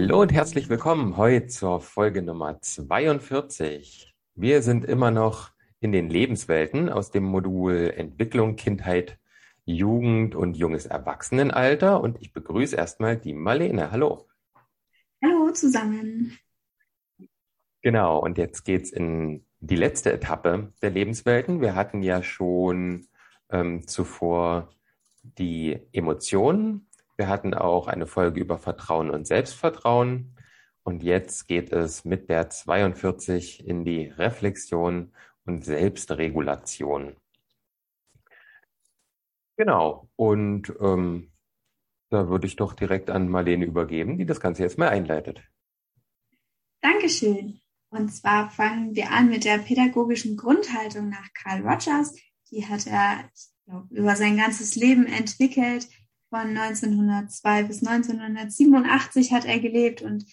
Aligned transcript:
Hallo 0.00 0.20
und 0.20 0.32
herzlich 0.32 0.68
willkommen 0.68 1.16
heute 1.16 1.48
zur 1.48 1.80
Folge 1.80 2.22
Nummer 2.22 2.60
42. 2.60 4.14
Wir 4.36 4.62
sind 4.62 4.84
immer 4.84 5.10
noch 5.10 5.50
in 5.80 5.90
den 5.90 6.08
Lebenswelten 6.08 6.88
aus 6.88 7.10
dem 7.10 7.24
Modul 7.24 7.92
Entwicklung, 7.96 8.54
Kindheit, 8.54 9.18
Jugend 9.64 10.36
und 10.36 10.56
junges 10.56 10.86
Erwachsenenalter 10.86 12.00
und 12.00 12.22
ich 12.22 12.32
begrüße 12.32 12.76
erstmal 12.76 13.16
die 13.16 13.34
Marlene. 13.34 13.90
Hallo. 13.90 14.28
Hallo 15.20 15.50
zusammen. 15.50 16.38
Genau, 17.82 18.20
und 18.20 18.38
jetzt 18.38 18.64
geht's 18.64 18.92
in 18.92 19.44
die 19.58 19.76
letzte 19.76 20.12
Etappe 20.12 20.72
der 20.80 20.90
Lebenswelten. 20.90 21.60
Wir 21.60 21.74
hatten 21.74 22.04
ja 22.04 22.22
schon 22.22 23.08
ähm, 23.50 23.84
zuvor 23.88 24.72
die 25.24 25.76
Emotionen 25.90 26.87
wir 27.18 27.28
hatten 27.28 27.52
auch 27.52 27.88
eine 27.88 28.06
Folge 28.06 28.40
über 28.40 28.58
Vertrauen 28.58 29.10
und 29.10 29.26
Selbstvertrauen. 29.26 30.36
Und 30.84 31.02
jetzt 31.02 31.48
geht 31.48 31.72
es 31.72 32.04
mit 32.04 32.30
der 32.30 32.48
42 32.48 33.66
in 33.66 33.84
die 33.84 34.06
Reflexion 34.06 35.12
und 35.44 35.64
Selbstregulation. 35.64 37.16
Genau. 39.56 40.08
Und 40.14 40.72
ähm, 40.80 41.32
da 42.10 42.28
würde 42.28 42.46
ich 42.46 42.56
doch 42.56 42.72
direkt 42.72 43.10
an 43.10 43.28
Marlene 43.28 43.64
übergeben, 43.64 44.16
die 44.16 44.24
das 44.24 44.40
Ganze 44.40 44.62
jetzt 44.62 44.78
mal 44.78 44.88
einleitet. 44.88 45.42
Dankeschön. 46.80 47.60
Und 47.90 48.10
zwar 48.10 48.48
fangen 48.50 48.94
wir 48.94 49.10
an 49.10 49.28
mit 49.28 49.44
der 49.44 49.58
pädagogischen 49.58 50.36
Grundhaltung 50.36 51.08
nach 51.08 51.32
Carl 51.34 51.66
Rogers. 51.66 52.14
Die 52.50 52.64
hat 52.64 52.86
er 52.86 53.28
glaub, 53.66 53.90
über 53.90 54.14
sein 54.14 54.36
ganzes 54.36 54.76
Leben 54.76 55.06
entwickelt 55.06 55.88
von 56.30 56.56
1902 56.56 57.62
bis 57.64 57.86
1987 57.86 59.32
hat 59.32 59.44
er 59.44 59.60
gelebt 59.60 60.02
und 60.02 60.26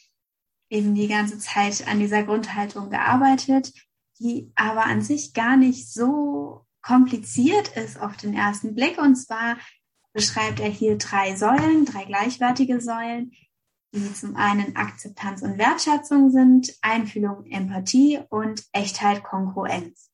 eben 0.69 0.95
die 0.95 1.07
ganze 1.07 1.37
Zeit 1.39 1.87
an 1.87 1.99
dieser 1.99 2.23
Grundhaltung 2.23 2.89
gearbeitet, 2.89 3.71
die 4.19 4.51
aber 4.55 4.85
an 4.85 5.01
sich 5.01 5.33
gar 5.33 5.57
nicht 5.57 5.91
so 5.91 6.65
kompliziert 6.81 7.75
ist 7.75 7.99
auf 7.99 8.17
den 8.17 8.33
ersten 8.33 8.75
Blick. 8.75 8.97
Und 8.97 9.15
zwar 9.15 9.57
beschreibt 10.13 10.59
er 10.59 10.69
hier 10.69 10.97
drei 10.97 11.35
Säulen, 11.35 11.85
drei 11.85 12.05
gleichwertige 12.05 12.79
Säulen, 12.81 13.31
die 13.93 14.13
zum 14.13 14.35
einen 14.35 14.75
Akzeptanz 14.75 15.41
und 15.41 15.57
Wertschätzung 15.57 16.29
sind, 16.29 16.73
Einfühlung, 16.81 17.45
Empathie 17.45 18.19
und 18.29 18.63
Echtheit, 18.71 19.23
Kongruenz. 19.23 20.11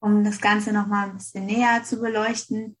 Um 0.00 0.24
das 0.24 0.40
Ganze 0.40 0.72
nochmal 0.72 1.10
ein 1.10 1.16
bisschen 1.16 1.46
näher 1.46 1.84
zu 1.84 2.00
beleuchten, 2.00 2.76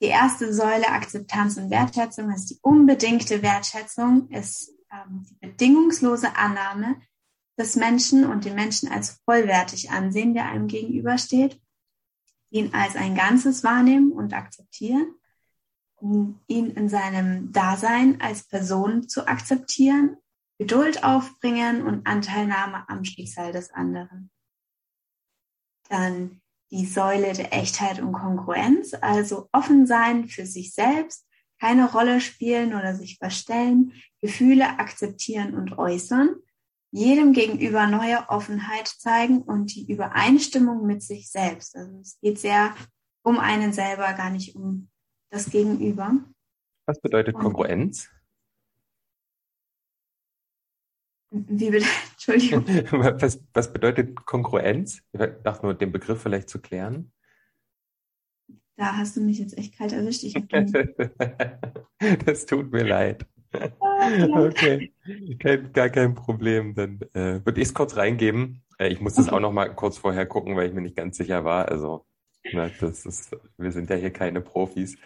die 0.00 0.06
erste 0.06 0.52
Säule 0.52 0.88
Akzeptanz 0.88 1.56
und 1.56 1.70
Wertschätzung 1.70 2.30
ist 2.30 2.46
die 2.50 2.58
unbedingte 2.62 3.42
Wertschätzung, 3.42 4.28
ist 4.30 4.72
ähm, 4.92 5.26
die 5.28 5.34
bedingungslose 5.34 6.36
Annahme 6.36 7.00
des 7.58 7.74
Menschen 7.74 8.24
und 8.24 8.44
den 8.44 8.54
Menschen 8.54 8.88
als 8.88 9.20
vollwertig 9.24 9.90
ansehen, 9.90 10.34
der 10.34 10.46
einem 10.46 10.68
gegenübersteht, 10.68 11.60
ihn 12.50 12.72
als 12.72 12.94
ein 12.94 13.16
Ganzes 13.16 13.64
wahrnehmen 13.64 14.12
und 14.12 14.32
akzeptieren, 14.32 15.14
ihn 16.00 16.70
in 16.70 16.88
seinem 16.88 17.52
Dasein 17.52 18.20
als 18.20 18.44
Person 18.44 19.08
zu 19.08 19.26
akzeptieren, 19.26 20.16
Geduld 20.58 21.04
aufbringen 21.04 21.84
und 21.84 22.06
Anteilnahme 22.06 22.88
am 22.88 23.04
Schicksal 23.04 23.52
des 23.52 23.70
anderen. 23.70 24.30
Dann 25.88 26.40
die 26.70 26.86
Säule 26.86 27.32
der 27.32 27.52
Echtheit 27.52 28.00
und 28.00 28.12
Kongruenz, 28.12 28.94
also 29.00 29.48
offen 29.52 29.86
sein 29.86 30.28
für 30.28 30.46
sich 30.46 30.74
selbst, 30.74 31.26
keine 31.60 31.90
Rolle 31.90 32.20
spielen 32.20 32.74
oder 32.74 32.94
sich 32.94 33.18
verstellen, 33.18 33.92
Gefühle 34.20 34.78
akzeptieren 34.78 35.54
und 35.54 35.78
äußern, 35.78 36.36
jedem 36.90 37.32
gegenüber 37.32 37.86
neue 37.86 38.28
Offenheit 38.28 38.86
zeigen 38.86 39.42
und 39.42 39.74
die 39.74 39.90
Übereinstimmung 39.90 40.86
mit 40.86 41.02
sich 41.02 41.30
selbst. 41.30 41.76
Also 41.76 41.98
es 42.00 42.18
geht 42.20 42.38
sehr 42.38 42.74
um 43.22 43.38
einen 43.38 43.72
selber, 43.72 44.12
gar 44.14 44.30
nicht 44.30 44.54
um 44.54 44.88
das 45.30 45.50
Gegenüber. 45.50 46.12
Was 46.86 47.00
bedeutet 47.00 47.34
Kongruenz? 47.34 48.08
Wie 51.30 51.70
bitte? 51.70 51.86
Entschuldigung. 52.12 52.64
Was, 53.20 53.40
was 53.52 53.72
bedeutet 53.72 54.26
Kongruenz? 54.26 55.02
Ich 55.12 55.20
dachte 55.44 55.66
nur, 55.66 55.74
den 55.74 55.92
Begriff 55.92 56.22
vielleicht 56.22 56.48
zu 56.48 56.60
klären. 56.60 57.12
Da 58.76 58.96
hast 58.96 59.16
du 59.16 59.20
mich 59.20 59.38
jetzt 59.38 59.58
echt 59.58 59.76
kalt 59.76 59.92
erwischt. 59.92 60.24
das 62.26 62.46
tut 62.46 62.72
mir 62.72 62.84
leid. 62.84 63.26
Ah, 63.80 64.46
okay, 64.46 64.92
kein, 65.38 65.72
gar 65.72 65.88
kein 65.88 66.14
Problem. 66.14 66.74
Dann 66.74 67.00
äh, 67.12 67.44
würde 67.44 67.60
ich 67.60 67.68
es 67.68 67.74
kurz 67.74 67.96
reingeben. 67.96 68.62
Äh, 68.78 68.88
ich 68.88 69.00
muss 69.00 69.14
das 69.14 69.30
auch 69.30 69.40
noch 69.40 69.52
mal 69.52 69.74
kurz 69.74 69.98
vorher 69.98 70.26
gucken, 70.26 70.54
weil 70.54 70.68
ich 70.68 70.74
mir 70.74 70.82
nicht 70.82 70.96
ganz 70.96 71.16
sicher 71.16 71.44
war. 71.44 71.68
Also, 71.68 72.06
na, 72.52 72.70
das 72.80 73.04
ist, 73.04 73.36
wir 73.56 73.72
sind 73.72 73.90
ja 73.90 73.96
hier 73.96 74.12
keine 74.12 74.40
Profis. 74.40 74.96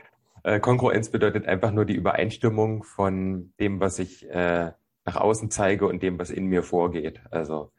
Äh, 0.44 0.60
Kongruenz 0.60 1.08
bedeutet 1.08 1.46
einfach 1.46 1.72
nur 1.72 1.86
die 1.86 1.94
Übereinstimmung 1.94 2.82
von 2.82 3.54
dem, 3.58 3.80
was 3.80 3.98
ich 3.98 4.28
äh, 4.28 4.72
nach 5.04 5.16
außen 5.16 5.50
zeige 5.50 5.86
und 5.86 6.02
dem, 6.02 6.18
was 6.18 6.30
in 6.30 6.46
mir 6.46 6.62
vorgeht. 6.62 7.20
Also 7.30 7.72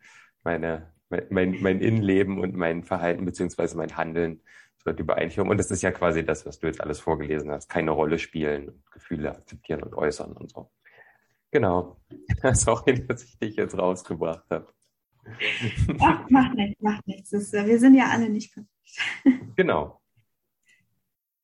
meine, 0.43 0.91
mein, 1.09 1.61
mein 1.61 1.79
Innenleben 1.79 2.39
und 2.39 2.55
mein 2.55 2.83
Verhalten 2.83 3.25
beziehungsweise 3.25 3.77
mein 3.77 3.95
Handeln 3.95 4.41
wird 4.83 4.99
übereinstimmung. 4.99 5.51
Und 5.51 5.57
das 5.57 5.71
ist 5.71 5.81
ja 5.81 5.91
quasi 5.91 6.25
das, 6.25 6.45
was 6.45 6.59
du 6.59 6.67
jetzt 6.67 6.81
alles 6.81 6.99
vorgelesen 6.99 7.51
hast. 7.51 7.69
Keine 7.69 7.91
Rolle 7.91 8.19
spielen, 8.19 8.83
Gefühle 8.91 9.31
akzeptieren 9.31 9.83
und 9.83 9.95
äußern 9.95 10.33
und 10.33 10.51
so. 10.51 10.69
Genau. 11.51 12.01
Sorry, 12.53 13.05
dass 13.07 13.23
ich 13.23 13.37
dich 13.37 13.55
jetzt 13.55 13.77
rausgebracht 13.77 14.49
habe. 14.49 14.73
Ach, 16.01 16.29
macht 16.29 16.55
nichts, 16.55 16.81
macht 16.81 17.07
nichts. 17.07 17.31
Ist, 17.31 17.53
wir 17.53 17.79
sind 17.79 17.95
ja 17.95 18.09
alle 18.09 18.29
nicht 18.29 18.53
perfekt. 18.53 18.69
Genau. 19.55 19.99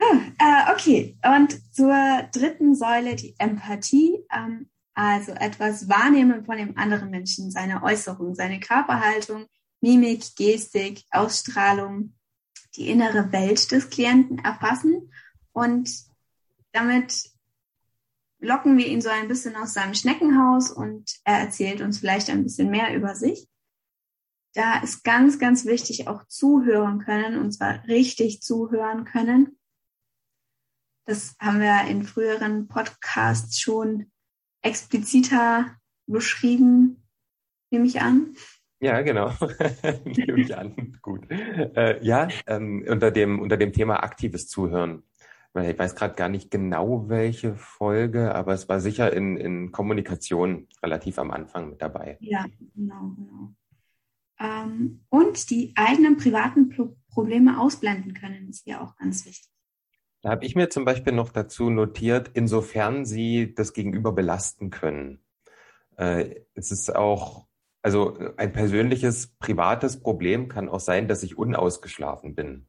Ah, 0.02 0.70
äh, 0.70 0.74
okay, 0.74 1.18
und 1.24 1.52
zur 1.74 1.94
dritten 2.32 2.76
Säule, 2.76 3.16
die 3.16 3.36
Empathie. 3.38 4.26
Ähm, 4.32 4.70
also 5.00 5.32
etwas 5.32 5.88
wahrnehmen 5.88 6.44
von 6.44 6.58
dem 6.58 6.78
anderen 6.78 7.10
Menschen, 7.10 7.52
seine 7.52 7.84
Äußerung, 7.84 8.36
seine 8.36 8.60
Körperhaltung, 8.60 9.46
Mimik, 9.80 10.36
Gestik, 10.36 11.06
Ausstrahlung, 11.12 12.16
die 12.76 12.90
innere 12.90 13.32
Welt 13.32 13.72
des 13.72 13.90
Klienten 13.90 14.40
erfassen 14.40 15.10
und 15.54 15.90
damit 16.74 17.30
locken 18.40 18.78
wir 18.78 18.88
ihn 18.88 19.00
so 19.00 19.08
ein 19.08 19.30
bisschen 19.30 19.56
aus 19.56 19.74
seinem 19.74 19.94
Schneckenhaus 19.94 20.70
und 20.70 21.10
er 21.24 21.40
erzählt 21.40 21.80
uns 21.80 22.00
vielleicht 22.00 22.30
ein 22.30 22.44
bisschen 22.44 22.70
mehr 22.70 22.94
über 22.94 23.16
sich. 23.16 23.48
Da 24.54 24.82
ist 24.82 25.06
ganz, 25.06 25.40
ganz 25.40 25.66
wichtig 25.66 26.10
auch 26.10 26.26
zuhören 26.28 27.00
können 27.00 27.40
und 27.40 27.54
zwar 27.54 27.86
richtig 27.88 28.42
zuhören 28.42 29.06
können. 29.06 29.58
Das 31.06 31.38
haben 31.40 31.62
wir 31.62 31.90
in 31.90 32.04
früheren 32.04 32.68
Podcasts 32.68 33.62
schon 33.62 34.12
expliziter 34.62 35.78
beschrieben, 36.08 37.04
nehme 37.72 37.86
ich 37.86 38.02
an. 38.02 38.36
Ja, 38.80 39.02
genau. 39.02 39.34
nehme 40.06 40.42
ich 40.42 40.56
an. 40.58 40.98
Gut. 41.02 41.30
Äh, 41.30 42.04
ja, 42.04 42.28
ähm, 42.48 42.86
unter, 42.88 43.12
dem, 43.12 43.40
unter 43.40 43.58
dem 43.58 43.74
Thema 43.74 44.04
aktives 44.04 44.48
Zuhören. 44.48 45.04
Ich 45.56 45.80
weiß 45.80 45.96
gerade 45.96 46.16
gar 46.16 46.30
nicht 46.30 46.52
genau, 46.52 47.10
welche 47.10 47.56
Folge, 47.56 48.34
aber 48.36 48.54
es 48.54 48.70
war 48.70 48.80
sicher 48.80 49.12
in, 49.12 49.36
in 49.36 49.72
Kommunikation 49.72 50.68
relativ 50.84 51.18
am 51.18 51.32
Anfang 51.32 51.72
mit 51.72 51.82
dabei. 51.82 52.18
Ja, 52.22 52.46
genau, 52.76 53.16
genau. 53.18 53.54
Ähm, 54.40 55.02
und 55.10 55.50
die 55.50 55.74
eigenen 55.76 56.18
privaten 56.18 56.70
Pro 56.70 56.96
Probleme 57.10 57.60
ausblenden 57.60 58.14
können, 58.14 58.50
ist 58.50 58.68
ja 58.68 58.82
auch 58.82 58.96
ganz 58.96 59.26
wichtig. 59.26 59.50
Da 60.22 60.30
habe 60.30 60.46
ich 60.46 60.56
mir 60.56 60.70
zum 60.70 60.86
Beispiel 60.86 61.14
noch 61.14 61.30
dazu 61.30 61.70
notiert, 61.70 62.32
insofern 62.34 63.06
sie 63.06 63.54
das 63.54 63.74
Gegenüber 63.74 64.12
belasten 64.12 64.70
können. 64.70 65.20
Äh, 65.96 66.42
es 66.56 66.72
ist 66.72 66.94
auch, 66.94 67.48
also 67.82 68.18
ein 68.36 68.52
persönliches, 68.52 69.28
privates 69.40 70.00
Problem 70.02 70.50
kann 70.50 70.68
auch 70.68 70.82
sein, 70.82 71.08
dass 71.08 71.24
ich 71.24 71.38
unausgeschlafen 71.38 72.36
bin. 72.36 72.68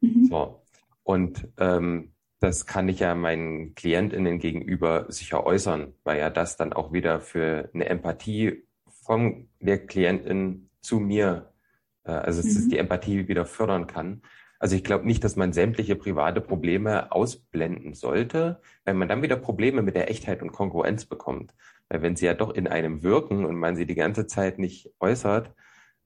Mhm. 0.00 0.26
So. 0.30 0.62
Und 1.02 1.48
ähm, 1.58 2.12
das 2.40 2.66
kann 2.66 2.88
ich 2.88 3.00
ja 3.00 3.14
meinen 3.14 3.74
KlientInnen 3.74 4.38
gegenüber 4.38 5.06
sicher 5.10 5.44
äußern, 5.44 5.94
weil 6.04 6.18
ja 6.18 6.30
das 6.30 6.56
dann 6.56 6.72
auch 6.72 6.92
wieder 6.92 7.20
für 7.20 7.68
eine 7.74 7.86
Empathie 7.86 8.64
von 9.02 9.48
der 9.60 9.86
Klientin 9.86 10.70
zu 10.80 11.00
mir, 11.00 11.52
äh, 12.04 12.12
also 12.12 12.40
es 12.40 12.46
mhm. 12.46 12.60
ist 12.60 12.72
die 12.72 12.78
Empathie 12.78 13.28
wieder 13.28 13.44
fördern 13.44 13.86
kann. 13.86 14.22
Also 14.58 14.74
ich 14.76 14.84
glaube 14.84 15.06
nicht, 15.06 15.22
dass 15.24 15.36
man 15.36 15.52
sämtliche 15.52 15.96
private 15.96 16.40
Probleme 16.40 17.12
ausblenden 17.12 17.94
sollte, 17.94 18.60
weil 18.84 18.94
man 18.94 19.08
dann 19.08 19.22
wieder 19.22 19.36
Probleme 19.36 19.82
mit 19.82 19.94
der 19.94 20.10
Echtheit 20.10 20.42
und 20.42 20.52
Kongruenz 20.52 21.04
bekommt. 21.04 21.54
Weil 21.88 22.02
wenn 22.02 22.16
sie 22.16 22.26
ja 22.26 22.34
doch 22.34 22.52
in 22.54 22.66
einem 22.66 23.02
wirken 23.02 23.44
und 23.44 23.56
man 23.56 23.76
sie 23.76 23.86
die 23.86 23.94
ganze 23.94 24.26
Zeit 24.26 24.58
nicht 24.58 24.92
äußert, 25.00 25.54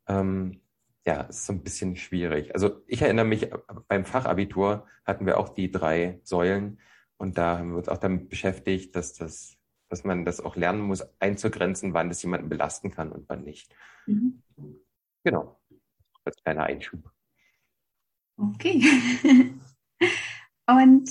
ähm, 0.09 0.61
ja, 1.07 1.23
ist 1.23 1.47
so 1.47 1.53
ein 1.53 1.63
bisschen 1.63 1.97
schwierig. 1.97 2.55
Also 2.55 2.83
ich 2.87 3.03
erinnere 3.03 3.25
mich, 3.25 3.51
beim 3.89 4.05
Fachabitur 4.05 4.87
hatten 5.05 5.27
wir 5.27 5.39
auch 5.39 5.49
die 5.49 5.71
drei 5.71 6.21
Säulen 6.23 6.79
und 7.17 7.39
da 7.39 7.59
haben 7.59 7.71
wir 7.71 7.79
uns 7.79 7.89
auch 7.89 7.99
damit 7.99 8.29
beschäftigt, 8.29 8.95
dass 8.97 9.15
das 9.15 9.59
dass 9.93 10.05
man 10.05 10.25
das 10.25 10.41
auch 10.41 10.57
lernen 10.57 10.81
muss, 10.81 11.07
einzugrenzen, 11.21 11.93
wann 11.93 12.09
das 12.09 12.23
jemanden 12.23 12.49
belasten 12.49 12.91
kann 12.91 13.13
und 13.13 13.29
wann 13.29 13.45
nicht. 13.45 13.75
Mhm. 14.07 14.43
Genau. 15.23 15.61
Als 16.25 16.43
kleiner 16.43 16.63
Einschub. 16.63 17.13
Okay. 18.37 18.83
und 20.67 21.11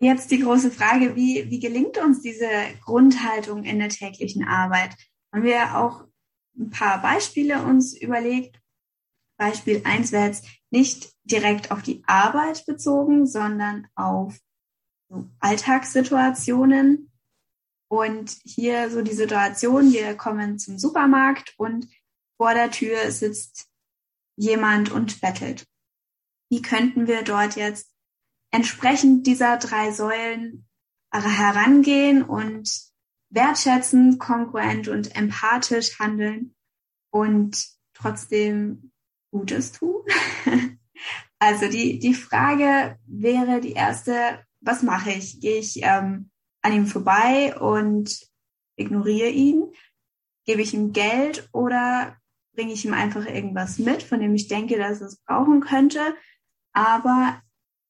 jetzt 0.00 0.30
die 0.30 0.40
große 0.40 0.70
Frage, 0.70 1.16
wie, 1.16 1.48
wie 1.50 1.60
gelingt 1.60 1.98
uns 1.98 2.22
diese 2.22 2.48
Grundhaltung 2.84 3.64
in 3.64 3.78
der 3.78 3.88
täglichen 3.88 4.44
Arbeit? 4.44 4.96
Haben 5.32 5.44
wir 5.44 5.78
auch 5.78 6.04
ein 6.58 6.70
paar 6.70 7.00
Beispiele 7.00 7.62
uns 7.62 7.96
überlegt. 7.96 8.60
Beispiel 9.38 9.82
eins 9.84 10.12
wäre 10.12 10.26
jetzt 10.26 10.46
nicht 10.70 11.12
direkt 11.24 11.70
auf 11.70 11.82
die 11.82 12.02
Arbeit 12.06 12.64
bezogen, 12.66 13.26
sondern 13.26 13.88
auf 13.94 14.38
so 15.08 15.28
Alltagssituationen. 15.40 17.10
Und 17.88 18.38
hier 18.44 18.90
so 18.90 19.02
die 19.02 19.12
Situation, 19.12 19.92
wir 19.92 20.16
kommen 20.16 20.58
zum 20.58 20.78
Supermarkt 20.78 21.54
und 21.58 21.86
vor 22.38 22.54
der 22.54 22.70
Tür 22.70 23.10
sitzt 23.10 23.68
jemand 24.36 24.90
und 24.90 25.20
bettelt. 25.20 25.66
Wie 26.52 26.60
könnten 26.60 27.06
wir 27.06 27.22
dort 27.22 27.56
jetzt 27.56 27.90
entsprechend 28.50 29.26
dieser 29.26 29.56
drei 29.56 29.90
Säulen 29.90 30.68
herangehen 31.10 32.22
und 32.22 32.70
wertschätzend, 33.30 34.18
kongruent 34.20 34.86
und 34.86 35.16
empathisch 35.16 35.98
handeln 35.98 36.54
und 37.10 37.70
trotzdem 37.94 38.92
Gutes 39.30 39.72
tun? 39.72 40.04
also 41.38 41.70
die, 41.70 41.98
die 41.98 42.12
Frage 42.12 42.98
wäre 43.06 43.62
die 43.62 43.72
erste, 43.72 44.44
was 44.60 44.82
mache 44.82 45.12
ich? 45.12 45.40
Gehe 45.40 45.58
ich 45.58 45.78
ähm, 45.82 46.30
an 46.60 46.74
ihm 46.74 46.86
vorbei 46.86 47.58
und 47.58 48.28
ignoriere 48.76 49.30
ihn? 49.30 49.72
Gebe 50.44 50.60
ich 50.60 50.74
ihm 50.74 50.92
Geld 50.92 51.48
oder 51.54 52.18
bringe 52.54 52.74
ich 52.74 52.84
ihm 52.84 52.92
einfach 52.92 53.24
irgendwas 53.24 53.78
mit, 53.78 54.02
von 54.02 54.20
dem 54.20 54.34
ich 54.34 54.48
denke, 54.48 54.76
dass 54.76 55.00
er 55.00 55.06
es 55.06 55.16
brauchen 55.22 55.62
könnte? 55.62 56.14
Aber 56.72 57.42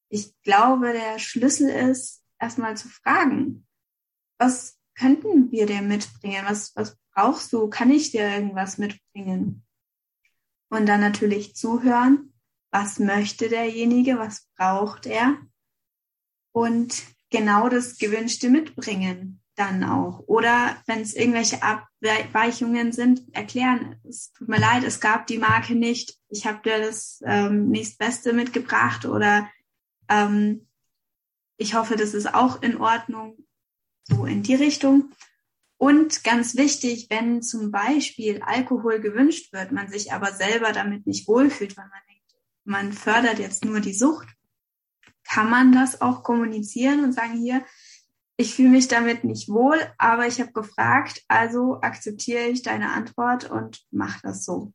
ich 0.09 0.33
glaube, 0.43 0.93
der 0.93 1.19
Schlüssel 1.19 1.69
ist, 1.69 2.23
erstmal 2.39 2.77
zu 2.77 2.89
fragen, 2.89 3.65
was 4.37 4.77
könnten 4.95 5.51
wir 5.51 5.65
dir 5.65 5.81
mitbringen? 5.81 6.45
Was, 6.45 6.75
was 6.75 6.97
brauchst 7.13 7.53
du? 7.53 7.69
Kann 7.69 7.91
ich 7.91 8.11
dir 8.11 8.29
irgendwas 8.29 8.77
mitbringen? 8.77 9.65
Und 10.69 10.85
dann 10.87 11.01
natürlich 11.01 11.55
zuhören. 11.55 12.33
Was 12.71 12.99
möchte 12.99 13.49
derjenige? 13.49 14.17
Was 14.17 14.47
braucht 14.55 15.05
er? 15.05 15.37
und 16.53 17.03
genau 17.29 17.67
das 17.67 17.97
Gewünschte 17.97 18.49
mitbringen 18.49 19.42
dann 19.55 19.83
auch. 19.83 20.23
Oder 20.27 20.77
wenn 20.87 21.01
es 21.01 21.13
irgendwelche 21.13 21.61
Abweichungen 21.61 22.91
sind, 22.91 23.21
erklären, 23.33 23.95
es 24.07 24.31
tut 24.33 24.47
mir 24.47 24.59
leid, 24.59 24.83
es 24.83 24.99
gab 24.99 25.27
die 25.27 25.37
Marke 25.37 25.75
nicht, 25.75 26.17
ich 26.29 26.47
habe 26.47 26.61
dir 26.63 26.79
das 26.79 27.21
ähm, 27.25 27.69
nächstbeste 27.69 28.33
mitgebracht 28.33 29.05
oder 29.05 29.47
ähm, 30.09 30.67
ich 31.57 31.75
hoffe, 31.75 31.95
das 31.95 32.13
ist 32.13 32.33
auch 32.33 32.61
in 32.61 32.77
Ordnung, 32.77 33.37
so 34.03 34.25
in 34.25 34.43
die 34.43 34.55
Richtung. 34.55 35.11
Und 35.77 36.23
ganz 36.23 36.55
wichtig, 36.55 37.07
wenn 37.09 37.41
zum 37.41 37.71
Beispiel 37.71 38.41
Alkohol 38.41 38.99
gewünscht 38.99 39.53
wird, 39.53 39.71
man 39.71 39.89
sich 39.89 40.13
aber 40.13 40.31
selber 40.31 40.71
damit 40.71 41.05
nicht 41.05 41.27
wohlfühlt, 41.27 41.77
weil 41.77 41.87
man 41.87 41.99
denkt, 42.07 42.23
man 42.63 42.93
fördert 42.93 43.39
jetzt 43.39 43.65
nur 43.65 43.81
die 43.81 43.93
Sucht, 43.93 44.27
kann 45.23 45.49
man 45.49 45.71
das 45.71 46.01
auch 46.01 46.23
kommunizieren 46.23 47.03
und 47.03 47.13
sagen, 47.13 47.33
hier, 47.33 47.65
ich 48.37 48.55
fühle 48.55 48.69
mich 48.69 48.87
damit 48.87 49.23
nicht 49.23 49.49
wohl, 49.49 49.77
aber 49.97 50.27
ich 50.27 50.39
habe 50.41 50.51
gefragt, 50.51 51.23
also 51.27 51.79
akzeptiere 51.81 52.45
ich 52.45 52.63
deine 52.63 52.91
Antwort 52.91 53.49
und 53.49 53.85
mache 53.91 54.19
das 54.23 54.43
so. 54.43 54.73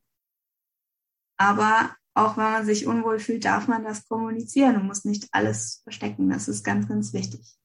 Aber 1.37 1.95
auch 2.13 2.37
wenn 2.37 2.43
man 2.43 2.65
sich 2.65 2.87
unwohl 2.87 3.19
fühlt, 3.19 3.45
darf 3.45 3.67
man 3.67 3.83
das 3.83 4.07
kommunizieren 4.07 4.75
und 4.75 4.87
muss 4.87 5.05
nicht 5.05 5.27
alles 5.31 5.81
verstecken. 5.83 6.29
Das 6.29 6.47
ist 6.47 6.63
ganz, 6.63 6.87
ganz 6.87 7.13
wichtig. 7.13 7.55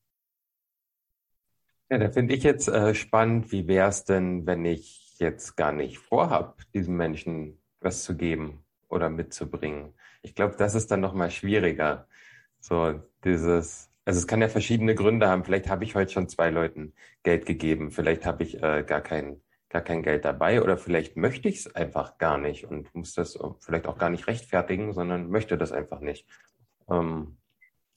Ja, 1.91 1.99
da 1.99 2.11
finde 2.11 2.35
ich 2.35 2.43
jetzt 2.43 2.69
äh, 2.69 2.95
spannend, 2.95 3.53
wie 3.53 3.67
wäre 3.69 3.89
es 3.89 4.05
denn, 4.05 4.47
wenn 4.47 4.65
ich 4.65 5.19
jetzt 5.19 5.57
gar 5.57 5.73
nicht 5.73 5.99
vorhab, 5.99 6.61
diesem 6.73 6.97
Menschen 6.97 7.59
was 7.81 8.05
zu 8.05 8.17
geben 8.17 8.65
oder 8.89 9.11
mitzubringen? 9.11 9.93
Ich 10.23 10.35
glaube, 10.35 10.57
das 10.57 10.75
ist 10.75 10.91
dann 10.91 11.01
nochmal 11.01 11.31
schwieriger. 11.31 12.09
So 12.59 13.01
dieses, 13.25 13.91
also 14.05 14.19
es 14.19 14.27
kann 14.27 14.41
ja 14.41 14.49
verschiedene 14.49 14.95
Gründe 14.95 15.29
haben. 15.29 15.45
Vielleicht 15.45 15.69
habe 15.69 15.85
ich 15.85 15.95
heute 15.95 16.13
schon 16.13 16.29
zwei 16.29 16.51
Leuten 16.51 16.93
Geld 17.23 17.47
gegeben. 17.47 17.91
Vielleicht 17.91 18.27
habe 18.27 18.43
ich 18.43 18.63
äh, 18.63 18.85
gar 18.87 19.01
kein, 19.01 19.41
gar 19.71 19.83
kein 19.83 20.03
Geld 20.03 20.25
dabei 20.25 20.63
oder 20.63 20.77
vielleicht 20.77 21.17
möchte 21.17 21.49
ich 21.49 21.61
es 21.61 21.75
einfach 21.75 22.19
gar 22.19 22.39
nicht 22.39 22.65
und 22.65 22.95
muss 22.95 23.15
das 23.15 23.39
vielleicht 23.61 23.87
auch 23.87 23.99
gar 23.99 24.11
nicht 24.11 24.27
rechtfertigen, 24.27 24.93
sondern 24.93 25.31
möchte 25.31 25.57
das 25.57 25.73
einfach 25.73 26.01
nicht. 26.01 26.27
Ähm, 26.89 27.39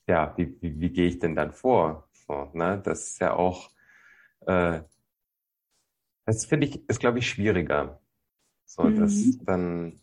ja, 0.07 0.33
wie, 0.37 0.55
wie, 0.61 0.79
wie 0.79 0.89
gehe 0.91 1.07
ich 1.07 1.19
denn 1.19 1.35
dann 1.35 1.51
vor? 1.51 2.07
So, 2.13 2.49
ne? 2.53 2.81
Das 2.83 3.09
ist 3.09 3.19
ja 3.19 3.33
auch, 3.33 3.69
äh, 4.45 4.81
das 6.25 6.45
finde 6.45 6.67
ich, 6.67 6.87
ist 6.89 7.01
glaube 7.01 7.19
ich 7.19 7.29
schwieriger. 7.29 7.99
So, 8.65 8.83
mhm. 8.83 8.99
das 8.99 9.37
dann, 9.41 9.99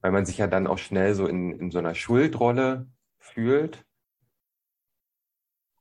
weil 0.00 0.12
man 0.12 0.24
sich 0.24 0.38
ja 0.38 0.46
dann 0.46 0.66
auch 0.66 0.78
schnell 0.78 1.14
so 1.14 1.26
in, 1.26 1.52
in 1.52 1.70
so 1.70 1.78
einer 1.78 1.94
Schuldrolle 1.94 2.86
fühlt 3.18 3.84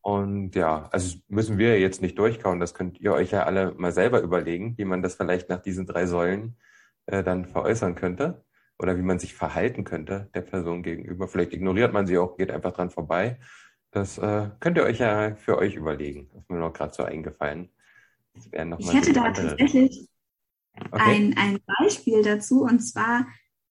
und 0.02 0.56
ja, 0.56 0.90
also 0.92 1.18
müssen 1.28 1.58
wir 1.58 1.80
jetzt 1.80 2.02
nicht 2.02 2.18
durchkauen. 2.18 2.60
Das 2.60 2.74
könnt 2.74 3.00
ihr 3.00 3.14
euch 3.14 3.32
ja 3.32 3.44
alle 3.44 3.74
mal 3.76 3.92
selber 3.92 4.22
überlegen, 4.22 4.78
wie 4.78 4.86
man 4.86 5.04
das 5.04 5.16
vielleicht 5.16 5.50
nach 5.50 5.62
diesen 5.62 5.86
drei 5.86 6.08
Säulen 6.08 6.58
äh, 7.06 7.24
dann 7.24 7.46
veräußern 7.46 7.96
könnte 7.96 8.44
oder 8.80 8.98
wie 8.98 9.04
man 9.04 9.20
sich 9.20 9.36
verhalten 9.36 9.84
könnte 9.84 10.30
der 10.34 10.42
Person 10.42 10.82
gegenüber. 10.82 11.28
Vielleicht 11.28 11.54
ignoriert 11.54 11.94
man 11.94 12.08
sie 12.08 12.18
auch, 12.18 12.36
geht 12.36 12.50
einfach 12.50 12.74
dran 12.74 12.90
vorbei. 12.90 13.40
Das 13.92 14.18
äh, 14.18 14.50
könnt 14.60 14.78
ihr 14.78 14.84
euch 14.84 15.00
ja 15.00 15.36
für 15.36 15.58
euch 15.58 15.76
überlegen. 15.76 16.30
Das 16.34 16.44
ist 16.44 16.50
mir 16.50 16.58
noch 16.58 16.74
gerade 16.74 16.94
so 16.94 17.04
eingefallen. 17.04 17.70
ich 18.34 18.94
hätte 18.94 19.14
da 19.14 19.32
tatsächlich 19.32 20.08
okay. 20.92 21.02
ein, 21.04 21.38
ein 21.38 21.60
Beispiel 21.80 22.24
dazu. 22.24 22.64
Und 22.64 22.80
zwar 22.80 23.28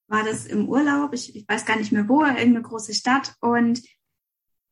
war 0.07 0.23
das 0.23 0.47
im 0.47 0.69
Urlaub, 0.69 1.13
ich, 1.13 1.35
ich 1.35 1.49
weiß 1.49 1.65
gar 1.65 1.77
nicht 1.77 1.91
mehr 1.91 2.09
wo, 2.09 2.23
irgendeine 2.23 2.63
große 2.63 2.95
Stadt. 2.95 3.35
Und 3.41 3.83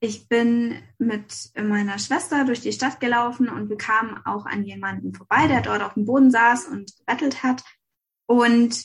ich 0.00 0.28
bin 0.28 0.80
mit 0.98 1.50
meiner 1.56 1.98
Schwester 1.98 2.44
durch 2.44 2.60
die 2.60 2.72
Stadt 2.72 3.00
gelaufen 3.00 3.48
und 3.48 3.68
wir 3.68 3.76
kamen 3.76 4.20
auch 4.24 4.46
an 4.46 4.64
jemanden 4.64 5.12
vorbei, 5.12 5.48
der 5.48 5.60
dort 5.60 5.82
auf 5.82 5.94
dem 5.94 6.04
Boden 6.04 6.30
saß 6.30 6.66
und 6.66 6.96
gebettelt 6.98 7.42
hat. 7.42 7.64
Und 8.26 8.84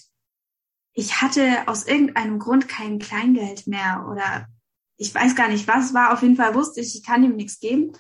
ich 0.94 1.22
hatte 1.22 1.68
aus 1.68 1.86
irgendeinem 1.86 2.40
Grund 2.40 2.68
kein 2.68 3.00
Kleingeld 3.00 3.68
mehr 3.68 4.08
oder 4.10 4.48
ich 4.98 5.14
weiß 5.14 5.36
gar 5.36 5.50
nicht, 5.50 5.68
was 5.68 5.94
war. 5.94 6.14
Auf 6.14 6.22
jeden 6.22 6.36
Fall 6.36 6.56
wusste 6.56 6.82
ich, 6.82 6.96
ich 6.96 7.04
kann 7.04 7.24
ihm 7.24 7.36
nichts 7.36 7.60
geben. 7.60 7.94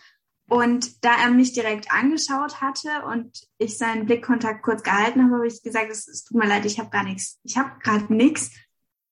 Und 0.48 1.04
da 1.04 1.16
er 1.22 1.32
mich 1.32 1.54
direkt 1.54 1.92
angeschaut 1.92 2.62
hatte 2.62 3.06
und 3.08 3.48
ich 3.58 3.78
seinen 3.78 4.06
Blickkontakt 4.06 4.62
kurz 4.62 4.84
gehalten 4.84 5.24
habe, 5.24 5.36
habe 5.36 5.48
ich 5.48 5.64
gesagt, 5.64 5.90
es, 5.90 6.08
es 6.08 6.24
tut 6.24 6.38
mir 6.38 6.48
leid, 6.48 6.66
ich 6.66 6.80
habe 6.80 6.90
gar 6.90 7.04
nichts. 7.04 7.40
Ich 7.44 7.58
habe 7.58 7.80
gerade 7.80 8.14
nichts. 8.14 8.52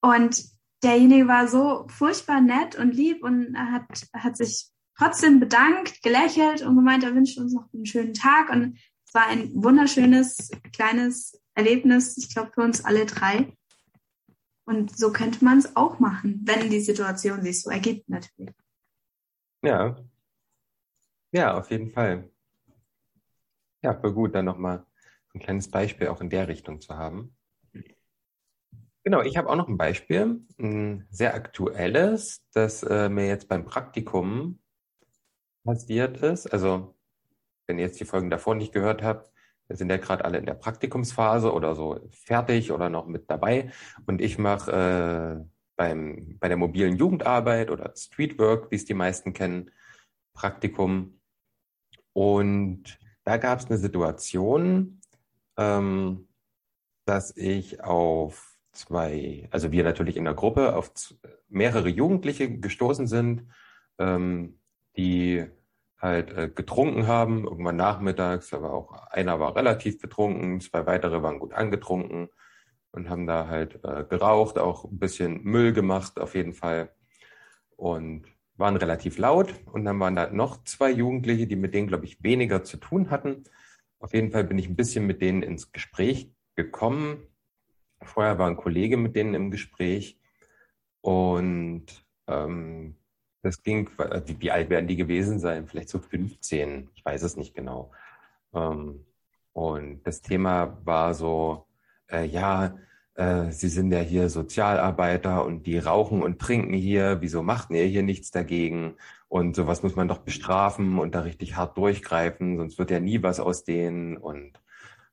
Und 0.02 0.44
derjenige 0.84 1.28
war 1.28 1.48
so 1.48 1.88
furchtbar 1.88 2.42
nett 2.42 2.76
und 2.76 2.94
lieb 2.94 3.24
und 3.24 3.56
hat, 3.58 3.86
hat 4.14 4.38
sich 4.38 4.70
trotzdem 4.98 5.40
bedankt, 5.40 6.02
gelächelt 6.04 6.62
und 6.62 6.76
gemeint, 6.76 7.04
er 7.04 7.16
wünscht 7.16 7.38
uns 7.38 7.54
noch 7.54 7.72
einen 7.74 7.86
schönen 7.86 8.14
Tag. 8.14 8.50
Und 8.50 8.78
es 9.06 9.14
war 9.14 9.28
ein 9.28 9.52
wunderschönes 9.54 10.52
kleines 10.74 11.42
Erlebnis, 11.56 12.18
ich 12.18 12.34
glaube, 12.34 12.52
für 12.54 12.62
uns 12.62 12.84
alle 12.86 13.06
drei. 13.06 13.56
Und 14.66 14.96
so 14.96 15.12
könnte 15.12 15.44
man 15.44 15.58
es 15.58 15.76
auch 15.76 16.00
machen, 16.00 16.42
wenn 16.46 16.70
die 16.70 16.80
Situation 16.80 17.42
sich 17.42 17.62
so 17.62 17.70
ergibt, 17.70 18.08
natürlich. 18.10 18.56
Ja. 19.64 19.98
Ja, 21.32 21.58
auf 21.58 21.70
jeden 21.72 21.92
Fall. 21.92 22.30
Ja, 23.82 24.00
voll 24.00 24.14
gut, 24.14 24.36
dann 24.36 24.46
nochmal 24.46 24.86
ein 25.34 25.40
kleines 25.40 25.70
Beispiel 25.70 26.08
auch 26.08 26.22
in 26.22 26.30
der 26.30 26.48
Richtung 26.48 26.82
zu 26.82 26.96
haben. 26.96 27.36
Genau, 29.04 29.22
ich 29.22 29.36
habe 29.36 29.50
auch 29.50 29.56
noch 29.56 29.68
ein 29.68 29.78
Beispiel, 29.78 30.42
ein 30.60 31.08
sehr 31.10 31.34
aktuelles, 31.34 32.44
das 32.54 32.84
äh, 32.84 33.10
mir 33.10 33.28
jetzt 33.28 33.48
beim 33.48 33.66
Praktikum 33.66 34.60
passiert 35.64 36.18
ist. 36.18 36.48
Also, 36.48 36.96
wenn 37.68 37.80
ihr 37.80 37.86
jetzt 37.86 38.00
die 38.00 38.06
Folgen 38.06 38.30
davor 38.30 38.56
nicht 38.56 38.74
gehört 38.74 39.02
habt, 39.02 39.32
sind 39.70 39.90
ja 39.90 39.98
gerade 39.98 40.26
alle 40.26 40.38
in 40.38 40.46
der 40.46 40.54
Praktikumsphase 40.54 41.54
oder 41.54 41.76
so 41.76 42.00
fertig 42.12 42.72
oder 42.72 42.90
noch 42.90 43.08
mit 43.08 43.30
dabei. 43.30 43.72
Und 44.06 44.22
ich 44.22 44.38
mache 44.38 44.72
äh, 44.72 45.50
beim, 45.76 46.38
bei 46.40 46.48
der 46.48 46.58
mobilen 46.58 46.98
Jugendarbeit 46.98 47.72
oder 47.72 47.94
Streetwork, 47.96 48.70
wie 48.70 48.76
es 48.76 48.86
die 48.86 48.94
meisten 48.94 49.34
kennen, 49.34 49.72
Praktikum. 50.34 51.20
Und 52.14 53.00
da 53.24 53.38
gab 53.38 53.60
es 53.60 53.66
eine 53.68 53.78
Situation, 53.78 55.02
ähm, 55.58 56.28
dass 57.06 57.36
ich 57.36 57.84
auf 57.84 58.51
zwei, 58.72 59.48
also 59.52 59.72
wir 59.72 59.84
natürlich 59.84 60.18
in 60.18 60.26
der 60.26 60.34
Gruppe 60.34 60.76
auf 60.76 60.92
mehrere 61.50 61.90
Jugendliche 61.90 62.60
gestoßen 62.60 63.08
sind, 63.08 63.48
ähm, 64.00 64.60
die 64.98 65.46
halt 66.00 66.32
äh, 66.36 66.50
getrunken 66.50 67.08
haben, 67.08 67.46
irgendwann 67.46 67.76
nachmittags, 67.76 68.54
aber 68.54 68.74
auch 68.74 68.94
einer 69.12 69.40
war 69.40 69.56
relativ 69.56 70.00
betrunken, 70.00 70.60
zwei 70.60 70.86
weitere 70.86 71.22
waren 71.22 71.40
gut 71.40 71.54
angetrunken 71.54 72.30
und 72.92 73.10
haben 73.10 73.28
da 73.28 73.48
halt 73.48 73.84
äh, 73.84 74.06
geraucht, 74.10 74.58
auch 74.58 74.86
ein 74.86 75.00
bisschen 75.00 75.44
Müll 75.44 75.74
gemacht 75.74 76.20
auf 76.20 76.36
jeden 76.36 76.54
Fall 76.54 76.92
und 77.76 78.26
waren 78.56 78.78
relativ 78.78 79.18
laut 79.18 79.54
und 79.72 79.86
dann 79.86 80.00
waren 80.00 80.16
da 80.16 80.30
noch 80.32 80.64
zwei 80.64 80.92
Jugendliche, 80.92 81.48
die 81.48 81.56
mit 81.56 81.74
denen, 81.74 81.88
glaube 81.88 82.06
ich, 82.06 82.24
weniger 82.24 82.64
zu 82.64 82.78
tun 82.78 83.10
hatten. 83.10 83.44
Auf 84.00 84.14
jeden 84.14 84.32
Fall 84.32 84.44
bin 84.44 84.58
ich 84.58 84.68
ein 84.68 84.76
bisschen 84.76 85.06
mit 85.06 85.22
denen 85.22 85.44
ins 85.44 85.72
Gespräch 85.72 86.32
gekommen. 86.56 87.28
Vorher 88.04 88.38
war 88.40 88.48
ein 88.48 88.58
Kollege 88.58 88.98
mit 88.98 89.16
denen 89.16 89.34
im 89.34 89.52
Gespräch 89.52 90.20
und 91.02 91.86
ähm, 92.28 92.96
das 93.42 93.64
ging, 93.64 93.90
wie, 94.26 94.42
wie, 94.42 94.52
alt 94.52 94.70
werden 94.70 94.88
die 94.88 94.96
gewesen 94.96 95.40
sein? 95.40 95.68
Vielleicht 95.68 95.90
so 95.90 96.00
15, 96.00 96.90
ich 96.94 97.04
weiß 97.04 97.24
es 97.24 97.38
nicht 97.38 97.56
genau. 97.56 97.92
Ähm, 98.54 99.06
und 99.54 100.04
das 100.04 100.22
Thema 100.22 100.78
war 100.86 101.14
so, 101.14 101.66
äh, 102.10 102.26
ja, 102.26 102.78
äh, 103.16 103.52
Sie 103.52 103.70
sind 103.70 103.92
ja 103.92 104.00
hier 104.00 104.30
Sozialarbeiter 104.30 105.46
und 105.46 105.66
die 105.66 105.78
rauchen 105.80 106.22
und 106.24 106.40
trinken 106.40 106.74
hier, 106.74 107.22
wieso 107.22 107.44
macht 107.44 107.72
ihr 107.72 107.86
hier 107.86 108.04
nichts 108.04 108.32
dagegen? 108.32 108.96
Und 109.28 109.56
sowas 109.56 109.84
muss 109.84 109.96
man 109.96 110.08
doch 110.08 110.20
bestrafen 110.20 111.00
und 111.00 111.16
da 111.16 111.22
richtig 111.22 111.56
hart 111.56 111.78
durchgreifen, 111.78 112.58
sonst 112.58 112.78
wird 112.80 112.92
ja 112.92 113.00
nie 113.00 113.24
was 113.24 113.40
aus 113.40 113.64
denen. 113.64 114.18
Und 114.18 114.62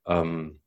ähm, 0.06 0.60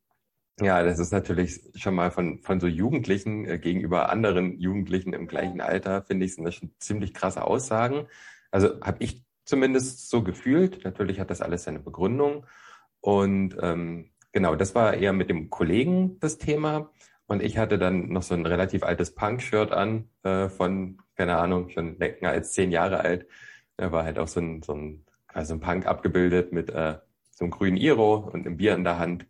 ja, 0.61 0.83
das 0.83 0.99
ist 0.99 1.11
natürlich 1.11 1.61
schon 1.75 1.95
mal 1.95 2.11
von, 2.11 2.39
von 2.39 2.59
so 2.59 2.67
Jugendlichen 2.67 3.45
äh, 3.45 3.57
gegenüber 3.57 4.09
anderen 4.09 4.59
Jugendlichen 4.59 5.13
im 5.13 5.27
gleichen 5.27 5.61
Alter, 5.61 6.03
finde 6.03 6.25
ich, 6.25 6.35
sind 6.35 6.45
das 6.45 6.55
schon 6.55 6.71
ziemlich 6.79 7.13
krasse 7.13 7.43
Aussagen. 7.43 8.07
Also 8.51 8.79
habe 8.81 8.97
ich 9.03 9.23
zumindest 9.45 10.09
so 10.09 10.23
gefühlt. 10.23 10.83
Natürlich 10.83 11.19
hat 11.19 11.29
das 11.29 11.41
alles 11.41 11.63
seine 11.63 11.79
Begründung. 11.79 12.45
Und 13.01 13.57
ähm, 13.61 14.11
genau, 14.31 14.55
das 14.55 14.75
war 14.75 14.93
eher 14.93 15.13
mit 15.13 15.29
dem 15.29 15.49
Kollegen 15.49 16.19
das 16.19 16.37
Thema. 16.37 16.91
Und 17.27 17.41
ich 17.41 17.57
hatte 17.57 17.77
dann 17.77 18.09
noch 18.09 18.23
so 18.23 18.33
ein 18.33 18.45
relativ 18.45 18.83
altes 18.83 19.15
Punk-Shirt 19.15 19.71
an, 19.71 20.09
äh, 20.23 20.49
von, 20.49 20.97
keine 21.15 21.37
Ahnung, 21.37 21.69
schon 21.69 21.97
länger 21.97 22.29
als 22.29 22.51
zehn 22.53 22.71
Jahre 22.71 22.99
alt. 22.99 23.25
Da 23.77 23.91
war 23.91 24.03
halt 24.03 24.19
auch 24.19 24.27
so 24.27 24.41
ein, 24.41 24.61
so 24.61 24.73
ein, 24.73 25.05
also 25.27 25.53
ein 25.53 25.59
Punk 25.59 25.85
abgebildet 25.85 26.51
mit 26.51 26.69
äh, 26.69 26.97
so 27.31 27.45
einem 27.45 27.51
grünen 27.51 27.77
Iro 27.77 28.15
und 28.17 28.45
einem 28.45 28.57
Bier 28.57 28.75
in 28.75 28.83
der 28.83 28.99
Hand. 28.99 29.25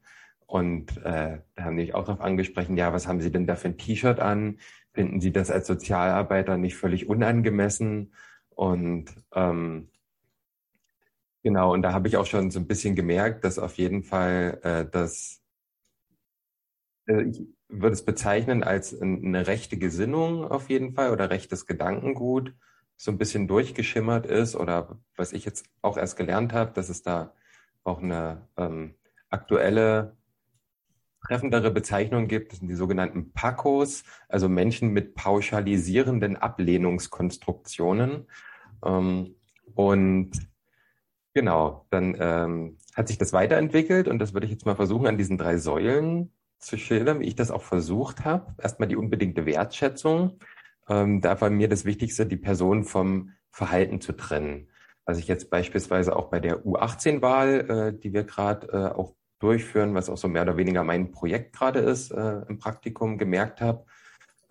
Und 0.52 0.98
äh, 0.98 1.40
da 1.56 1.64
haben 1.64 1.78
die 1.78 1.84
mich 1.84 1.96
auch 1.96 2.04
darauf 2.04 2.20
angesprochen, 2.20 2.76
ja, 2.76 2.92
was 2.92 3.08
haben 3.08 3.22
Sie 3.22 3.32
denn 3.32 3.48
da 3.48 3.56
für 3.56 3.70
ein 3.70 3.78
T-Shirt 3.78 4.20
an? 4.20 4.60
Finden 4.92 5.22
Sie 5.22 5.32
das 5.32 5.50
als 5.50 5.66
Sozialarbeiter 5.66 6.58
nicht 6.58 6.76
völlig 6.76 7.08
unangemessen? 7.08 8.14
Und 8.50 9.16
ähm, 9.34 9.90
genau, 11.42 11.72
und 11.72 11.84
da 11.84 11.94
habe 11.94 12.10
ich 12.10 12.18
auch 12.18 12.26
schon 12.26 12.52
so 12.52 12.60
ein 12.60 12.68
bisschen 12.68 12.98
gemerkt, 12.98 13.46
dass 13.46 13.60
auf 13.60 13.78
jeden 13.78 14.04
Fall 14.04 14.60
äh, 14.64 14.86
das, 14.92 15.42
äh, 17.08 17.24
ich 17.24 17.48
würde 17.70 17.94
es 17.94 18.04
bezeichnen 18.04 18.62
als 18.62 19.00
eine 19.02 19.48
rechte 19.48 19.78
Gesinnung 19.78 20.44
auf 20.44 20.70
jeden 20.70 20.92
Fall 20.96 21.12
oder 21.12 21.30
rechtes 21.30 21.66
Gedankengut 21.66 22.54
so 22.98 23.10
ein 23.10 23.18
bisschen 23.18 23.48
durchgeschimmert 23.48 24.26
ist 24.26 24.58
oder 24.58 25.00
was 25.16 25.32
ich 25.32 25.46
jetzt 25.46 25.66
auch 25.82 25.96
erst 25.98 26.18
gelernt 26.18 26.52
habe, 26.52 26.74
dass 26.74 26.90
es 26.90 27.04
da 27.04 27.34
auch 27.86 28.04
eine 28.04 28.50
ähm, 28.58 28.96
aktuelle 29.30 30.18
treffendere 31.26 31.72
Bezeichnung 31.72 32.28
gibt, 32.28 32.52
das 32.52 32.60
sind 32.60 32.68
die 32.68 32.76
sogenannten 32.76 33.32
PACOs, 33.32 34.04
also 34.28 34.50
Menschen 34.50 34.90
mit 34.90 35.16
pauschalisierenden 35.16 36.38
Ablehnungskonstruktionen. 36.38 38.28
Ähm, 38.84 39.36
und 39.76 40.32
genau, 41.34 41.86
dann 41.90 42.16
ähm, 42.20 42.78
hat 42.96 43.08
sich 43.08 43.18
das 43.18 43.34
weiterentwickelt 43.34 44.08
und 44.08 44.20
das 44.20 44.34
würde 44.34 44.46
ich 44.46 44.52
jetzt 44.52 44.66
mal 44.66 44.76
versuchen, 44.76 45.08
an 45.08 45.18
diesen 45.18 45.38
drei 45.38 45.58
Säulen 45.58 46.32
zu 46.60 46.78
schildern, 46.78 47.20
wie 47.20 47.28
ich 47.28 47.36
das 47.36 47.52
auch 47.52 47.64
versucht 47.64 48.26
habe. 48.26 48.54
Erstmal 48.58 48.88
die 48.88 48.96
unbedingte 48.96 49.46
Wertschätzung. 49.46 50.40
Ähm, 50.90 51.22
da 51.22 51.40
war 51.42 51.50
mir 51.50 51.68
das 51.68 51.86
Wichtigste, 51.86 52.26
die 52.26 52.38
Person 52.38 52.84
vom 52.84 53.32
Verhalten 53.50 54.02
zu 54.02 54.14
trennen. 54.14 54.68
Was 55.06 55.18
ich 55.18 55.28
jetzt 55.28 55.50
beispielsweise 55.50 56.16
auch 56.16 56.30
bei 56.30 56.40
der 56.40 56.64
U18-Wahl, 56.64 57.70
äh, 57.70 58.00
die 58.00 58.14
wir 58.14 58.24
gerade 58.24 58.68
äh, 58.68 58.96
auch 58.96 59.16
durchführen, 59.42 59.94
was 59.96 60.10
auch 60.10 60.18
so 60.18 60.28
mehr 60.28 60.44
oder 60.44 60.58
weniger 60.58 60.84
mein 60.84 61.12
Projekt 61.12 61.56
gerade 61.56 61.80
ist 61.80 62.12
äh, 62.12 62.42
im 62.48 62.60
Praktikum, 62.60 63.18
gemerkt 63.18 63.62
habe. 63.62 63.86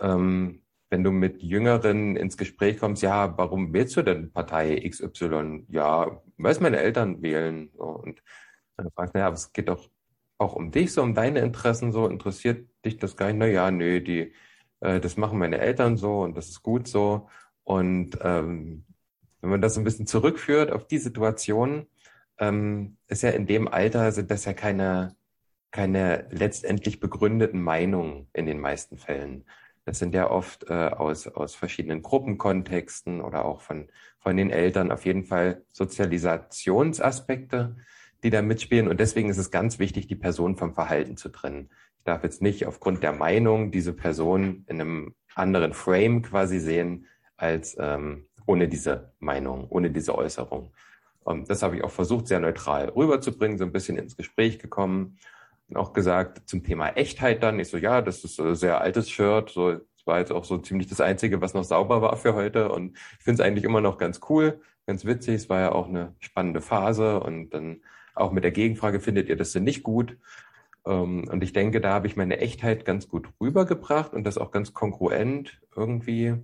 Ähm, 0.00 0.62
wenn 0.90 1.04
du 1.04 1.12
mit 1.12 1.42
Jüngeren 1.42 2.16
ins 2.16 2.36
Gespräch 2.36 2.78
kommst, 2.78 3.02
ja, 3.02 3.36
warum 3.38 3.72
wählst 3.72 3.96
du 3.96 4.02
denn 4.02 4.32
Partei 4.32 4.80
XY? 4.88 5.66
Ja, 5.68 6.20
weil 6.36 6.52
es 6.52 6.60
meine 6.60 6.78
Eltern 6.78 7.22
wählen. 7.22 7.70
So, 7.76 7.84
und 7.84 8.22
dann 8.76 8.90
fragst 8.92 9.14
du, 9.14 9.20
ja, 9.20 9.30
es 9.30 9.52
geht 9.52 9.68
doch 9.68 9.88
auch 10.38 10.54
um 10.56 10.70
dich, 10.72 10.92
so 10.92 11.02
um 11.02 11.14
deine 11.14 11.40
Interessen, 11.40 11.92
so 11.92 12.08
interessiert 12.08 12.68
dich 12.84 12.96
das 12.98 13.16
gar 13.16 13.26
nicht? 13.28 13.38
Na 13.38 13.46
ja, 13.46 13.70
nö, 13.70 14.00
die, 14.00 14.32
äh, 14.80 15.00
das 15.00 15.16
machen 15.16 15.38
meine 15.38 15.58
Eltern 15.58 15.96
so 15.96 16.22
und 16.22 16.36
das 16.36 16.48
ist 16.48 16.62
gut 16.62 16.88
so. 16.88 17.28
Und 17.64 18.18
ähm, 18.22 18.84
wenn 19.40 19.50
man 19.50 19.60
das 19.60 19.78
ein 19.78 19.84
bisschen 19.84 20.06
zurückführt 20.06 20.72
auf 20.72 20.86
die 20.86 20.98
Situation, 20.98 21.86
ähm, 22.40 22.96
ist 23.06 23.22
ja 23.22 23.30
in 23.30 23.46
dem 23.46 23.68
Alter 23.68 24.10
sind 24.12 24.30
das 24.30 24.46
ja 24.46 24.54
keine, 24.54 25.14
keine 25.70 26.26
letztendlich 26.30 26.98
begründeten 26.98 27.62
Meinungen 27.62 28.28
in 28.32 28.46
den 28.46 28.58
meisten 28.58 28.96
Fällen. 28.96 29.44
Das 29.84 29.98
sind 29.98 30.14
ja 30.14 30.30
oft 30.30 30.64
äh, 30.68 30.72
aus, 30.72 31.28
aus 31.28 31.54
verschiedenen 31.54 32.02
Gruppenkontexten 32.02 33.20
oder 33.20 33.44
auch 33.44 33.60
von, 33.60 33.88
von 34.18 34.36
den 34.36 34.50
Eltern 34.50 34.90
auf 34.90 35.04
jeden 35.04 35.24
Fall 35.24 35.62
Sozialisationsaspekte, 35.72 37.76
die 38.22 38.30
da 38.30 38.42
mitspielen. 38.42 38.88
Und 38.88 39.00
deswegen 39.00 39.30
ist 39.30 39.38
es 39.38 39.50
ganz 39.50 39.78
wichtig, 39.78 40.06
die 40.06 40.16
Person 40.16 40.56
vom 40.56 40.74
Verhalten 40.74 41.16
zu 41.16 41.28
trennen. 41.28 41.70
Ich 41.98 42.04
darf 42.04 42.24
jetzt 42.24 42.42
nicht 42.42 42.66
aufgrund 42.66 43.02
der 43.02 43.12
Meinung 43.12 43.70
diese 43.70 43.92
Person 43.92 44.64
in 44.68 44.80
einem 44.80 45.14
anderen 45.34 45.74
Frame 45.74 46.22
quasi 46.22 46.58
sehen, 46.58 47.06
als 47.36 47.76
ähm, 47.78 48.26
ohne 48.46 48.68
diese 48.68 49.12
Meinung, 49.18 49.66
ohne 49.68 49.90
diese 49.90 50.14
Äußerung. 50.14 50.72
Und 51.24 51.50
das 51.50 51.62
habe 51.62 51.76
ich 51.76 51.84
auch 51.84 51.90
versucht, 51.90 52.28
sehr 52.28 52.40
neutral 52.40 52.88
rüberzubringen, 52.88 53.58
so 53.58 53.64
ein 53.64 53.72
bisschen 53.72 53.98
ins 53.98 54.16
Gespräch 54.16 54.58
gekommen 54.58 55.18
und 55.68 55.76
auch 55.76 55.92
gesagt 55.92 56.48
zum 56.48 56.64
Thema 56.64 56.90
Echtheit 56.90 57.42
dann. 57.42 57.60
Ich 57.60 57.68
so, 57.68 57.76
ja, 57.76 58.02
das 58.02 58.24
ist 58.24 58.40
ein 58.40 58.54
sehr 58.54 58.80
altes 58.80 59.10
Shirt, 59.10 59.50
so 59.50 59.80
das 60.00 60.06
war 60.06 60.18
jetzt 60.18 60.32
auch 60.32 60.44
so 60.44 60.56
ziemlich 60.56 60.86
das 60.86 61.02
Einzige, 61.02 61.42
was 61.42 61.52
noch 61.52 61.64
sauber 61.64 62.00
war 62.00 62.16
für 62.16 62.34
heute. 62.34 62.70
Und 62.72 62.96
ich 63.18 63.24
finde 63.24 63.42
es 63.42 63.46
eigentlich 63.46 63.64
immer 63.64 63.82
noch 63.82 63.98
ganz 63.98 64.20
cool, 64.30 64.62
ganz 64.86 65.04
witzig. 65.04 65.34
Es 65.34 65.48
war 65.50 65.60
ja 65.60 65.72
auch 65.72 65.88
eine 65.88 66.14
spannende 66.20 66.62
Phase. 66.62 67.20
Und 67.20 67.50
dann 67.50 67.82
auch 68.14 68.32
mit 68.32 68.42
der 68.42 68.50
Gegenfrage, 68.50 69.00
findet 69.00 69.28
ihr 69.28 69.36
das 69.36 69.52
denn 69.52 69.64
nicht 69.64 69.82
gut? 69.82 70.16
Ähm, 70.86 71.28
und 71.30 71.44
ich 71.44 71.52
denke, 71.52 71.82
da 71.82 71.92
habe 71.92 72.06
ich 72.06 72.16
meine 72.16 72.38
Echtheit 72.38 72.86
ganz 72.86 73.08
gut 73.08 73.28
rübergebracht 73.42 74.14
und 74.14 74.24
das 74.24 74.38
auch 74.38 74.52
ganz 74.52 74.72
kongruent 74.72 75.60
irgendwie 75.76 76.34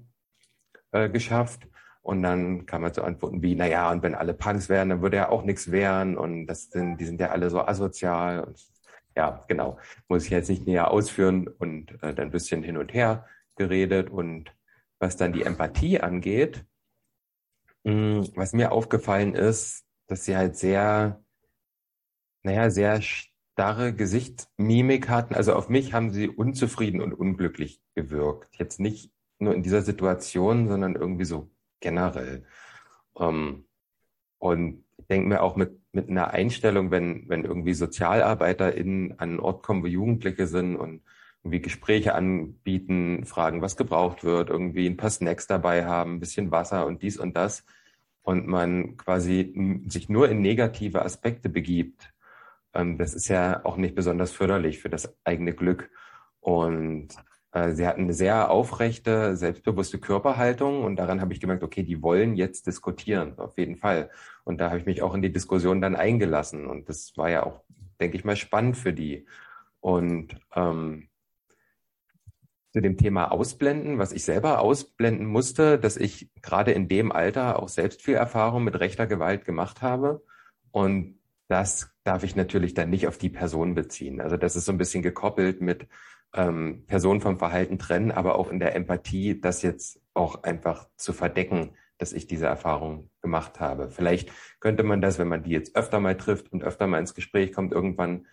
äh, 0.93 1.09
geschafft. 1.09 1.67
Und 2.07 2.23
dann 2.23 2.67
kann 2.67 2.83
man 2.83 2.95
so 2.95 3.03
antworten 3.03 3.43
wie, 3.43 3.57
naja, 3.57 3.91
und 3.91 4.05
wenn 4.05 4.15
alle 4.15 4.33
Punks 4.33 4.69
wären, 4.69 4.91
dann 4.91 5.03
würde 5.03 5.17
ja 5.17 5.29
auch 5.29 5.43
nichts 5.43 5.73
wären 5.73 6.17
und 6.17 6.47
das 6.47 6.71
sind, 6.71 6.99
die 6.99 7.05
sind 7.05 7.21
ja 7.21 7.31
alle 7.31 7.51
so 7.51 7.61
asozial. 7.61 8.45
Und 8.45 8.65
ja, 9.17 9.43
genau. 9.49 9.77
Muss 10.07 10.25
ich 10.25 10.31
jetzt 10.31 10.49
nicht 10.49 10.69
näher 10.69 10.93
ausführen 10.93 11.49
und 11.49 11.91
äh, 12.05 12.15
dann 12.15 12.29
ein 12.29 12.31
bisschen 12.31 12.63
hin 12.63 12.77
und 12.77 12.95
her 12.95 13.27
geredet. 13.57 14.09
Und 14.09 14.55
was 15.01 15.17
dann 15.17 15.33
die 15.33 15.43
Empathie 15.43 15.99
angeht, 16.01 16.65
mh, 17.83 17.93
hm, 17.93 18.29
was 18.37 18.53
mir 18.53 18.71
aufgefallen 18.71 19.35
ist, 19.35 19.85
dass 20.07 20.25
sie 20.25 20.37
halt 20.37 20.57
sehr, 20.57 21.21
naja, 22.45 22.71
sehr 22.71 23.03
starre 23.03 23.93
Gesichtsmimik 23.93 25.09
hatten. 25.09 25.35
Also 25.35 25.55
auf 25.55 25.69
mich 25.69 25.93
haben 25.93 26.11
sie 26.11 26.29
unzufrieden 26.29 27.01
und 27.01 27.15
unglücklich 27.15 27.83
gewirkt. 27.97 28.55
Jetzt 28.59 28.79
nicht 28.79 29.13
nur 29.41 29.57
in 29.57 29.65
dieser 29.65 29.83
Situation, 29.83 30.69
sondern 30.69 30.95
irgendwie 30.95 31.25
so 31.25 31.51
generell. 31.81 32.45
Ähm, 33.19 33.65
und 34.39 34.85
ich 34.99 35.07
denke 35.07 35.29
mir 35.29 35.43
auch 35.43 35.57
mit, 35.57 35.81
mit 35.93 36.09
einer 36.09 36.31
Einstellung, 36.31 36.91
wenn, 36.91 37.29
wenn 37.29 37.45
irgendwie 37.45 37.75
SozialarbeiterInnen 37.75 39.13
an 39.13 39.31
einen 39.31 39.41
Ort 39.41 39.63
kommen, 39.63 39.83
wo 39.83 39.87
Jugendliche 39.87 40.47
sind 40.47 40.77
und 40.77 41.03
irgendwie 41.43 41.61
Gespräche 41.61 42.15
anbieten, 42.15 43.25
fragen, 43.25 43.63
was 43.63 43.77
gebraucht 43.77 44.25
wird, 44.25 44.51
irgendwie 44.51 44.87
ein 44.87 44.97
paar 44.97 45.11
Snacks 45.11 45.47
dabei 45.47 45.87
haben, 45.87 46.15
ein 46.15 46.21
bisschen 46.21 46.51
Wasser 46.51 46.87
und 46.87 47.03
dies 47.03 47.19
und 47.19 47.37
das 47.37 47.65
und 48.23 48.49
man 48.49 48.97
quasi 48.97 49.55
sich 49.87 50.09
nur 50.09 50.29
in 50.29 50.41
negative 50.41 51.05
Aspekte 51.05 51.49
begibt, 51.49 52.13
ähm, 52.75 52.99
das 52.99 53.15
ist 53.15 53.29
ja 53.29 53.65
auch 53.65 53.77
nicht 53.77 53.95
besonders 53.95 54.33
förderlich 54.33 54.81
für 54.81 54.91
das 54.91 55.17
eigene 55.25 55.55
Glück. 55.55 55.91
Und 56.41 57.09
sie 57.73 57.87
hatten 57.87 58.03
eine 58.03 58.13
sehr 58.13 58.51
aufrechte, 58.51 59.37
selbstbewusste 59.37 59.99
Körperhaltung 59.99 60.85
und 60.85 60.97
daran 60.97 61.21
habe 61.21 61.33
ich 61.33 61.41
gemerkt, 61.41 61.63
okay, 61.63 61.83
die 61.83 62.03
wollen 62.03 62.35
jetzt 62.35 62.67
diskutieren, 62.67 63.39
auf 63.39 63.57
jeden 63.57 63.77
Fall. 63.77 64.11
Und 64.45 64.61
da 64.61 64.69
habe 64.69 64.79
ich 64.79 64.87
mich 64.87 65.03
auch 65.03 65.15
in 65.15 65.23
die 65.23 65.33
Diskussion 65.33 65.81
dann 65.81 65.97
eingelassen 65.97 66.67
und 66.67 66.89
das 66.89 67.17
war 67.17 67.31
ja 67.31 67.45
auch, 67.45 67.63
denke 68.01 68.17
ich 68.17 68.25
mal, 68.25 68.37
spannend 68.37 68.77
für 68.77 68.93
die. 68.93 69.27
Und 69.81 70.37
ähm, 70.55 71.09
zu 72.73 72.83
dem 72.83 72.99
Thema 72.99 73.33
Ausblenden, 73.33 73.99
was 73.99 74.13
ich 74.13 74.25
selber 74.25 74.61
ausblenden 74.61 75.27
musste, 75.27 75.79
dass 75.79 75.97
ich 75.97 76.31
gerade 76.43 76.73
in 76.73 76.89
dem 76.89 77.11
Alter 77.11 77.59
auch 77.59 77.69
selbst 77.69 78.03
viel 78.03 78.17
Erfahrung 78.17 78.65
mit 78.65 78.79
rechter 78.79 79.07
Gewalt 79.07 79.47
gemacht 79.47 79.81
habe. 79.81 80.23
Und 80.73 81.19
das 81.49 81.91
darf 82.05 82.23
ich 82.23 82.37
natürlich 82.37 82.75
dann 82.75 82.91
nicht 82.91 83.07
auf 83.07 83.17
die 83.17 83.31
Person 83.31 83.75
beziehen. 83.75 84.21
Also 84.21 84.37
das 84.37 84.57
ist 84.57 84.67
so 84.67 84.73
ein 84.73 84.79
bisschen 84.79 85.03
gekoppelt 85.03 85.63
mit 85.63 85.87
ähm, 86.37 86.85
Person 86.87 87.21
vom 87.21 87.39
Verhalten 87.39 87.79
trennen, 87.79 88.13
aber 88.13 88.37
auch 88.37 88.51
in 88.51 88.61
der 88.61 88.75
Empathie, 88.75 89.41
das 89.41 89.63
jetzt 89.63 90.01
auch 90.15 90.43
einfach 90.43 90.89
zu 90.97 91.13
verdecken, 91.13 91.71
dass 91.99 92.13
ich 92.13 92.27
diese 92.27 92.47
Erfahrung 92.47 93.11
gemacht 93.23 93.61
habe. 93.61 93.91
Vielleicht 93.91 94.31
könnte 94.61 94.83
man 94.83 95.01
das, 95.01 95.19
wenn 95.19 95.29
man 95.29 95.43
die 95.43 95.51
jetzt 95.51 95.77
öfter 95.77 96.01
mal 96.01 96.17
trifft 96.17 96.53
und 96.53 96.63
öfter 96.63 96.87
mal 96.87 96.99
ins 97.01 97.15
Gespräch 97.15 97.53
kommt, 97.53 97.73
irgendwann 97.73 98.27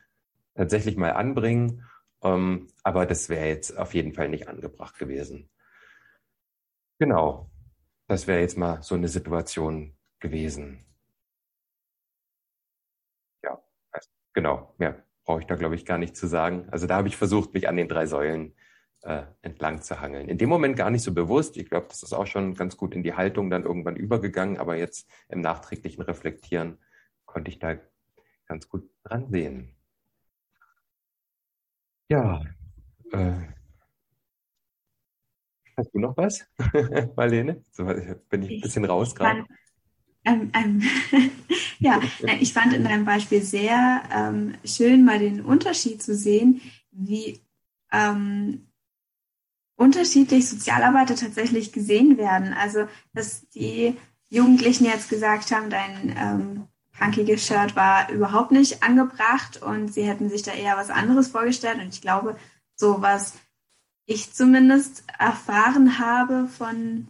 tatsächlich 0.55 0.97
mal 0.97 1.11
anbringen. 1.11 1.85
Ähm, 2.21 2.67
aber 2.83 3.05
das 3.05 3.29
wäre 3.29 3.47
jetzt 3.47 3.77
auf 3.77 3.93
jeden 3.93 4.13
Fall 4.13 4.29
nicht 4.29 4.47
angebracht 4.47 4.97
gewesen. 4.99 5.49
Genau. 6.99 7.49
Das 8.07 8.27
wäre 8.27 8.41
jetzt 8.41 8.57
mal 8.57 8.81
so 8.83 8.95
eine 8.95 9.07
Situation 9.07 9.95
gewesen. 10.19 10.85
Ja, 13.43 13.59
genau. 14.33 14.73
Mehr 14.77 15.03
brauche 15.23 15.41
ich 15.41 15.47
da, 15.47 15.55
glaube 15.55 15.75
ich, 15.75 15.85
gar 15.85 15.97
nicht 15.97 16.15
zu 16.15 16.27
sagen. 16.27 16.67
Also 16.71 16.87
da 16.87 16.95
habe 16.95 17.07
ich 17.07 17.17
versucht, 17.17 17.53
mich 17.53 17.67
an 17.67 17.77
den 17.77 17.87
drei 17.87 18.05
Säulen 18.05 18.53
äh, 19.03 19.23
entlang 19.41 19.81
zu 19.81 19.99
hangeln. 19.99 20.29
In 20.29 20.37
dem 20.37 20.49
Moment 20.49 20.75
gar 20.75 20.89
nicht 20.89 21.03
so 21.03 21.13
bewusst. 21.13 21.57
Ich 21.57 21.69
glaube, 21.69 21.87
das 21.89 22.03
ist 22.03 22.13
auch 22.13 22.27
schon 22.27 22.55
ganz 22.55 22.77
gut 22.77 22.95
in 22.95 23.03
die 23.03 23.13
Haltung 23.13 23.49
dann 23.49 23.63
irgendwann 23.63 23.95
übergegangen, 23.95 24.57
aber 24.57 24.75
jetzt 24.75 25.09
im 25.29 25.41
nachträglichen 25.41 26.01
Reflektieren 26.01 26.77
konnte 27.25 27.51
ich 27.51 27.59
da 27.59 27.77
ganz 28.47 28.67
gut 28.69 28.89
dran 29.03 29.29
sehen. 29.29 29.75
Ja, 32.09 32.41
äh, 33.11 33.33
hast 35.77 35.93
du 35.93 35.99
noch 35.99 36.15
was, 36.17 36.45
Marlene? 37.15 37.63
So 37.71 37.85
bin 37.85 38.43
ich 38.43 38.51
ein 38.51 38.61
bisschen 38.61 38.85
raus 38.85 39.15
gerade. 39.15 39.45
Ähm, 40.25 40.51
ähm, 40.53 40.81
ja, 41.79 41.99
ich 42.39 42.53
fand 42.53 42.73
in 42.73 42.83
deinem 42.83 43.05
Beispiel 43.05 43.41
sehr 43.41 44.03
ähm, 44.11 44.55
schön, 44.65 45.03
mal 45.03 45.19
den 45.19 45.41
Unterschied 45.41 46.01
zu 46.01 46.15
sehen, 46.15 46.61
wie 46.91 47.41
ähm, 47.91 48.67
unterschiedlich 49.75 50.49
Sozialarbeiter 50.49 51.15
tatsächlich 51.15 51.71
gesehen 51.71 52.17
werden. 52.17 52.53
Also, 52.53 52.87
dass 53.13 53.47
die 53.49 53.95
Jugendlichen 54.29 54.85
jetzt 54.85 55.09
gesagt 55.09 55.51
haben, 55.51 55.69
dein 55.69 56.15
ähm, 56.17 56.67
punkiges 56.97 57.45
Shirt 57.45 57.75
war 57.75 58.09
überhaupt 58.09 58.51
nicht 58.51 58.83
angebracht 58.83 59.61
und 59.61 59.93
sie 59.93 60.03
hätten 60.03 60.29
sich 60.29 60.43
da 60.43 60.51
eher 60.51 60.77
was 60.77 60.89
anderes 60.89 61.27
vorgestellt. 61.27 61.79
Und 61.81 61.89
ich 61.89 62.01
glaube, 62.01 62.37
so 62.75 63.01
was 63.01 63.33
ich 64.05 64.33
zumindest 64.33 65.03
erfahren 65.17 65.99
habe 65.99 66.47
von 66.47 67.07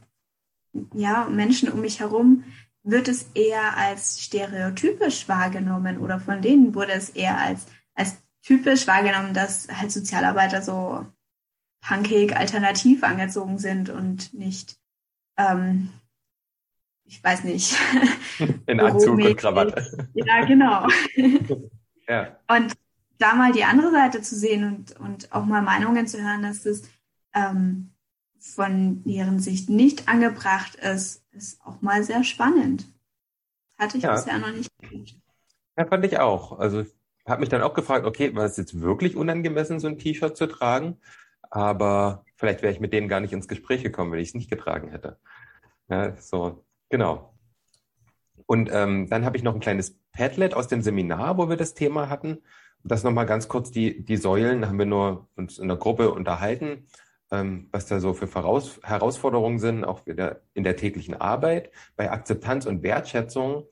ja, 0.93 1.25
Menschen 1.29 1.69
um 1.69 1.81
mich 1.81 1.99
herum, 1.99 2.43
wird 2.83 3.07
es 3.07 3.29
eher 3.33 3.77
als 3.77 4.21
stereotypisch 4.21 5.27
wahrgenommen 5.29 5.97
oder 5.99 6.19
von 6.19 6.41
denen 6.41 6.75
wurde 6.75 6.91
es 6.91 7.09
eher 7.09 7.37
als, 7.37 7.65
als 7.95 8.21
typisch 8.41 8.87
wahrgenommen, 8.87 9.33
dass 9.33 9.67
halt 9.69 9.91
Sozialarbeiter 9.91 10.61
so 10.61 11.05
punkig 11.81 12.35
alternativ 12.35 13.03
angezogen 13.03 13.57
sind 13.57 13.89
und 13.89 14.33
nicht, 14.33 14.77
ähm, 15.37 15.89
ich 17.05 17.23
weiß 17.23 17.45
nicht. 17.45 17.75
In 18.67 18.79
Anzug 18.79 19.19
und 19.19 19.37
Krawatte. 19.37 20.09
Ja, 20.13 20.45
genau. 20.45 20.87
ja. 22.07 22.37
Und 22.47 22.73
da 23.17 23.35
mal 23.35 23.53
die 23.53 23.63
andere 23.63 23.91
Seite 23.91 24.21
zu 24.21 24.35
sehen 24.35 24.63
und, 24.63 24.99
und 24.99 25.31
auch 25.31 25.45
mal 25.45 25.61
Meinungen 25.61 26.07
zu 26.07 26.21
hören, 26.21 26.41
dass 26.41 26.65
es 26.65 26.89
ähm, 27.33 27.92
von 28.43 29.03
deren 29.05 29.39
Sicht 29.39 29.69
nicht 29.69 30.09
angebracht 30.09 30.75
ist, 30.75 31.23
ist 31.31 31.61
auch 31.65 31.81
mal 31.81 32.03
sehr 32.03 32.25
spannend. 32.25 32.85
Hatte 33.77 33.97
ich 33.97 34.03
ja. 34.03 34.13
bisher 34.13 34.37
noch 34.37 34.51
nicht 34.51 34.69
gewünscht. 34.81 35.15
Ja, 35.77 35.85
fand 35.85 36.05
ich 36.05 36.19
auch. 36.19 36.59
Also 36.59 36.81
ich 36.81 36.91
habe 37.25 37.39
mich 37.39 37.49
dann 37.49 37.61
auch 37.61 37.73
gefragt, 37.73 38.05
okay, 38.05 38.35
war 38.35 38.43
es 38.43 38.57
jetzt 38.57 38.81
wirklich 38.81 39.15
unangemessen, 39.15 39.79
so 39.79 39.87
ein 39.87 39.97
T-Shirt 39.97 40.35
zu 40.35 40.47
tragen? 40.47 40.97
Aber 41.49 42.25
vielleicht 42.35 42.61
wäre 42.61 42.73
ich 42.73 42.81
mit 42.81 42.91
denen 42.91 43.07
gar 43.07 43.21
nicht 43.21 43.31
ins 43.31 43.47
Gespräch 43.47 43.81
gekommen, 43.81 44.11
wenn 44.11 44.19
ich 44.19 44.29
es 44.29 44.35
nicht 44.35 44.49
getragen 44.49 44.89
hätte. 44.89 45.17
Ja, 45.87 46.15
so, 46.17 46.65
genau. 46.89 47.33
Und 48.45 48.69
ähm, 48.73 49.09
dann 49.09 49.23
habe 49.23 49.37
ich 49.37 49.43
noch 49.43 49.53
ein 49.53 49.61
kleines 49.61 49.97
Padlet 50.11 50.53
aus 50.53 50.67
dem 50.67 50.81
Seminar, 50.81 51.37
wo 51.37 51.47
wir 51.47 51.55
das 51.55 51.75
Thema 51.75 52.09
hatten. 52.09 52.39
Das 52.83 53.03
nochmal 53.03 53.25
ganz 53.25 53.47
kurz, 53.47 53.71
die, 53.71 54.03
die 54.03 54.17
Säulen 54.17 54.67
haben 54.67 54.77
wir 54.77 54.85
nur 54.85 55.29
uns 55.37 55.59
in 55.59 55.69
der 55.69 55.77
Gruppe 55.77 56.11
unterhalten 56.11 56.87
was 57.29 57.87
da 57.87 57.99
so 57.99 58.13
für 58.13 58.27
Voraus 58.27 58.79
Herausforderungen 58.83 59.57
sind, 59.57 59.83
auch 59.85 60.05
wieder 60.05 60.41
in 60.53 60.63
der 60.63 60.75
täglichen 60.75 61.15
Arbeit. 61.15 61.71
Bei 61.95 62.11
Akzeptanz 62.11 62.67
und 62.67 62.83
Wertschätzung 62.83 63.65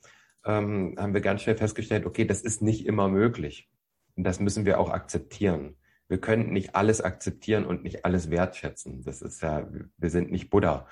ähm, 0.44 0.96
haben 0.98 1.14
wir 1.14 1.20
ganz 1.20 1.42
schnell 1.42 1.56
festgestellt, 1.56 2.04
okay, 2.06 2.24
das 2.24 2.42
ist 2.42 2.62
nicht 2.62 2.86
immer 2.86 3.08
möglich. 3.08 3.70
Und 4.16 4.24
das 4.24 4.40
müssen 4.40 4.64
wir 4.64 4.80
auch 4.80 4.90
akzeptieren. 4.90 5.76
Wir 6.08 6.20
können 6.20 6.52
nicht 6.52 6.74
alles 6.74 7.00
akzeptieren 7.00 7.64
und 7.64 7.84
nicht 7.84 8.04
alles 8.04 8.30
wertschätzen. 8.30 9.02
Das 9.02 9.22
ist 9.22 9.40
ja, 9.42 9.66
wir 9.96 10.10
sind 10.10 10.30
nicht 10.30 10.50
Buddha. 10.50 10.86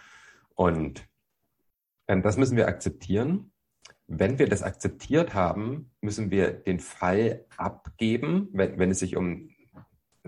Und 0.54 1.04
ähm, 2.08 2.22
das 2.22 2.36
müssen 2.36 2.56
wir 2.56 2.68
akzeptieren. 2.68 3.52
Wenn 4.06 4.38
wir 4.38 4.48
das 4.48 4.62
akzeptiert 4.62 5.34
haben, 5.34 5.92
müssen 6.00 6.30
wir 6.30 6.52
den 6.52 6.80
Fall 6.80 7.44
abgeben, 7.56 8.48
wenn, 8.52 8.78
wenn 8.78 8.90
es 8.90 8.98
sich 8.98 9.16
um 9.16 9.50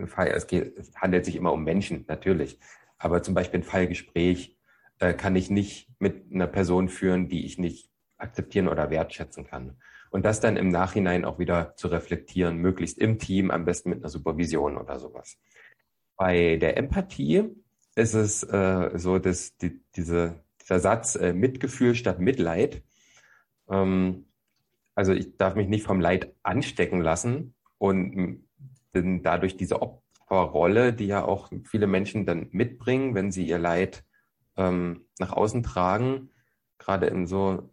Fall, 0.06 0.28
es, 0.28 0.46
geht, 0.46 0.74
handelt 0.96 1.24
sich 1.24 1.36
immer 1.36 1.52
um 1.52 1.64
Menschen, 1.64 2.04
natürlich. 2.08 2.58
Aber 2.98 3.22
zum 3.22 3.34
Beispiel 3.34 3.60
ein 3.60 3.64
Fallgespräch 3.64 4.56
äh, 4.98 5.14
kann 5.14 5.36
ich 5.36 5.50
nicht 5.50 5.88
mit 5.98 6.32
einer 6.32 6.46
Person 6.46 6.88
führen, 6.88 7.28
die 7.28 7.44
ich 7.44 7.58
nicht 7.58 7.90
akzeptieren 8.16 8.68
oder 8.68 8.90
wertschätzen 8.90 9.44
kann. 9.44 9.76
Und 10.10 10.24
das 10.24 10.40
dann 10.40 10.56
im 10.56 10.68
Nachhinein 10.68 11.24
auch 11.24 11.38
wieder 11.38 11.74
zu 11.76 11.88
reflektieren, 11.88 12.58
möglichst 12.58 12.98
im 12.98 13.18
Team, 13.18 13.50
am 13.50 13.64
besten 13.64 13.90
mit 13.90 14.00
einer 14.00 14.08
Supervision 14.08 14.76
oder 14.76 14.98
sowas. 14.98 15.38
Bei 16.16 16.56
der 16.56 16.76
Empathie 16.76 17.50
ist 17.94 18.14
es 18.14 18.42
äh, 18.44 18.90
so, 18.94 19.18
dass 19.18 19.56
die, 19.56 19.80
diese, 19.96 20.40
dieser 20.60 20.80
Satz 20.80 21.16
äh, 21.16 21.32
Mitgefühl 21.32 21.94
statt 21.94 22.20
Mitleid, 22.20 22.82
ähm, 23.68 24.26
also 24.94 25.12
ich 25.12 25.36
darf 25.36 25.54
mich 25.54 25.68
nicht 25.68 25.84
vom 25.84 26.00
Leid 26.00 26.34
anstecken 26.42 27.00
lassen 27.00 27.54
und 27.78 28.44
denn 28.94 29.22
dadurch 29.22 29.56
diese 29.56 29.82
Opferrolle, 29.82 30.92
die 30.92 31.06
ja 31.06 31.24
auch 31.24 31.50
viele 31.64 31.86
Menschen 31.86 32.26
dann 32.26 32.48
mitbringen, 32.52 33.14
wenn 33.14 33.32
sie 33.32 33.46
ihr 33.46 33.58
Leid 33.58 34.04
ähm, 34.56 35.06
nach 35.18 35.32
außen 35.32 35.62
tragen, 35.62 36.30
gerade 36.78 37.06
in 37.06 37.26
so, 37.26 37.70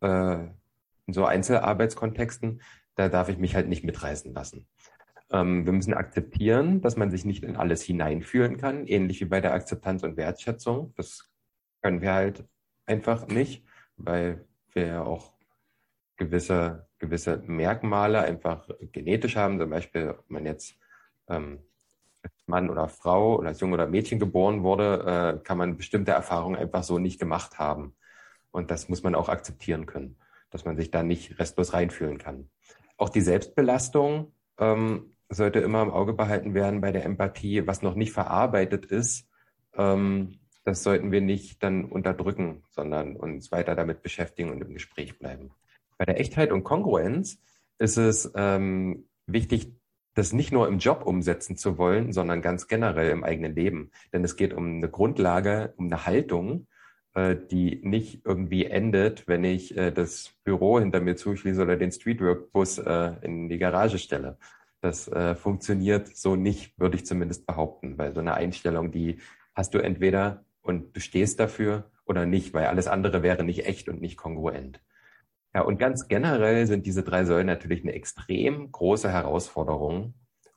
äh, 0.00 0.44
in 1.06 1.12
so 1.12 1.24
Einzelarbeitskontexten, 1.24 2.62
da 2.94 3.08
darf 3.08 3.28
ich 3.28 3.38
mich 3.38 3.54
halt 3.54 3.68
nicht 3.68 3.84
mitreißen 3.84 4.32
lassen. 4.34 4.66
Ähm, 5.30 5.66
wir 5.66 5.72
müssen 5.72 5.94
akzeptieren, 5.94 6.80
dass 6.80 6.96
man 6.96 7.10
sich 7.10 7.24
nicht 7.24 7.44
in 7.44 7.56
alles 7.56 7.82
hineinfühlen 7.82 8.56
kann, 8.56 8.86
ähnlich 8.86 9.20
wie 9.20 9.26
bei 9.26 9.40
der 9.40 9.54
Akzeptanz 9.54 10.02
und 10.02 10.16
Wertschätzung. 10.16 10.92
Das 10.96 11.30
können 11.82 12.00
wir 12.00 12.12
halt 12.12 12.44
einfach 12.86 13.28
nicht, 13.28 13.64
weil 13.96 14.46
wir 14.72 14.86
ja 14.86 15.02
auch 15.04 15.32
gewisse 16.16 16.87
gewisse 16.98 17.42
Merkmale 17.46 18.20
einfach 18.22 18.68
genetisch 18.92 19.36
haben. 19.36 19.58
Zum 19.58 19.70
Beispiel, 19.70 20.10
ob 20.10 20.30
man 20.30 20.46
jetzt 20.46 20.76
ähm, 21.28 21.60
als 22.22 22.32
Mann 22.46 22.70
oder 22.70 22.88
Frau 22.88 23.38
oder 23.38 23.48
als 23.48 23.60
Junge 23.60 23.74
oder 23.74 23.86
Mädchen 23.86 24.18
geboren 24.18 24.62
wurde, 24.62 25.38
äh, 25.40 25.44
kann 25.44 25.58
man 25.58 25.76
bestimmte 25.76 26.12
Erfahrungen 26.12 26.56
einfach 26.56 26.82
so 26.82 26.98
nicht 26.98 27.20
gemacht 27.20 27.58
haben. 27.58 27.94
Und 28.50 28.70
das 28.70 28.88
muss 28.88 29.02
man 29.02 29.14
auch 29.14 29.28
akzeptieren 29.28 29.86
können, 29.86 30.16
dass 30.50 30.64
man 30.64 30.76
sich 30.76 30.90
da 30.90 31.02
nicht 31.02 31.38
restlos 31.38 31.72
reinfühlen 31.72 32.18
kann. 32.18 32.50
Auch 32.96 33.10
die 33.10 33.20
Selbstbelastung 33.20 34.32
ähm, 34.58 35.14
sollte 35.28 35.60
immer 35.60 35.82
im 35.82 35.90
Auge 35.90 36.14
behalten 36.14 36.54
werden 36.54 36.80
bei 36.80 36.90
der 36.90 37.04
Empathie, 37.04 37.66
was 37.66 37.82
noch 37.82 37.94
nicht 37.94 38.12
verarbeitet 38.12 38.86
ist. 38.86 39.28
Ähm, 39.74 40.40
das 40.64 40.82
sollten 40.82 41.12
wir 41.12 41.20
nicht 41.20 41.62
dann 41.62 41.84
unterdrücken, 41.84 42.62
sondern 42.70 43.16
uns 43.16 43.52
weiter 43.52 43.74
damit 43.74 44.02
beschäftigen 44.02 44.50
und 44.50 44.60
im 44.60 44.74
Gespräch 44.74 45.18
bleiben. 45.18 45.50
Bei 45.98 46.04
der 46.04 46.20
Echtheit 46.20 46.52
und 46.52 46.64
Kongruenz 46.64 47.42
ist 47.78 47.98
es 47.98 48.32
ähm, 48.34 49.08
wichtig, 49.26 49.74
das 50.14 50.32
nicht 50.32 50.52
nur 50.52 50.66
im 50.66 50.78
Job 50.78 51.04
umsetzen 51.04 51.56
zu 51.56 51.78
wollen, 51.78 52.12
sondern 52.12 52.42
ganz 52.42 52.66
generell 52.66 53.10
im 53.10 53.24
eigenen 53.24 53.54
Leben. 53.54 53.90
Denn 54.12 54.24
es 54.24 54.36
geht 54.36 54.54
um 54.54 54.76
eine 54.76 54.88
Grundlage, 54.88 55.74
um 55.76 55.86
eine 55.86 56.06
Haltung, 56.06 56.66
äh, 57.14 57.36
die 57.50 57.80
nicht 57.82 58.22
irgendwie 58.24 58.64
endet, 58.64 59.28
wenn 59.28 59.44
ich 59.44 59.76
äh, 59.76 59.92
das 59.92 60.34
Büro 60.44 60.80
hinter 60.80 61.00
mir 61.00 61.16
zuschließe 61.16 61.62
oder 61.62 61.76
den 61.76 61.92
Streetwork-Bus 61.92 62.78
äh, 62.78 63.12
in 63.22 63.48
die 63.48 63.58
Garage 63.58 63.98
stelle. 63.98 64.38
Das 64.80 65.08
äh, 65.08 65.34
funktioniert 65.34 66.16
so 66.16 66.36
nicht, 66.36 66.78
würde 66.78 66.96
ich 66.96 67.06
zumindest 67.06 67.46
behaupten, 67.46 67.98
weil 67.98 68.14
so 68.14 68.20
eine 68.20 68.34
Einstellung, 68.34 68.92
die 68.92 69.18
hast 69.54 69.74
du 69.74 69.78
entweder 69.78 70.44
und 70.62 70.96
du 70.96 71.00
stehst 71.00 71.40
dafür 71.40 71.90
oder 72.04 72.26
nicht, 72.26 72.54
weil 72.54 72.66
alles 72.66 72.86
andere 72.86 73.22
wäre 73.22 73.42
nicht 73.42 73.66
echt 73.66 73.88
und 73.88 74.00
nicht 74.00 74.16
kongruent. 74.16 74.80
Ja, 75.58 75.64
und 75.64 75.78
ganz 75.78 76.06
generell 76.06 76.68
sind 76.68 76.86
diese 76.86 77.02
drei 77.02 77.24
Säulen 77.24 77.48
natürlich 77.48 77.82
eine 77.82 77.92
extrem 77.92 78.70
große 78.70 79.10
Herausforderung. 79.10 80.14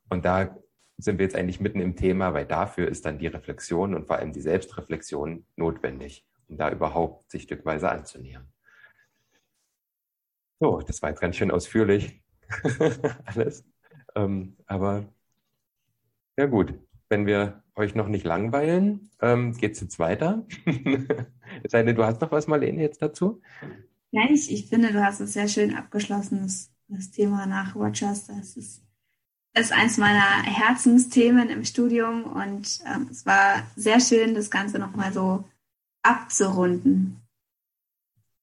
Und 0.09 0.25
da 0.25 0.55
sind 0.97 1.17
wir 1.17 1.25
jetzt 1.25 1.35
eigentlich 1.35 1.59
mitten 1.59 1.79
im 1.79 1.95
Thema, 1.95 2.35
weil 2.35 2.45
dafür 2.45 2.87
ist 2.87 3.03
dann 3.03 3.17
die 3.17 3.25
Reflexion 3.25 3.95
und 3.95 4.05
vor 4.05 4.17
allem 4.17 4.31
die 4.31 4.41
Selbstreflexion 4.41 5.43
notwendig, 5.55 6.23
um 6.49 6.57
da 6.57 6.69
überhaupt 6.69 7.31
sich 7.31 7.41
stückweise 7.41 7.89
anzunähern. 7.89 8.47
So, 10.59 10.81
das 10.81 11.01
war 11.01 11.09
jetzt 11.09 11.21
ganz 11.21 11.35
schön 11.35 11.49
ausführlich 11.49 12.21
alles. 13.25 13.65
Ähm, 14.13 14.55
aber 14.67 15.05
ja 16.37 16.45
gut, 16.45 16.75
wenn 17.09 17.25
wir 17.25 17.63
euch 17.73 17.95
noch 17.95 18.07
nicht 18.07 18.23
langweilen, 18.23 19.09
ähm, 19.19 19.53
geht 19.57 19.71
es 19.71 19.81
jetzt 19.81 19.97
weiter. 19.97 20.45
es 21.63 21.71
du 21.71 22.05
hast 22.05 22.21
noch 22.21 22.31
was, 22.31 22.45
Marlene, 22.45 22.83
jetzt 22.83 23.01
dazu? 23.01 23.41
Nein, 24.11 24.33
ich, 24.33 24.51
ich 24.51 24.67
finde, 24.67 24.91
du 24.91 25.03
hast 25.03 25.21
es 25.21 25.33
sehr 25.33 25.47
schön 25.47 25.75
abgeschlossen, 25.75 26.41
das, 26.41 27.11
Thema 27.11 27.45
nach 27.45 27.75
Watchers. 27.75 28.27
Das 28.27 28.57
ist, 28.57 28.83
ist 29.53 29.71
eins 29.71 29.97
meiner 29.97 30.43
Herzensthemen 30.43 31.49
im 31.49 31.63
Studium 31.63 32.23
und 32.23 32.81
ähm, 32.85 33.07
es 33.09 33.25
war 33.25 33.63
sehr 33.77 34.01
schön, 34.01 34.35
das 34.35 34.51
Ganze 34.51 34.77
nochmal 34.77 35.13
so 35.13 35.45
abzurunden. 36.03 37.21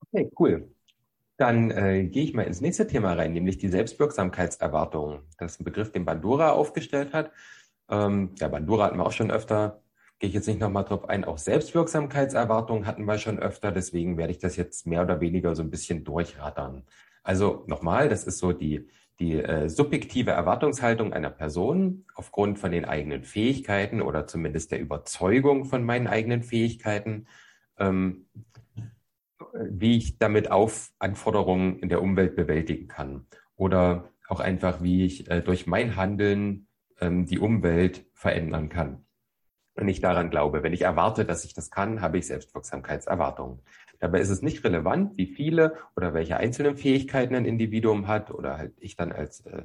Okay, 0.01 0.31
cool. 0.39 0.75
Dann 1.37 1.71
äh, 1.71 2.05
gehe 2.05 2.25
ich 2.25 2.33
mal 2.33 2.43
ins 2.43 2.63
nächste 2.63 2.87
Thema 2.87 3.13
rein, 3.13 3.35
nämlich 3.35 3.59
die 3.59 3.69
Selbstwirksamkeitserwartung. 3.69 5.21
Das 5.37 5.53
ist 5.53 5.61
ein 5.61 5.65
Begriff, 5.65 5.93
den 5.93 6.07
Bandura 6.07 6.53
aufgestellt 6.53 7.13
hat. 7.13 7.33
Ähm, 7.91 8.35
ja, 8.39 8.49
Bandura 8.49 8.87
hatten 8.87 8.97
wir 8.97 9.07
auch 9.07 9.13
schon 9.13 9.31
öfter. 9.31 9.83
Gehe 10.19 10.29
ich 10.29 10.35
jetzt 10.35 10.49
nicht 10.49 10.61
nochmal 10.61 10.85
drauf 10.85 11.09
ein. 11.09 11.25
Auch 11.25 11.39
Selbstwirksamkeitserwartungen 11.39 12.87
hatten 12.87 13.05
wir 13.05 13.19
schon 13.19 13.39
öfter. 13.39 13.71
Deswegen 13.71 14.19
werde 14.19 14.33
ich 14.33 14.39
das 14.39 14.57
jetzt 14.57 14.87
mehr 14.87 15.03
oder 15.03 15.21
weniger 15.21 15.55
so 15.55 15.63
ein 15.63 15.71
bisschen 15.71 16.05
durchrattern. 16.05 16.85
Also 17.23 17.65
nochmal, 17.67 18.09
das 18.09 18.25
ist 18.25 18.39
so 18.39 18.53
die, 18.53 18.89
die 19.21 19.35
äh, 19.35 19.69
subjektive 19.69 20.33
Erwartungshaltung 20.33 21.13
einer 21.13 21.31
Person 21.31 22.05
aufgrund 22.15 22.59
von 22.59 22.73
den 22.73 22.85
eigenen 22.85 23.23
Fähigkeiten 23.23 24.03
oder 24.03 24.27
zumindest 24.27 24.73
der 24.73 24.81
Überzeugung 24.81 25.65
von 25.65 25.85
meinen 25.85 26.07
eigenen 26.07 26.43
Fähigkeiten. 26.43 27.27
Ähm, 27.79 28.27
wie 29.53 29.97
ich 29.97 30.19
damit 30.19 30.51
auf 30.51 30.91
Anforderungen 30.99 31.79
in 31.79 31.89
der 31.89 32.03
Umwelt 32.03 32.37
bewältigen 32.37 32.89
kann. 32.89 33.27
Oder 33.57 34.11
auch 34.29 34.41
einfach, 34.41 34.83
wie 34.83 35.05
ich 35.05 35.31
äh, 35.31 35.41
durch 35.41 35.67
mein 35.67 35.97
Handeln 35.97 36.67
ähm, 37.01 37.27
die 37.27 37.39
Umwelt 37.39 38.07
verändern 38.15 38.69
kann. 38.69 39.05
Wenn 39.79 39.87
ich 39.87 40.01
daran 40.01 40.29
glaube, 40.29 40.65
wenn 40.65 40.73
ich 40.73 40.83
erwarte, 40.83 41.25
dass 41.25 41.45
ich 41.45 41.55
das 41.55 41.71
kann, 41.71 42.01
habe 42.01 42.19
ich 42.19 42.27
Selbstwirksamkeitserwartungen. 42.27 43.61
Dabei 44.01 44.19
ist 44.19 44.29
es 44.29 44.43
nicht 44.43 44.65
relevant, 44.65 45.17
wie 45.17 45.27
viele 45.27 45.77
oder 45.95 46.15
welche 46.15 46.37
einzelnen 46.37 46.77
Fähigkeiten 46.77 47.37
ein 47.37 47.45
Individuum 47.45 48.09
hat 48.09 48.33
oder 48.33 48.59
halt 48.59 48.73
ich 48.81 48.97
dann 48.97 49.13
als 49.13 49.47
äh, 49.47 49.63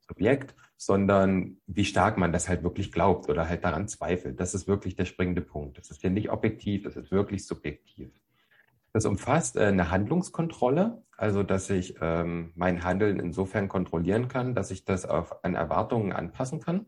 Subjekt, 0.00 0.56
sondern 0.76 1.58
wie 1.68 1.84
stark 1.84 2.18
man 2.18 2.32
das 2.32 2.48
halt 2.48 2.64
wirklich 2.64 2.90
glaubt 2.90 3.28
oder 3.28 3.48
halt 3.48 3.62
daran 3.62 3.86
zweifelt. 3.86 4.40
Das 4.40 4.52
ist 4.52 4.66
wirklich 4.66 4.96
der 4.96 5.04
springende 5.04 5.42
Punkt. 5.42 5.78
Das 5.78 5.92
ist 5.92 6.00
hier 6.00 6.10
nicht 6.10 6.30
objektiv, 6.30 6.82
das 6.82 6.96
ist 6.96 7.12
wirklich 7.12 7.46
subjektiv. 7.46 8.10
Das 8.92 9.06
umfasst 9.06 9.56
äh, 9.56 9.66
eine 9.66 9.92
Handlungskontrolle, 9.92 11.04
also 11.16 11.44
dass 11.44 11.70
ich 11.70 11.94
ähm, 12.00 12.50
mein 12.56 12.82
Handeln 12.82 13.20
insofern 13.20 13.68
kontrollieren 13.68 14.26
kann, 14.26 14.56
dass 14.56 14.72
ich 14.72 14.84
das 14.84 15.06
auf 15.06 15.44
an 15.44 15.54
Erwartungen 15.54 16.12
anpassen 16.12 16.58
kann. 16.58 16.86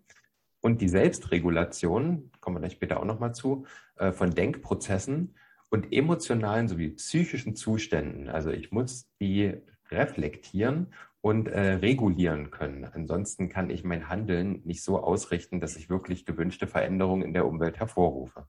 Und 0.64 0.80
die 0.80 0.88
Selbstregulation, 0.88 2.30
kommen 2.40 2.56
wir 2.56 2.60
dann 2.62 2.70
später 2.70 2.98
auch 2.98 3.04
nochmal 3.04 3.34
zu, 3.34 3.66
äh, 3.96 4.12
von 4.12 4.30
Denkprozessen 4.30 5.34
und 5.68 5.92
emotionalen 5.92 6.68
sowie 6.68 6.88
psychischen 6.92 7.54
Zuständen. 7.54 8.30
Also 8.30 8.50
ich 8.50 8.72
muss 8.72 9.06
die 9.20 9.58
reflektieren 9.90 10.94
und 11.20 11.48
äh, 11.48 11.74
regulieren 11.74 12.50
können. 12.50 12.86
Ansonsten 12.86 13.50
kann 13.50 13.68
ich 13.68 13.84
mein 13.84 14.08
Handeln 14.08 14.62
nicht 14.64 14.82
so 14.82 14.98
ausrichten, 14.98 15.60
dass 15.60 15.76
ich 15.76 15.90
wirklich 15.90 16.24
gewünschte 16.24 16.66
Veränderungen 16.66 17.20
in 17.20 17.34
der 17.34 17.46
Umwelt 17.46 17.78
hervorrufe. 17.78 18.48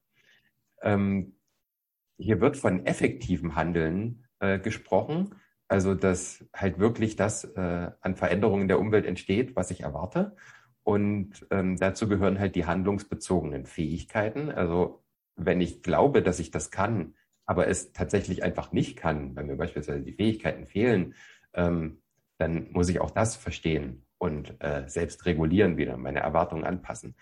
Ähm, 0.81 1.35
hier 2.17 2.39
wird 2.39 2.55
von 2.55 2.85
effektivem 2.85 3.57
Handeln 3.57 4.25
äh, 4.39 4.57
gesprochen, 4.57 5.35
also 5.67 5.93
dass 5.93 6.45
halt 6.55 6.79
wirklich 6.79 7.17
das 7.17 7.43
äh, 7.43 7.91
an 7.99 8.15
Veränderungen 8.15 8.69
der 8.69 8.79
Umwelt 8.79 9.05
entsteht, 9.05 9.57
was 9.57 9.69
ich 9.69 9.81
erwarte. 9.81 10.37
Und 10.85 11.47
ähm, 11.49 11.77
dazu 11.77 12.07
gehören 12.07 12.37
halt 12.39 12.53
die 12.53 12.67
handlungsbezogenen 12.67 13.65
Fähigkeiten. 13.65 14.51
Also 14.51 15.03
wenn 15.35 15.59
ich 15.59 15.81
glaube, 15.81 16.21
dass 16.21 16.39
ich 16.39 16.51
das 16.51 16.69
kann, 16.69 17.15
aber 17.47 17.67
es 17.67 17.91
tatsächlich 17.91 18.43
einfach 18.43 18.71
nicht 18.71 18.95
kann, 18.95 19.35
weil 19.35 19.45
mir 19.45 19.55
beispielsweise 19.55 20.03
die 20.03 20.13
Fähigkeiten 20.13 20.67
fehlen, 20.67 21.15
ähm, 21.53 22.03
dann 22.37 22.71
muss 22.71 22.87
ich 22.89 23.01
auch 23.01 23.09
das 23.09 23.35
verstehen 23.35 24.05
und 24.19 24.61
äh, 24.63 24.87
selbst 24.87 25.25
regulieren 25.25 25.75
wieder, 25.77 25.97
meine 25.97 26.19
Erwartungen 26.19 26.65
anpassen. 26.65 27.15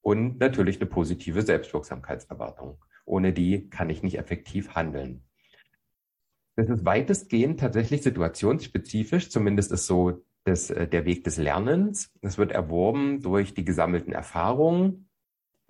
Und 0.00 0.40
natürlich 0.40 0.80
eine 0.80 0.88
positive 0.88 1.42
Selbstwirksamkeitserwartung. 1.42 2.82
Ohne 3.04 3.34
die 3.34 3.68
kann 3.68 3.90
ich 3.90 4.02
nicht 4.02 4.18
effektiv 4.18 4.74
handeln. 4.74 5.22
Das 6.56 6.70
ist 6.70 6.86
weitestgehend 6.86 7.60
tatsächlich 7.60 8.02
situationsspezifisch, 8.02 9.28
zumindest 9.28 9.70
ist 9.70 9.86
so 9.86 10.24
das, 10.44 10.70
äh, 10.70 10.88
der 10.88 11.04
Weg 11.04 11.24
des 11.24 11.36
Lernens. 11.36 12.12
Das 12.20 12.38
wird 12.38 12.52
erworben 12.52 13.22
durch 13.22 13.54
die 13.54 13.64
gesammelten 13.64 14.12
Erfahrungen. 14.12 15.08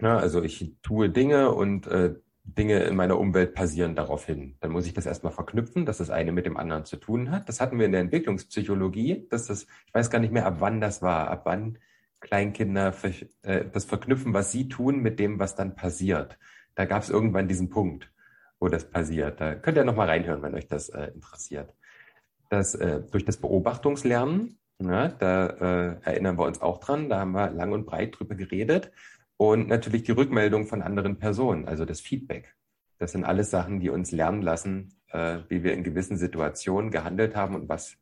Ja, 0.00 0.16
also 0.18 0.42
ich 0.42 0.76
tue 0.82 1.10
Dinge 1.10 1.52
und 1.52 1.86
äh, 1.86 2.14
Dinge 2.44 2.82
in 2.82 2.96
meiner 2.96 3.18
Umwelt 3.18 3.54
passieren 3.54 3.94
daraufhin. 3.94 4.56
Dann 4.60 4.72
muss 4.72 4.86
ich 4.86 4.94
das 4.94 5.06
erstmal 5.06 5.32
verknüpfen, 5.32 5.86
dass 5.86 5.98
das 5.98 6.10
eine 6.10 6.32
mit 6.32 6.44
dem 6.44 6.56
anderen 6.56 6.84
zu 6.84 6.96
tun 6.96 7.30
hat. 7.30 7.48
Das 7.48 7.60
hatten 7.60 7.78
wir 7.78 7.86
in 7.86 7.92
der 7.92 8.00
Entwicklungspsychologie, 8.00 9.28
dass 9.30 9.46
das, 9.46 9.66
ich 9.86 9.94
weiß 9.94 10.10
gar 10.10 10.18
nicht 10.18 10.32
mehr, 10.32 10.46
ab 10.46 10.56
wann 10.58 10.80
das 10.80 11.02
war, 11.02 11.30
ab 11.30 11.42
wann 11.44 11.78
Kleinkinder 12.20 12.94
äh, 13.42 13.64
das 13.70 13.84
verknüpfen, 13.84 14.34
was 14.34 14.50
sie 14.50 14.68
tun, 14.68 15.02
mit 15.02 15.20
dem, 15.20 15.38
was 15.38 15.54
dann 15.54 15.76
passiert 15.76 16.36
da 16.74 16.84
gab 16.84 17.02
es 17.02 17.10
irgendwann 17.10 17.48
diesen 17.48 17.68
Punkt, 17.68 18.10
wo 18.58 18.68
das 18.68 18.88
passiert. 18.88 19.40
Da 19.40 19.54
könnt 19.54 19.76
ihr 19.76 19.84
nochmal 19.84 20.08
reinhören, 20.08 20.42
wenn 20.42 20.54
euch 20.54 20.66
das 20.66 20.88
äh, 20.88 21.08
interessiert. 21.08 21.74
Das, 22.48 22.74
äh, 22.74 23.00
durch 23.10 23.24
das 23.24 23.38
Beobachtungslernen, 23.38 24.58
ja, 24.88 25.08
da 25.08 25.46
äh, 25.46 25.96
erinnern 26.02 26.38
wir 26.38 26.46
uns 26.46 26.60
auch 26.60 26.78
dran, 26.78 27.08
da 27.08 27.20
haben 27.20 27.32
wir 27.32 27.50
lang 27.50 27.72
und 27.72 27.86
breit 27.86 28.18
drüber 28.18 28.34
geredet. 28.34 28.92
Und 29.36 29.68
natürlich 29.68 30.04
die 30.04 30.12
Rückmeldung 30.12 30.66
von 30.66 30.82
anderen 30.82 31.18
Personen, 31.18 31.66
also 31.66 31.84
das 31.84 32.00
Feedback. 32.00 32.54
Das 32.98 33.12
sind 33.12 33.24
alles 33.24 33.50
Sachen, 33.50 33.80
die 33.80 33.90
uns 33.90 34.12
lernen 34.12 34.42
lassen, 34.42 35.00
äh, 35.08 35.38
wie 35.48 35.64
wir 35.64 35.72
in 35.72 35.82
gewissen 35.82 36.16
Situationen 36.16 36.90
gehandelt 36.90 37.34
haben 37.34 37.54
und 37.54 37.68
was 37.68 37.96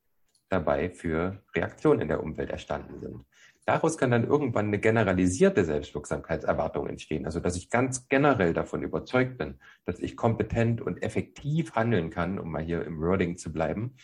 dabei 0.50 0.90
für 0.90 1.42
Reaktionen 1.54 2.02
in 2.02 2.08
der 2.08 2.22
Umwelt 2.22 2.50
erstanden 2.50 3.00
sind. 3.00 3.24
Daraus 3.66 3.98
kann 3.98 4.10
dann 4.10 4.26
irgendwann 4.26 4.66
eine 4.66 4.78
generalisierte 4.78 5.64
Selbstwirksamkeitserwartung 5.64 6.88
entstehen. 6.88 7.24
Also, 7.24 7.40
dass 7.40 7.56
ich 7.56 7.70
ganz 7.70 8.08
generell 8.08 8.52
davon 8.52 8.82
überzeugt 8.82 9.38
bin, 9.38 9.60
dass 9.84 10.00
ich 10.00 10.16
kompetent 10.16 10.80
und 10.80 11.02
effektiv 11.02 11.74
handeln 11.74 12.10
kann, 12.10 12.38
um 12.38 12.50
mal 12.50 12.62
hier 12.62 12.84
im 12.84 13.00
Wording 13.00 13.36
zu 13.36 13.52
bleiben. 13.52 13.94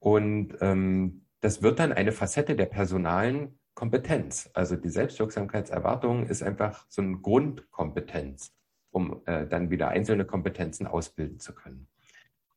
Und 0.00 0.56
ähm, 0.60 1.24
das 1.40 1.62
wird 1.62 1.78
dann 1.78 1.92
eine 1.92 2.12
Facette 2.12 2.56
der 2.56 2.66
personalen 2.66 3.58
Kompetenz. 3.74 4.50
Also 4.52 4.76
die 4.76 4.90
Selbstwirksamkeitserwartung 4.90 6.26
ist 6.26 6.42
einfach 6.42 6.84
so 6.88 7.02
eine 7.02 7.18
Grundkompetenz, 7.18 8.52
um 8.90 9.22
äh, 9.26 9.46
dann 9.46 9.70
wieder 9.70 9.88
einzelne 9.88 10.24
Kompetenzen 10.24 10.86
ausbilden 10.86 11.38
zu 11.38 11.54
können. 11.54 11.86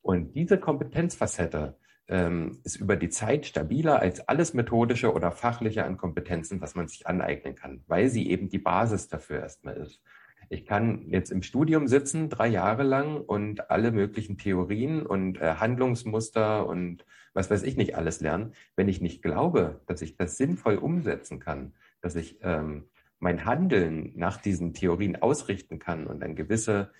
Und 0.01 0.33
diese 0.35 0.59
Kompetenzfacette, 0.59 1.77
ähm, 2.07 2.59
ist 2.63 2.75
über 2.75 2.95
die 2.95 3.09
Zeit 3.09 3.45
stabiler 3.45 3.99
als 3.99 4.27
alles 4.27 4.53
methodische 4.53 5.13
oder 5.13 5.31
fachliche 5.31 5.85
an 5.85 5.97
Kompetenzen, 5.97 6.61
was 6.61 6.75
man 6.75 6.87
sich 6.87 7.07
aneignen 7.07 7.55
kann, 7.55 7.83
weil 7.87 8.09
sie 8.09 8.29
eben 8.29 8.49
die 8.49 8.59
Basis 8.59 9.07
dafür 9.07 9.39
erstmal 9.39 9.77
ist. 9.77 10.01
Ich 10.49 10.65
kann 10.65 11.07
jetzt 11.07 11.31
im 11.31 11.41
Studium 11.41 11.87
sitzen, 11.87 12.29
drei 12.29 12.47
Jahre 12.47 12.83
lang 12.83 13.21
und 13.21 13.71
alle 13.71 13.91
möglichen 13.91 14.37
Theorien 14.37 15.05
und 15.05 15.39
äh, 15.39 15.55
Handlungsmuster 15.55 16.67
und 16.67 17.05
was 17.33 17.49
weiß 17.49 17.63
ich 17.63 17.77
nicht 17.77 17.95
alles 17.95 18.21
lernen. 18.21 18.53
Wenn 18.75 18.87
ich 18.87 19.01
nicht 19.01 19.21
glaube, 19.21 19.81
dass 19.87 20.01
ich 20.01 20.17
das 20.17 20.37
sinnvoll 20.37 20.75
umsetzen 20.75 21.39
kann, 21.39 21.73
dass 22.01 22.15
ich 22.15 22.39
ähm, 22.41 22.85
mein 23.19 23.45
Handeln 23.45 24.11
nach 24.15 24.37
diesen 24.37 24.73
Theorien 24.73 25.21
ausrichten 25.21 25.79
kann 25.79 26.07
und 26.07 26.19
dann 26.19 26.35
gewisse, 26.35 26.91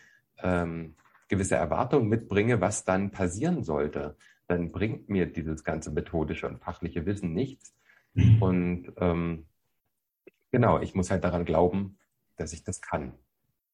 ähm, 0.42 0.96
gewisse 1.28 1.56
Erwartungen 1.56 2.08
mitbringe, 2.08 2.62
was 2.62 2.86
dann 2.86 3.12
passieren 3.12 3.64
sollte, 3.64 4.16
dann 4.48 4.72
bringt 4.72 5.10
mir 5.10 5.26
dieses 5.26 5.64
ganze 5.64 5.92
methodische 5.92 6.48
und 6.48 6.60
fachliche 6.60 7.06
Wissen 7.06 7.34
nichts. 7.34 7.76
Mhm. 8.14 8.42
Und 8.42 8.94
ähm, 8.98 9.46
genau, 10.52 10.80
ich 10.80 10.96
muss 10.96 11.12
halt 11.12 11.24
daran 11.24 11.46
glauben, 11.46 11.98
dass 12.38 12.54
ich 12.54 12.64
das 12.64 12.82
kann. 12.82 13.14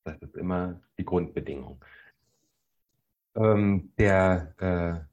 Das 0.03 0.17
ist 0.21 0.35
immer 0.35 0.81
die 0.97 1.05
Grundbedingung. 1.05 1.83
Ähm, 3.35 3.91
der, 3.97 4.55
äh, 4.57 5.08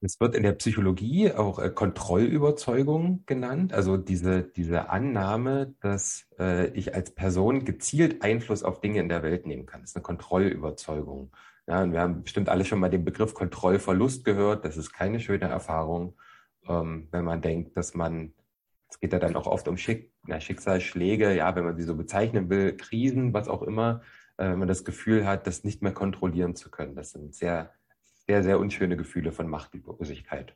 es 0.00 0.20
wird 0.20 0.34
in 0.34 0.42
der 0.42 0.52
Psychologie 0.52 1.32
auch 1.32 1.58
äh, 1.58 1.70
Kontrollüberzeugung 1.70 3.24
genannt, 3.26 3.72
also 3.72 3.96
diese, 3.96 4.42
diese 4.42 4.90
Annahme, 4.90 5.74
dass 5.80 6.26
äh, 6.38 6.68
ich 6.68 6.94
als 6.94 7.14
Person 7.14 7.64
gezielt 7.64 8.22
Einfluss 8.22 8.62
auf 8.62 8.80
Dinge 8.80 9.00
in 9.00 9.08
der 9.08 9.22
Welt 9.22 9.46
nehmen 9.46 9.66
kann. 9.66 9.80
Das 9.80 9.90
ist 9.90 9.96
eine 9.96 10.02
Kontrollüberzeugung. 10.02 11.32
Ja, 11.66 11.82
und 11.82 11.92
wir 11.92 12.00
haben 12.00 12.22
bestimmt 12.22 12.48
alle 12.48 12.64
schon 12.64 12.80
mal 12.80 12.88
den 12.90 13.04
Begriff 13.04 13.34
Kontrollverlust 13.34 14.24
gehört. 14.24 14.64
Das 14.64 14.76
ist 14.76 14.92
keine 14.92 15.20
schöne 15.20 15.46
Erfahrung, 15.46 16.14
ähm, 16.66 17.08
wenn 17.10 17.24
man 17.24 17.42
denkt, 17.42 17.76
dass 17.76 17.94
man 17.94 18.32
es 18.88 19.00
geht 19.00 19.12
ja 19.12 19.18
dann 19.18 19.36
auch 19.36 19.46
oft 19.46 19.68
um 19.68 19.76
Schick, 19.76 20.12
na, 20.26 20.40
Schicksalsschläge, 20.40 21.34
ja, 21.34 21.54
wenn 21.54 21.64
man 21.64 21.76
sie 21.76 21.82
so 21.82 21.94
bezeichnen 21.94 22.48
will, 22.48 22.76
Krisen, 22.76 23.34
was 23.34 23.48
auch 23.48 23.62
immer, 23.62 24.00
äh, 24.38 24.48
wenn 24.50 24.58
man 24.58 24.68
das 24.68 24.84
Gefühl 24.84 25.26
hat, 25.26 25.46
das 25.46 25.64
nicht 25.64 25.82
mehr 25.82 25.92
kontrollieren 25.92 26.56
zu 26.56 26.70
können. 26.70 26.94
Das 26.94 27.10
sind 27.10 27.34
sehr, 27.34 27.72
sehr, 28.28 28.42
sehr 28.42 28.60
unschöne 28.60 28.96
Gefühle 28.96 29.32
von 29.32 29.48
Machtlosigkeit. 29.48 30.54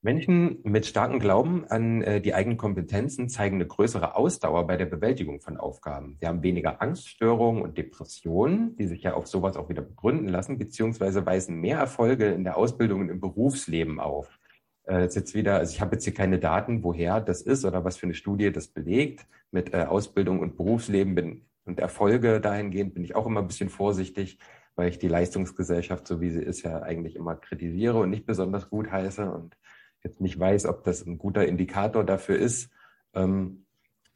Menschen 0.00 0.60
mit 0.62 0.86
starkem 0.86 1.18
Glauben 1.18 1.64
an 1.66 2.02
äh, 2.02 2.20
die 2.20 2.32
eigenen 2.32 2.56
Kompetenzen 2.56 3.28
zeigen 3.28 3.56
eine 3.56 3.66
größere 3.66 4.14
Ausdauer 4.14 4.64
bei 4.68 4.76
der 4.76 4.86
Bewältigung 4.86 5.40
von 5.40 5.56
Aufgaben. 5.56 6.16
Sie 6.20 6.26
haben 6.28 6.44
weniger 6.44 6.80
Angststörungen 6.80 7.62
und 7.62 7.76
Depressionen, 7.76 8.76
die 8.76 8.86
sich 8.86 9.02
ja 9.02 9.14
auf 9.14 9.26
sowas 9.26 9.56
auch 9.56 9.68
wieder 9.68 9.82
begründen 9.82 10.28
lassen, 10.28 10.56
beziehungsweise 10.56 11.26
weisen 11.26 11.56
mehr 11.56 11.78
Erfolge 11.78 12.26
in 12.26 12.44
der 12.44 12.56
Ausbildung 12.56 13.00
und 13.00 13.08
im 13.08 13.18
Berufsleben 13.18 13.98
auf. 13.98 14.38
Äh, 14.84 15.02
jetzt 15.02 15.34
wieder, 15.34 15.56
also 15.56 15.74
ich 15.74 15.80
habe 15.80 15.96
jetzt 15.96 16.04
hier 16.04 16.14
keine 16.14 16.38
Daten, 16.38 16.84
woher 16.84 17.20
das 17.20 17.42
ist 17.42 17.64
oder 17.64 17.84
was 17.84 17.96
für 17.96 18.06
eine 18.06 18.14
Studie 18.14 18.52
das 18.52 18.68
belegt. 18.68 19.26
Mit 19.50 19.74
äh, 19.74 19.78
Ausbildung 19.78 20.38
und 20.38 20.56
Berufsleben 20.56 21.16
bin, 21.16 21.42
und 21.68 21.78
Erfolge 21.78 22.40
dahingehend 22.40 22.94
bin 22.94 23.04
ich 23.04 23.14
auch 23.14 23.26
immer 23.26 23.40
ein 23.40 23.46
bisschen 23.46 23.68
vorsichtig, 23.68 24.38
weil 24.78 24.90
ich 24.90 25.00
die 25.00 25.08
Leistungsgesellschaft, 25.08 26.06
so 26.06 26.20
wie 26.20 26.30
sie 26.30 26.40
ist, 26.40 26.62
ja 26.62 26.80
eigentlich 26.80 27.16
immer 27.16 27.34
kritisiere 27.34 27.98
und 27.98 28.10
nicht 28.10 28.26
besonders 28.26 28.70
gut 28.70 28.92
heiße 28.92 29.28
und 29.28 29.56
jetzt 30.04 30.20
nicht 30.20 30.38
weiß, 30.38 30.66
ob 30.66 30.84
das 30.84 31.04
ein 31.04 31.18
guter 31.18 31.44
Indikator 31.46 32.04
dafür 32.04 32.38
ist, 32.38 32.70
ähm, 33.12 33.66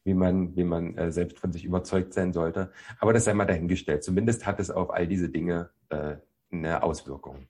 wie 0.05 0.15
man, 0.15 0.55
wie 0.55 0.63
man 0.63 0.97
äh, 0.97 1.11
selbst 1.11 1.41
von 1.41 1.53
sich 1.53 1.65
überzeugt 1.65 2.15
sein 2.15 2.33
sollte. 2.33 2.71
Aber 3.01 3.13
das 3.13 3.25
sei 3.25 3.35
mal 3.35 3.45
dahingestellt. 3.45 4.05
Zumindest 4.05 4.47
hat 4.47 4.61
es 4.61 4.71
auf 4.71 4.91
all 4.91 5.09
diese 5.09 5.31
Dinge 5.31 5.71
äh, 5.89 6.15
eine 6.53 6.85
Auswirkung. 6.85 7.49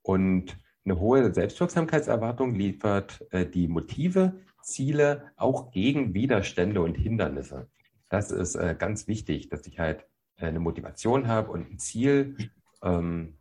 Und 0.00 0.56
eine 0.86 0.98
hohe 0.98 1.34
Selbstwirksamkeitserwartung 1.34 2.54
liefert 2.54 3.22
äh, 3.32 3.44
die 3.44 3.68
Motive, 3.68 4.32
Ziele 4.62 5.30
auch 5.36 5.72
gegen 5.72 6.14
Widerstände 6.14 6.80
und 6.80 6.94
Hindernisse. 6.94 7.68
Das 8.08 8.30
ist 8.30 8.54
äh, 8.54 8.74
ganz 8.78 9.08
wichtig, 9.08 9.50
dass 9.50 9.66
ich 9.66 9.78
halt 9.78 10.06
eine 10.48 10.60
Motivation 10.60 11.28
habe 11.28 11.50
und 11.50 11.70
ein 11.70 11.78
Ziel, 11.78 12.36
ähm, 12.82 13.38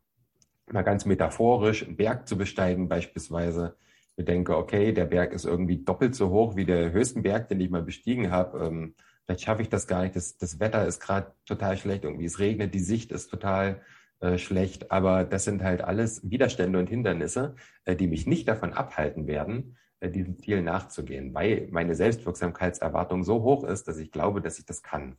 mal 0.71 0.83
ganz 0.83 1.05
metaphorisch, 1.05 1.83
einen 1.83 1.97
Berg 1.97 2.27
zu 2.27 2.37
besteigen 2.37 2.89
beispielsweise. 2.89 3.75
Ich 4.15 4.25
denke, 4.25 4.57
okay, 4.57 4.91
der 4.91 5.05
Berg 5.05 5.33
ist 5.33 5.45
irgendwie 5.45 5.83
doppelt 5.83 6.13
so 6.13 6.29
hoch 6.29 6.55
wie 6.55 6.65
der 6.65 6.91
höchsten 6.91 7.23
Berg, 7.23 7.47
den 7.47 7.61
ich 7.61 7.69
mal 7.69 7.81
bestiegen 7.81 8.31
habe. 8.31 8.65
Ähm, 8.65 8.95
vielleicht 9.25 9.41
schaffe 9.41 9.61
ich 9.61 9.69
das 9.69 9.87
gar 9.87 10.03
nicht. 10.03 10.15
Das, 10.15 10.37
das 10.37 10.59
Wetter 10.59 10.85
ist 10.85 10.99
gerade 10.99 11.33
total 11.45 11.77
schlecht. 11.77 12.03
Irgendwie 12.03 12.25
es 12.25 12.39
regnet, 12.39 12.73
die 12.73 12.79
Sicht 12.79 13.11
ist 13.11 13.29
total 13.29 13.81
äh, 14.19 14.37
schlecht. 14.37 14.91
Aber 14.91 15.23
das 15.23 15.45
sind 15.45 15.63
halt 15.63 15.81
alles 15.81 16.29
Widerstände 16.29 16.77
und 16.77 16.89
Hindernisse, 16.89 17.55
äh, 17.85 17.95
die 17.95 18.07
mich 18.07 18.27
nicht 18.27 18.47
davon 18.49 18.73
abhalten 18.73 19.27
werden, 19.27 19.77
äh, 20.01 20.09
diesem 20.09 20.37
Ziel 20.37 20.61
nachzugehen, 20.61 21.33
weil 21.33 21.69
meine 21.71 21.95
Selbstwirksamkeitserwartung 21.95 23.23
so 23.23 23.43
hoch 23.43 23.63
ist, 23.63 23.87
dass 23.87 23.97
ich 23.97 24.11
glaube, 24.11 24.41
dass 24.41 24.59
ich 24.59 24.65
das 24.65 24.83
kann. 24.83 25.15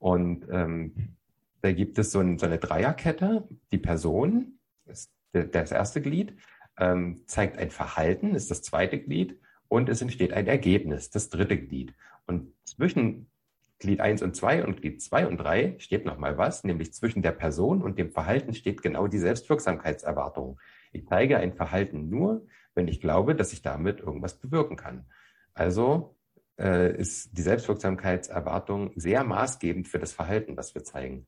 Und 0.00 0.48
ähm, 0.50 1.14
da 1.60 1.70
gibt 1.70 1.98
es 1.98 2.10
so, 2.10 2.18
ein, 2.18 2.38
so, 2.38 2.46
eine 2.46 2.58
Dreierkette. 2.58 3.46
Die 3.70 3.78
Person 3.78 4.58
ist 4.86 5.12
das 5.32 5.70
erste 5.70 6.00
Glied, 6.00 6.34
ähm, 6.78 7.22
zeigt 7.26 7.58
ein 7.58 7.70
Verhalten, 7.70 8.34
ist 8.34 8.50
das 8.50 8.62
zweite 8.62 8.98
Glied 8.98 9.38
und 9.68 9.88
es 9.88 10.02
entsteht 10.02 10.32
ein 10.32 10.48
Ergebnis, 10.48 11.10
das 11.10 11.28
dritte 11.28 11.56
Glied. 11.56 11.94
Und 12.26 12.52
zwischen 12.64 13.30
Glied 13.78 14.00
1 14.00 14.22
und 14.22 14.34
2 14.34 14.64
und 14.64 14.80
Glied 14.80 15.02
2 15.02 15.26
und 15.26 15.36
3 15.36 15.76
steht 15.78 16.06
nochmal 16.06 16.38
was, 16.38 16.64
nämlich 16.64 16.92
zwischen 16.94 17.22
der 17.22 17.32
Person 17.32 17.82
und 17.82 17.98
dem 17.98 18.10
Verhalten 18.10 18.54
steht 18.54 18.82
genau 18.82 19.06
die 19.06 19.18
Selbstwirksamkeitserwartung. 19.18 20.58
Ich 20.92 21.06
zeige 21.06 21.38
ein 21.38 21.54
Verhalten 21.54 22.08
nur, 22.08 22.46
wenn 22.74 22.88
ich 22.88 23.00
glaube, 23.00 23.34
dass 23.34 23.52
ich 23.52 23.62
damit 23.62 24.00
irgendwas 24.00 24.38
bewirken 24.38 24.76
kann. 24.76 25.06
Also 25.54 26.16
äh, 26.60 26.94
ist 26.96 27.36
die 27.36 27.42
Selbstwirksamkeitserwartung 27.42 28.92
sehr 28.94 29.24
maßgebend 29.24 29.88
für 29.88 29.98
das 29.98 30.12
Verhalten, 30.12 30.56
was 30.56 30.74
wir 30.74 30.84
zeigen. 30.84 31.26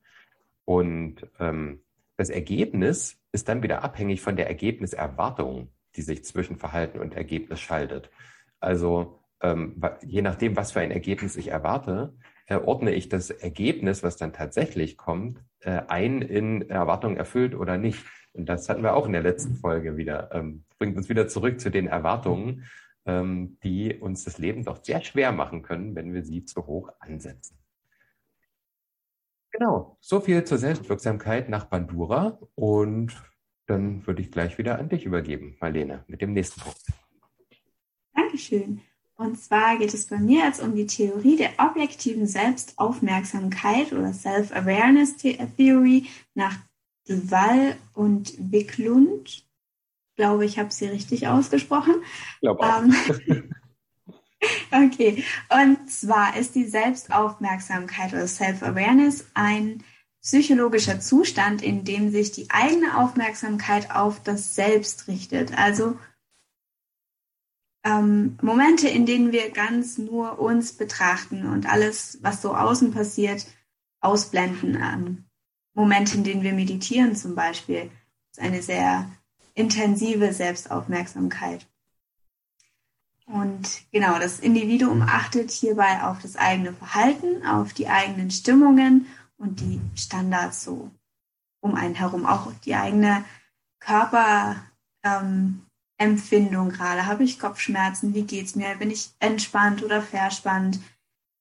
Und 0.65 1.27
ähm, 1.41 1.81
das 2.17 2.31
Ergebnis 2.31 3.19
ist 3.33 3.49
dann 3.49 3.63
wieder 3.63 3.83
abhängig 3.83 4.21
von 4.21 4.37
der 4.37 4.47
Ergebniserwartung, 4.49 5.69
die 5.97 6.03
sich 6.03 6.25
zwischen 6.25 6.57
Verhalten 6.57 7.01
und 7.01 7.15
Ergebnis 7.15 7.61
schaltet. 7.61 8.11
Also 8.61 9.19
ähm, 9.41 9.83
je 10.03 10.23
nachdem, 10.23 10.57
was 10.57 10.73
für 10.73 10.81
ein 10.81 10.91
Ergebnis 10.91 11.37
ich 11.37 11.49
erwarte, 11.49 12.15
äh, 12.47 12.57
ordne 12.57 12.93
ich 12.93 13.09
das 13.09 13.31
Ergebnis, 13.31 14.03
was 14.03 14.17
dann 14.17 14.33
tatsächlich 14.33 14.97
kommt, 14.97 15.43
äh, 15.61 15.83
ein 15.89 16.23
in 16.23 16.69
Erwartung 16.71 17.17
erfüllt 17.17 17.55
oder 17.55 17.79
nicht. 17.79 18.05
Und 18.35 18.47
das 18.49 18.69
hatten 18.69 18.83
wir 18.83 18.95
auch 18.95 19.07
in 19.07 19.13
der 19.13 19.23
letzten 19.23 19.57
Folge 19.57 19.97
wieder. 19.97 20.31
Ähm, 20.33 20.65
bringt 20.79 20.97
uns 20.97 21.09
wieder 21.09 21.29
zurück 21.29 21.61
zu 21.61 21.71
den 21.71 21.87
Erwartungen, 21.87 22.65
ähm, 23.07 23.59
die 23.63 23.95
uns 23.95 24.25
das 24.25 24.39
Leben 24.39 24.65
doch 24.65 24.83
sehr 24.85 25.03
schwer 25.03 25.33
machen 25.33 25.63
können, 25.63 25.95
wenn 25.95 26.13
wir 26.13 26.25
sie 26.25 26.45
zu 26.45 26.67
hoch 26.67 26.91
ansetzen. 27.01 27.59
Genau, 29.53 29.99
so 30.01 30.21
viel 30.21 30.45
zur 30.45 30.59
Selbstwirksamkeit 30.59 31.49
nach 31.49 31.67
Bandura. 31.67 32.39
Und 32.55 33.13
dann 33.67 34.07
würde 34.07 34.23
ich 34.23 34.31
gleich 34.31 34.57
wieder 34.59 34.79
an 34.79 34.89
dich 34.89 35.05
übergeben, 35.05 35.57
Marlene, 35.61 36.05
mit 36.07 36.23
dem 36.23 36.33
nächsten 36.33 36.61
Punkt. 36.61 36.81
Dankeschön. 38.15 38.81
Und 39.17 39.39
zwar 39.39 39.79
geht 39.79 39.95
es 39.95 40.07
bei 40.07 40.19
mir 40.19 40.47
jetzt 40.47 40.61
um 40.61 40.75
die 40.75 40.87
Theorie 40.87 41.37
der 41.37 41.51
objektiven 41.59 42.27
Selbstaufmerksamkeit 42.27 43.93
oder 43.93 44.13
Self-Awareness 44.13 45.17
Theory 45.19 46.07
nach 46.35 46.57
Duval 47.07 47.77
und 47.93 48.35
Wicklund. 48.39 49.47
Glaube, 50.17 50.45
ich 50.45 50.59
habe 50.59 50.71
sie 50.71 50.87
richtig 50.87 51.29
ausgesprochen. 51.29 51.95
Glaube 52.41 52.61
auch. 52.61 52.83
Ähm, 52.83 53.55
okay, 54.71 55.25
und 55.49 55.91
zwar 55.91 56.37
ist 56.37 56.55
die 56.55 56.67
Selbstaufmerksamkeit 56.67 58.13
oder 58.13 58.27
Self-Awareness 58.27 59.27
ein 59.35 59.83
psychologischer 60.23 61.01
Zustand, 61.01 61.63
in 61.63 61.85
dem 61.85 62.11
sich 62.11 62.31
die 62.31 62.51
eigene 62.51 62.99
Aufmerksamkeit 62.99 63.91
auf 63.95 64.23
das 64.23 64.55
Selbst 64.55 65.09
richtet. 65.09 65.57
Also 65.59 65.99
ähm, 67.85 68.39
Momente, 68.41 68.89
in 68.89 69.07
denen 69.07 69.33
wir 69.33 69.51
ganz 69.51 69.99
nur 69.99 70.39
uns 70.39 70.75
betrachten 70.75 71.47
und 71.47 71.67
alles, 71.67 72.19
was 72.23 72.41
so 72.41 72.55
außen 72.55 72.93
passiert, 72.93 73.47
ausblenden. 74.01 74.77
Ähm, 74.77 75.25
Momente, 75.75 76.17
in 76.17 76.25
denen 76.25 76.43
wir 76.43 76.53
meditieren 76.53 77.17
zum 77.17 77.35
Beispiel, 77.35 77.91
ist 78.31 78.41
eine 78.41 78.63
sehr 78.63 79.11
intensive 79.55 80.33
Selbstaufmerksamkeit. 80.33 81.67
Und 83.27 83.83
genau, 83.93 84.19
das 84.19 84.41
Individuum 84.41 85.03
achtet 85.03 85.51
hierbei 85.51 86.03
auf 86.03 86.21
das 86.21 86.37
eigene 86.37 86.73
Verhalten, 86.73 87.47
auf 87.47 87.73
die 87.73 87.89
eigenen 87.89 88.31
Stimmungen 88.31 89.07
und 89.37 89.61
die 89.61 89.81
Standards 89.95 90.65
so 90.65 90.91
um 91.61 91.75
einen 91.75 91.95
herum, 91.95 92.27
auch 92.27 92.53
die 92.65 92.75
eigene 92.75 93.25
Körperempfindung 93.81 96.69
ähm, 96.69 96.73
gerade. 96.73 97.07
Habe 97.07 97.25
ich 97.25 97.39
Kopfschmerzen? 97.39 98.15
Wie 98.15 98.25
geht's 98.25 98.57
mir? 98.57 98.75
Bin 98.77 98.91
ich 98.91 99.11
entspannt 99.21 99.83
oder 99.83 100.03
verspannt? 100.03 100.81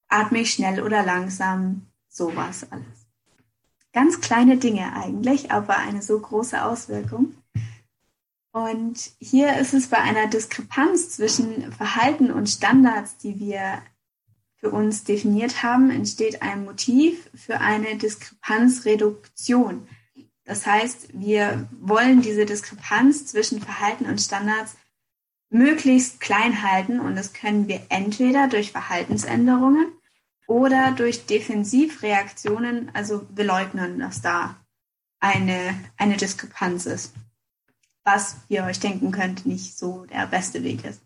Atme 0.07 0.39
ich 0.39 0.53
schnell 0.53 0.81
oder 0.81 1.03
langsam? 1.03 1.87
Sowas 2.07 2.71
alles. 2.71 3.07
Ganz 3.93 4.21
kleine 4.21 4.57
Dinge 4.57 4.93
eigentlich, 4.93 5.51
aber 5.51 5.77
eine 5.77 6.01
so 6.01 6.19
große 6.19 6.63
Auswirkung. 6.63 7.35
Und 8.51 9.11
hier 9.19 9.57
ist 9.57 9.73
es 9.73 9.87
bei 9.87 9.97
einer 9.97 10.27
Diskrepanz 10.27 11.11
zwischen 11.11 11.71
Verhalten 11.71 12.31
und 12.31 12.47
Standards, 12.47 13.17
die 13.17 13.39
wir 13.39 13.81
für 14.57 14.69
uns 14.71 15.03
definiert 15.03 15.63
haben, 15.63 15.89
entsteht 15.89 16.41
ein 16.41 16.65
Motiv 16.65 17.29
für 17.33 17.59
eine 17.59 17.97
Diskrepanzreduktion. 17.97 19.87
Das 20.43 20.65
heißt, 20.65 21.09
wir 21.13 21.67
wollen 21.79 22.21
diese 22.21 22.45
Diskrepanz 22.45 23.25
zwischen 23.25 23.61
Verhalten 23.61 24.05
und 24.05 24.19
Standards 24.19 24.75
möglichst 25.49 26.19
klein 26.19 26.61
halten 26.61 26.99
und 26.99 27.15
das 27.15 27.33
können 27.33 27.67
wir 27.67 27.81
entweder 27.89 28.47
durch 28.47 28.71
Verhaltensänderungen 28.71 29.91
oder 30.47 30.91
durch 30.91 31.25
Defensivreaktionen, 31.25 32.91
also 32.93 33.27
wir 33.33 33.45
leugnen, 33.45 33.99
dass 33.99 34.21
da 34.21 34.57
eine, 35.19 35.75
eine 35.97 36.17
Diskrepanz 36.17 36.85
ist. 36.85 37.13
Was 38.03 38.37
ihr 38.49 38.63
euch 38.63 38.79
denken 38.79 39.11
könnt, 39.11 39.45
nicht 39.45 39.77
so 39.77 40.05
der 40.05 40.25
beste 40.27 40.63
Weg 40.63 40.85
ist. 40.85 41.01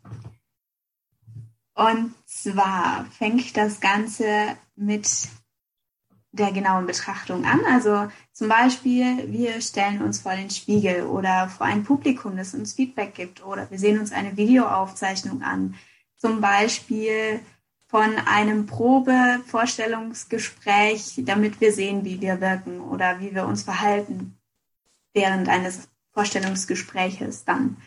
Und 1.73 2.13
zwar 2.25 3.05
fängt 3.17 3.57
das 3.57 3.81
Ganze 3.81 4.55
mit 4.75 5.27
der 6.31 6.51
genauen 6.51 6.85
Betrachtung 6.85 7.45
an. 7.45 7.61
Also 7.65 8.11
zum 8.31 8.49
Beispiel, 8.49 9.31
wir 9.31 9.61
stellen 9.61 10.01
uns 10.01 10.19
vor 10.19 10.35
den 10.35 10.49
Spiegel 10.49 11.03
oder 11.03 11.49
vor 11.49 11.65
ein 11.65 11.83
Publikum, 11.83 12.37
das 12.37 12.53
uns 12.53 12.73
Feedback 12.73 13.15
gibt 13.15 13.43
oder 13.43 13.69
wir 13.71 13.79
sehen 13.79 13.99
uns 13.99 14.11
eine 14.11 14.37
Videoaufzeichnung 14.37 15.41
an. 15.41 15.75
Zum 16.17 16.41
Beispiel 16.41 17.39
von 17.87 18.17
einem 18.25 18.65
Probevorstellungsgespräch, 18.65 21.21
damit 21.25 21.61
wir 21.61 21.71
sehen, 21.71 22.03
wie 22.03 22.19
wir 22.19 22.41
wirken 22.41 22.81
oder 22.81 23.19
wie 23.19 23.33
wir 23.33 23.45
uns 23.45 23.63
verhalten 23.63 24.37
während 25.13 25.47
eines 25.47 25.87
Vorstellungsgespräches 26.15 27.45
dann. 27.45 27.77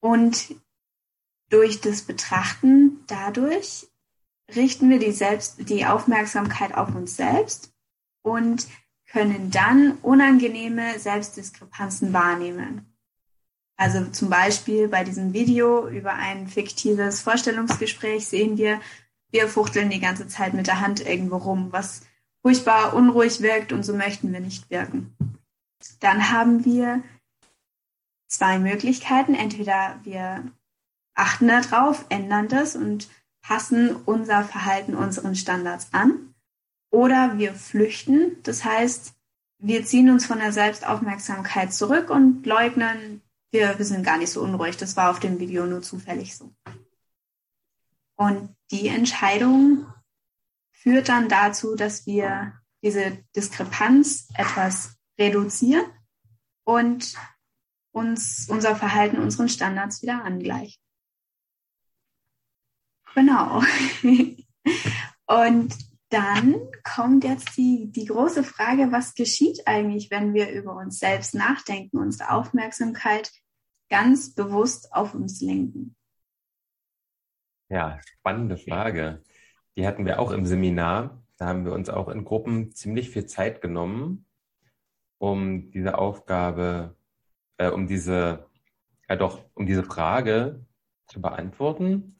Und 0.00 0.54
durch 1.48 1.80
das 1.80 2.02
Betrachten 2.02 3.00
dadurch 3.06 3.88
richten 4.54 4.90
wir 4.90 4.98
die, 4.98 5.12
selbst, 5.12 5.68
die 5.68 5.86
Aufmerksamkeit 5.86 6.74
auf 6.74 6.94
uns 6.94 7.16
selbst 7.16 7.72
und 8.22 8.68
können 9.10 9.50
dann 9.50 9.98
unangenehme 10.02 10.98
Selbstdiskrepanzen 10.98 12.12
wahrnehmen. 12.12 12.94
Also 13.76 14.04
zum 14.06 14.28
Beispiel 14.28 14.88
bei 14.88 15.04
diesem 15.04 15.32
Video 15.32 15.88
über 15.88 16.12
ein 16.14 16.48
fiktives 16.48 17.22
Vorstellungsgespräch 17.22 18.26
sehen 18.26 18.58
wir, 18.58 18.80
wir 19.30 19.48
fuchteln 19.48 19.88
die 19.88 20.00
ganze 20.00 20.26
Zeit 20.26 20.52
mit 20.52 20.66
der 20.66 20.80
Hand 20.80 21.00
irgendwo 21.06 21.36
rum, 21.36 21.68
was 21.70 22.02
furchtbar 22.42 22.94
unruhig 22.94 23.40
wirkt 23.40 23.72
und 23.72 23.84
so 23.84 23.94
möchten 23.94 24.32
wir 24.32 24.40
nicht 24.40 24.68
wirken. 24.70 25.17
Dann 26.00 26.30
haben 26.30 26.64
wir 26.64 27.02
zwei 28.28 28.58
Möglichkeiten. 28.58 29.34
Entweder 29.34 29.98
wir 30.04 30.50
achten 31.14 31.48
darauf, 31.48 32.04
ändern 32.08 32.48
das 32.48 32.76
und 32.76 33.08
passen 33.40 33.96
unser 33.96 34.44
Verhalten 34.44 34.94
unseren 34.94 35.34
Standards 35.34 35.88
an. 35.92 36.34
Oder 36.90 37.38
wir 37.38 37.54
flüchten. 37.54 38.42
Das 38.42 38.64
heißt, 38.64 39.14
wir 39.58 39.84
ziehen 39.84 40.10
uns 40.10 40.26
von 40.26 40.38
der 40.38 40.52
Selbstaufmerksamkeit 40.52 41.72
zurück 41.72 42.10
und 42.10 42.46
leugnen, 42.46 43.22
wir, 43.50 43.78
wir 43.78 43.84
sind 43.84 44.04
gar 44.04 44.18
nicht 44.18 44.30
so 44.30 44.42
unruhig. 44.42 44.76
Das 44.76 44.96
war 44.96 45.10
auf 45.10 45.20
dem 45.20 45.38
Video 45.38 45.66
nur 45.66 45.82
zufällig 45.82 46.36
so. 46.36 46.52
Und 48.16 48.54
die 48.70 48.88
Entscheidung 48.88 49.86
führt 50.72 51.08
dann 51.08 51.28
dazu, 51.28 51.74
dass 51.74 52.06
wir 52.06 52.52
diese 52.82 53.18
Diskrepanz 53.34 54.28
etwas 54.34 54.97
reduzieren 55.18 55.86
und 56.64 57.14
uns 57.92 58.48
unser 58.48 58.76
Verhalten 58.76 59.18
unseren 59.18 59.48
Standards 59.48 60.02
wieder 60.02 60.24
angleichen. 60.24 60.80
Genau. 63.14 63.62
Und 65.26 65.74
dann 66.10 66.56
kommt 66.84 67.24
jetzt 67.24 67.56
die, 67.56 67.90
die 67.90 68.06
große 68.06 68.44
Frage, 68.44 68.92
was 68.92 69.14
geschieht 69.14 69.66
eigentlich, 69.66 70.10
wenn 70.10 70.32
wir 70.34 70.50
über 70.50 70.76
uns 70.76 70.98
selbst 70.98 71.34
nachdenken, 71.34 71.98
unsere 71.98 72.30
Aufmerksamkeit 72.30 73.30
ganz 73.90 74.34
bewusst 74.34 74.92
auf 74.92 75.14
uns 75.14 75.40
lenken? 75.40 75.96
Ja, 77.68 77.98
spannende 78.04 78.56
Frage. 78.56 79.22
Die 79.76 79.86
hatten 79.86 80.06
wir 80.06 80.18
auch 80.18 80.30
im 80.30 80.46
Seminar. 80.46 81.22
Da 81.36 81.46
haben 81.46 81.64
wir 81.64 81.72
uns 81.72 81.90
auch 81.90 82.08
in 82.08 82.24
Gruppen 82.24 82.72
ziemlich 82.72 83.10
viel 83.10 83.26
Zeit 83.26 83.60
genommen, 83.60 84.26
um 85.18 85.70
diese 85.70 85.98
Aufgabe, 85.98 86.94
äh, 87.58 87.68
um 87.68 87.86
diese, 87.86 88.46
ja 89.08 89.16
doch, 89.16 89.44
um 89.54 89.66
diese 89.66 89.84
Frage 89.84 90.64
zu 91.06 91.20
beantworten 91.20 92.18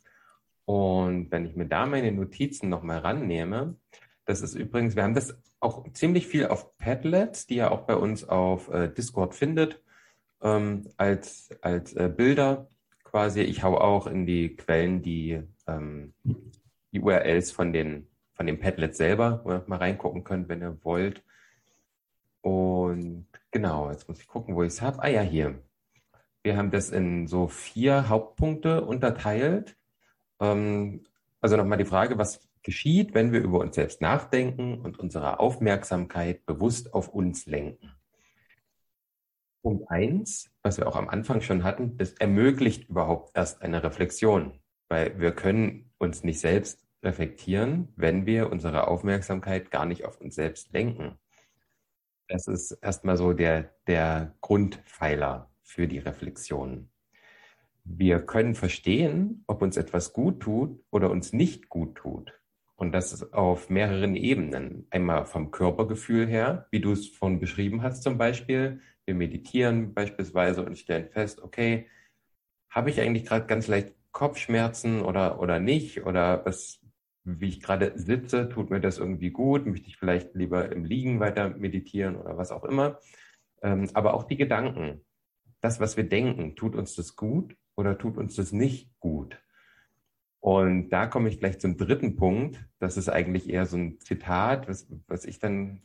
und 0.69 1.31
wenn 1.31 1.47
ich 1.47 1.57
mir 1.57 1.65
da 1.65 1.87
meine 1.87 2.13
Notizen 2.13 2.69
nochmal 2.69 2.99
rannehme, 2.99 3.77
das 4.27 4.43
ist 4.43 4.55
übrigens, 4.55 4.97
wir 4.97 5.03
haben 5.03 5.15
das 5.15 5.35
auch 5.61 5.91
ziemlich 5.95 6.27
viel 6.27 6.47
auf 6.49 6.77
Padlets, 6.77 7.47
die 7.47 7.57
ihr 7.57 7.73
auch 7.73 7.87
bei 7.87 7.97
uns 7.97 8.29
auf 8.29 8.69
äh, 8.69 8.93
Discord 8.93 9.35
findet, 9.35 9.81
ähm, 10.43 10.87
als, 10.99 11.49
als 11.63 11.95
äh, 11.95 12.13
Bilder 12.15 12.69
quasi. 13.03 13.41
Ich 13.41 13.63
hau 13.63 13.79
auch 13.79 14.07
in 14.07 14.27
die 14.27 14.57
Quellen 14.57 15.01
die, 15.01 15.43
ähm, 15.67 16.13
die 16.93 17.01
URLs 17.01 17.51
von 17.51 17.73
den, 17.73 18.07
von 18.35 18.47
den 18.47 18.61
Padlets 18.61 18.99
selber, 18.99 19.41
wo 19.45 19.53
ihr 19.53 19.65
mal 19.69 19.77
reingucken 19.77 20.23
könnt, 20.23 20.51
wenn 20.51 20.61
ihr 20.61 20.77
wollt. 20.85 21.23
Und 22.41 23.27
genau, 23.51 23.91
jetzt 23.91 24.09
muss 24.09 24.21
ich 24.21 24.29
gucken, 24.29 24.55
wo 24.55 24.63
ich 24.63 24.69
es 24.69 24.83
habe. 24.83 25.03
Ah 25.03 25.09
ja, 25.09 25.23
hier. 25.23 25.63
Wir 26.43 26.57
haben 26.57 26.71
das 26.71 26.91
in 26.91 27.27
so 27.27 27.49
vier 27.49 28.09
Hauptpunkte 28.09 28.85
unterteilt. 28.85 29.77
Ähm, 30.41 31.05
also 31.41 31.57
nochmal 31.57 31.79
die 31.79 31.85
Frage, 31.85 32.19
was 32.19 32.49
geschieht, 32.63 33.15
wenn 33.15 33.33
wir 33.33 33.41
über 33.41 33.61
uns 33.61 33.75
selbst 33.77 34.01
nachdenken 34.01 34.81
und 34.81 34.99
unsere 34.99 35.41
Aufmerksamkeit 35.41 36.45
bewusst 36.47 36.95
auf 36.95 37.09
uns 37.09 37.47
lenken? 37.47 37.93
Punkt 39.63 39.91
eins, 39.91 40.51
was 40.63 40.79
wir 40.79 40.87
auch 40.87 40.97
am 40.97 41.09
Anfang 41.09 41.41
schon 41.41 41.65
hatten, 41.65 41.97
das 41.97 42.13
ermöglicht 42.13 42.89
überhaupt 42.89 43.37
erst 43.37 43.63
eine 43.63 43.83
Reflexion, 43.83 44.61
weil 44.89 45.19
wir 45.19 45.33
können 45.33 45.91
uns 45.99 46.23
nicht 46.25 46.41
selbst 46.41 46.87
reflektieren, 47.03 47.93
wenn 47.97 48.27
wir 48.27 48.51
unsere 48.51 48.89
Aufmerksamkeit 48.89 49.71
gar 49.71 49.85
nicht 49.85 50.05
auf 50.05 50.21
uns 50.21 50.35
selbst 50.35 50.73
lenken. 50.73 51.19
Das 52.29 52.47
ist 52.47 52.73
erstmal 52.73 53.17
so 53.17 53.33
der, 53.33 53.75
der 53.87 54.35
Grundpfeiler 54.41 55.51
für 55.63 55.89
die 55.89 55.99
Reflexion 55.99 56.91
wir 57.89 58.21
können 58.21 58.55
verstehen, 58.55 59.45
ob 59.47 59.63
uns 59.63 59.77
etwas 59.77 60.13
gut 60.13 60.41
tut 60.41 60.79
oder 60.91 61.11
uns 61.11 61.33
nicht 61.33 61.69
gut 61.69 61.97
tut. 61.97 62.33
Und 62.77 62.93
das 62.93 63.13
ist 63.13 63.33
auf 63.33 63.71
mehreren 63.71 64.15
Ebenen. 64.15 64.87
Einmal 64.91 65.25
vom 65.25 65.51
Körpergefühl 65.51 66.27
her, 66.27 66.69
wie 66.71 66.81
du 66.81 66.93
es 66.93 67.09
vorhin 67.09 67.41
beschrieben 67.41 67.83
hast 67.83 68.03
zum 68.03 68.19
Beispiel. 68.19 68.81
Wir 69.05 69.15
meditieren 69.15 69.95
beispielsweise 69.95 70.65
und 70.65 70.79
stellen 70.79 71.09
fest, 71.09 71.41
okay, 71.43 71.89
habe 72.71 72.91
ich 72.91 73.01
eigentlich 73.01 73.25
gerade 73.25 73.47
ganz 73.47 73.67
leicht 73.67 73.95
Kopfschmerzen 74.13 75.01
oder, 75.01 75.41
oder 75.41 75.59
nicht? 75.59 76.05
Oder 76.05 76.45
was, 76.45 76.81
wie 77.25 77.49
ich 77.49 77.61
gerade 77.61 77.93
sitze, 77.97 78.49
tut 78.49 78.71
mir 78.71 78.81
das 78.81 78.99
irgendwie 78.99 79.31
gut? 79.31 79.67
Möchte 79.67 79.89
ich 79.89 79.97
vielleicht 79.97 80.35
lieber 80.35 80.73
im 80.73 80.85
Liegen 80.85 81.21
weiter 81.21 81.51
meditieren 81.51 82.17
oder 82.17 82.37
was 82.37 82.53
auch 82.53 82.65
immer? 82.65 82.99
Ähm, 83.63 83.89
aber 83.95 84.15
auch 84.15 84.25
die 84.25 84.37
Gedanken. 84.37 85.05
Das, 85.61 85.81
was 85.81 85.97
wir 85.97 86.09
denken, 86.09 86.57
tut 86.57 86.77
uns 86.77 86.95
das 86.95 87.17
gut 87.17 87.57
oder 87.75 87.99
tut 87.99 88.17
uns 88.17 88.37
das 88.37 88.53
nicht 88.53 88.91
gut? 89.01 89.39
Und 90.41 90.91
da 90.91 91.07
komme 91.07 91.29
ich 91.29 91.41
gleich 91.41 91.59
zum 91.59 91.77
dritten 91.77 92.17
Punkt. 92.17 92.65
Das 92.79 92.97
ist 92.97 93.09
eigentlich 93.09 93.49
eher 93.49 93.67
so 93.67 93.77
ein 93.77 93.99
Zitat, 94.01 94.69
was, 94.69 94.87
was 95.09 95.25
ich 95.25 95.41
dann, 95.41 95.83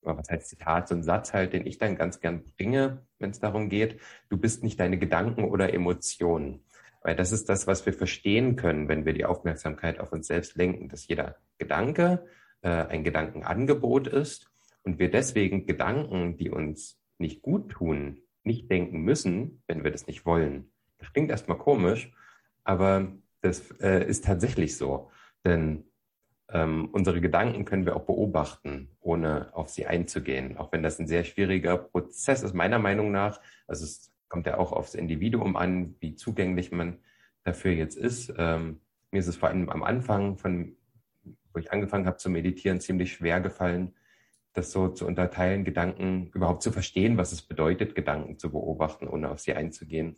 was 0.00 0.28
heißt 0.30 0.48
Zitat, 0.48 0.88
so 0.88 0.94
ein 0.94 1.02
Satz 1.02 1.32
halt, 1.34 1.52
den 1.52 1.66
ich 1.66 1.78
dann 1.78 1.96
ganz 1.96 2.20
gern 2.20 2.42
bringe, 2.44 3.06
wenn 3.18 3.30
es 3.30 3.40
darum 3.40 3.68
geht, 3.68 4.00
du 4.30 4.38
bist 4.38 4.64
nicht 4.64 4.80
deine 4.80 4.98
Gedanken 4.98 5.44
oder 5.44 5.72
Emotionen. 5.74 6.64
Weil 7.02 7.16
das 7.16 7.32
ist 7.32 7.48
das, 7.48 7.66
was 7.66 7.84
wir 7.84 7.92
verstehen 7.92 8.56
können, 8.56 8.88
wenn 8.88 9.04
wir 9.04 9.12
die 9.12 9.24
Aufmerksamkeit 9.24 9.98
auf 9.98 10.12
uns 10.12 10.28
selbst 10.28 10.56
lenken, 10.56 10.88
dass 10.88 11.08
jeder 11.08 11.36
Gedanke 11.58 12.26
äh, 12.62 12.68
ein 12.68 13.04
Gedankenangebot 13.04 14.06
ist 14.06 14.50
und 14.82 14.98
wir 14.98 15.10
deswegen 15.10 15.66
Gedanken, 15.66 16.36
die 16.36 16.50
uns 16.50 17.00
nicht 17.18 17.42
gut 17.42 17.70
tun, 17.70 18.20
nicht 18.44 18.70
denken 18.70 19.02
müssen, 19.02 19.62
wenn 19.66 19.84
wir 19.84 19.90
das 19.90 20.06
nicht 20.06 20.24
wollen. 20.26 20.70
Das 20.98 21.12
klingt 21.12 21.30
erstmal 21.30 21.58
komisch, 21.58 22.12
aber 22.64 23.12
das 23.40 23.70
äh, 23.80 24.06
ist 24.06 24.24
tatsächlich 24.24 24.76
so. 24.76 25.10
Denn 25.44 25.84
ähm, 26.52 26.88
unsere 26.92 27.20
Gedanken 27.20 27.64
können 27.64 27.86
wir 27.86 27.96
auch 27.96 28.04
beobachten, 28.04 28.88
ohne 29.00 29.54
auf 29.54 29.68
sie 29.68 29.86
einzugehen. 29.86 30.56
Auch 30.56 30.70
wenn 30.72 30.82
das 30.82 30.98
ein 30.98 31.08
sehr 31.08 31.24
schwieriger 31.24 31.78
Prozess 31.78 32.42
ist, 32.42 32.54
meiner 32.54 32.78
Meinung 32.78 33.10
nach. 33.10 33.40
Also 33.66 33.84
es 33.84 34.11
kommt 34.32 34.46
ja 34.46 34.56
auch 34.56 34.72
aufs 34.72 34.94
Individuum 34.94 35.56
an, 35.56 35.94
wie 36.00 36.14
zugänglich 36.14 36.72
man 36.72 37.00
dafür 37.44 37.72
jetzt 37.72 37.98
ist. 37.98 38.32
Ähm, 38.38 38.80
mir 39.10 39.18
ist 39.18 39.26
es 39.26 39.36
vor 39.36 39.50
allem 39.50 39.68
am 39.68 39.82
Anfang, 39.82 40.38
von, 40.38 40.74
wo 41.52 41.58
ich 41.58 41.70
angefangen 41.70 42.06
habe 42.06 42.16
zu 42.16 42.30
meditieren, 42.30 42.80
ziemlich 42.80 43.12
schwer 43.12 43.42
gefallen, 43.42 43.94
das 44.54 44.72
so 44.72 44.88
zu 44.88 45.06
unterteilen, 45.06 45.64
Gedanken 45.64 46.30
überhaupt 46.32 46.62
zu 46.62 46.72
verstehen, 46.72 47.18
was 47.18 47.32
es 47.32 47.42
bedeutet, 47.42 47.94
Gedanken 47.94 48.38
zu 48.38 48.50
beobachten, 48.50 49.06
ohne 49.06 49.28
auf 49.28 49.38
sie 49.38 49.52
einzugehen. 49.52 50.16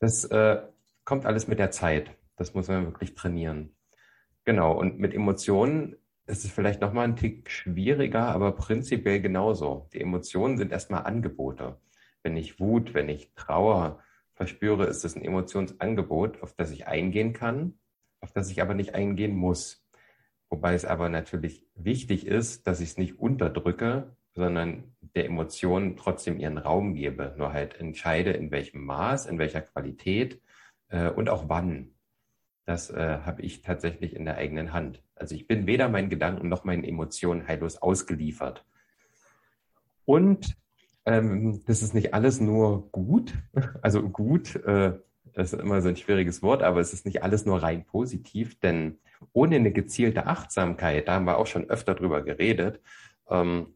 Das 0.00 0.24
äh, 0.24 0.62
kommt 1.04 1.24
alles 1.24 1.46
mit 1.46 1.60
der 1.60 1.70
Zeit. 1.70 2.10
Das 2.34 2.54
muss 2.54 2.66
man 2.66 2.86
wirklich 2.86 3.14
trainieren. 3.14 3.76
Genau. 4.44 4.76
Und 4.76 4.98
mit 4.98 5.14
Emotionen 5.14 5.94
ist 6.26 6.44
es 6.44 6.50
vielleicht 6.50 6.80
nochmal 6.80 7.04
ein 7.04 7.14
Tick 7.14 7.48
schwieriger, 7.48 8.26
aber 8.26 8.50
prinzipiell 8.56 9.20
genauso. 9.20 9.88
Die 9.92 10.00
Emotionen 10.00 10.58
sind 10.58 10.72
erstmal 10.72 11.04
Angebote. 11.04 11.78
Wenn 12.22 12.36
ich 12.36 12.60
Wut, 12.60 12.94
wenn 12.94 13.08
ich 13.08 13.32
Trauer 13.34 14.02
verspüre, 14.34 14.86
ist 14.86 15.04
es 15.04 15.16
ein 15.16 15.22
Emotionsangebot, 15.22 16.42
auf 16.42 16.54
das 16.54 16.70
ich 16.70 16.86
eingehen 16.86 17.32
kann, 17.32 17.78
auf 18.20 18.32
das 18.32 18.50
ich 18.50 18.62
aber 18.62 18.74
nicht 18.74 18.94
eingehen 18.94 19.36
muss. 19.36 19.86
Wobei 20.48 20.74
es 20.74 20.84
aber 20.84 21.08
natürlich 21.08 21.66
wichtig 21.74 22.26
ist, 22.26 22.66
dass 22.66 22.80
ich 22.80 22.90
es 22.90 22.98
nicht 22.98 23.18
unterdrücke, 23.18 24.16
sondern 24.34 24.96
der 25.14 25.26
Emotion 25.26 25.96
trotzdem 25.96 26.38
ihren 26.38 26.58
Raum 26.58 26.94
gebe, 26.94 27.34
nur 27.36 27.52
halt 27.52 27.78
entscheide, 27.78 28.30
in 28.30 28.50
welchem 28.50 28.84
Maß, 28.84 29.26
in 29.26 29.38
welcher 29.38 29.62
Qualität 29.62 30.40
äh, 30.88 31.08
und 31.10 31.28
auch 31.28 31.48
wann. 31.48 31.90
Das 32.64 32.90
äh, 32.90 33.18
habe 33.24 33.42
ich 33.42 33.62
tatsächlich 33.62 34.14
in 34.14 34.24
der 34.24 34.36
eigenen 34.36 34.72
Hand. 34.72 35.02
Also 35.14 35.34
ich 35.34 35.46
bin 35.46 35.66
weder 35.66 35.88
meinen 35.88 36.10
Gedanken 36.10 36.48
noch 36.48 36.64
meinen 36.64 36.84
Emotionen 36.84 37.46
heillos 37.46 37.76
ausgeliefert. 37.76 38.64
Und 40.04 40.56
ähm, 41.06 41.62
das 41.66 41.82
ist 41.82 41.94
nicht 41.94 42.14
alles 42.14 42.40
nur 42.40 42.90
gut. 42.90 43.34
Also 43.82 44.02
gut, 44.02 44.56
äh, 44.56 44.98
ist 45.34 45.54
immer 45.54 45.80
so 45.80 45.88
ein 45.88 45.96
schwieriges 45.96 46.42
Wort, 46.42 46.62
aber 46.62 46.80
es 46.80 46.92
ist 46.92 47.06
nicht 47.06 47.22
alles 47.22 47.46
nur 47.46 47.62
rein 47.62 47.84
positiv, 47.84 48.58
denn 48.60 48.98
ohne 49.32 49.56
eine 49.56 49.72
gezielte 49.72 50.26
Achtsamkeit, 50.26 51.08
da 51.08 51.14
haben 51.14 51.26
wir 51.26 51.38
auch 51.38 51.46
schon 51.46 51.70
öfter 51.70 51.94
drüber 51.94 52.22
geredet, 52.22 52.80
ähm, 53.28 53.74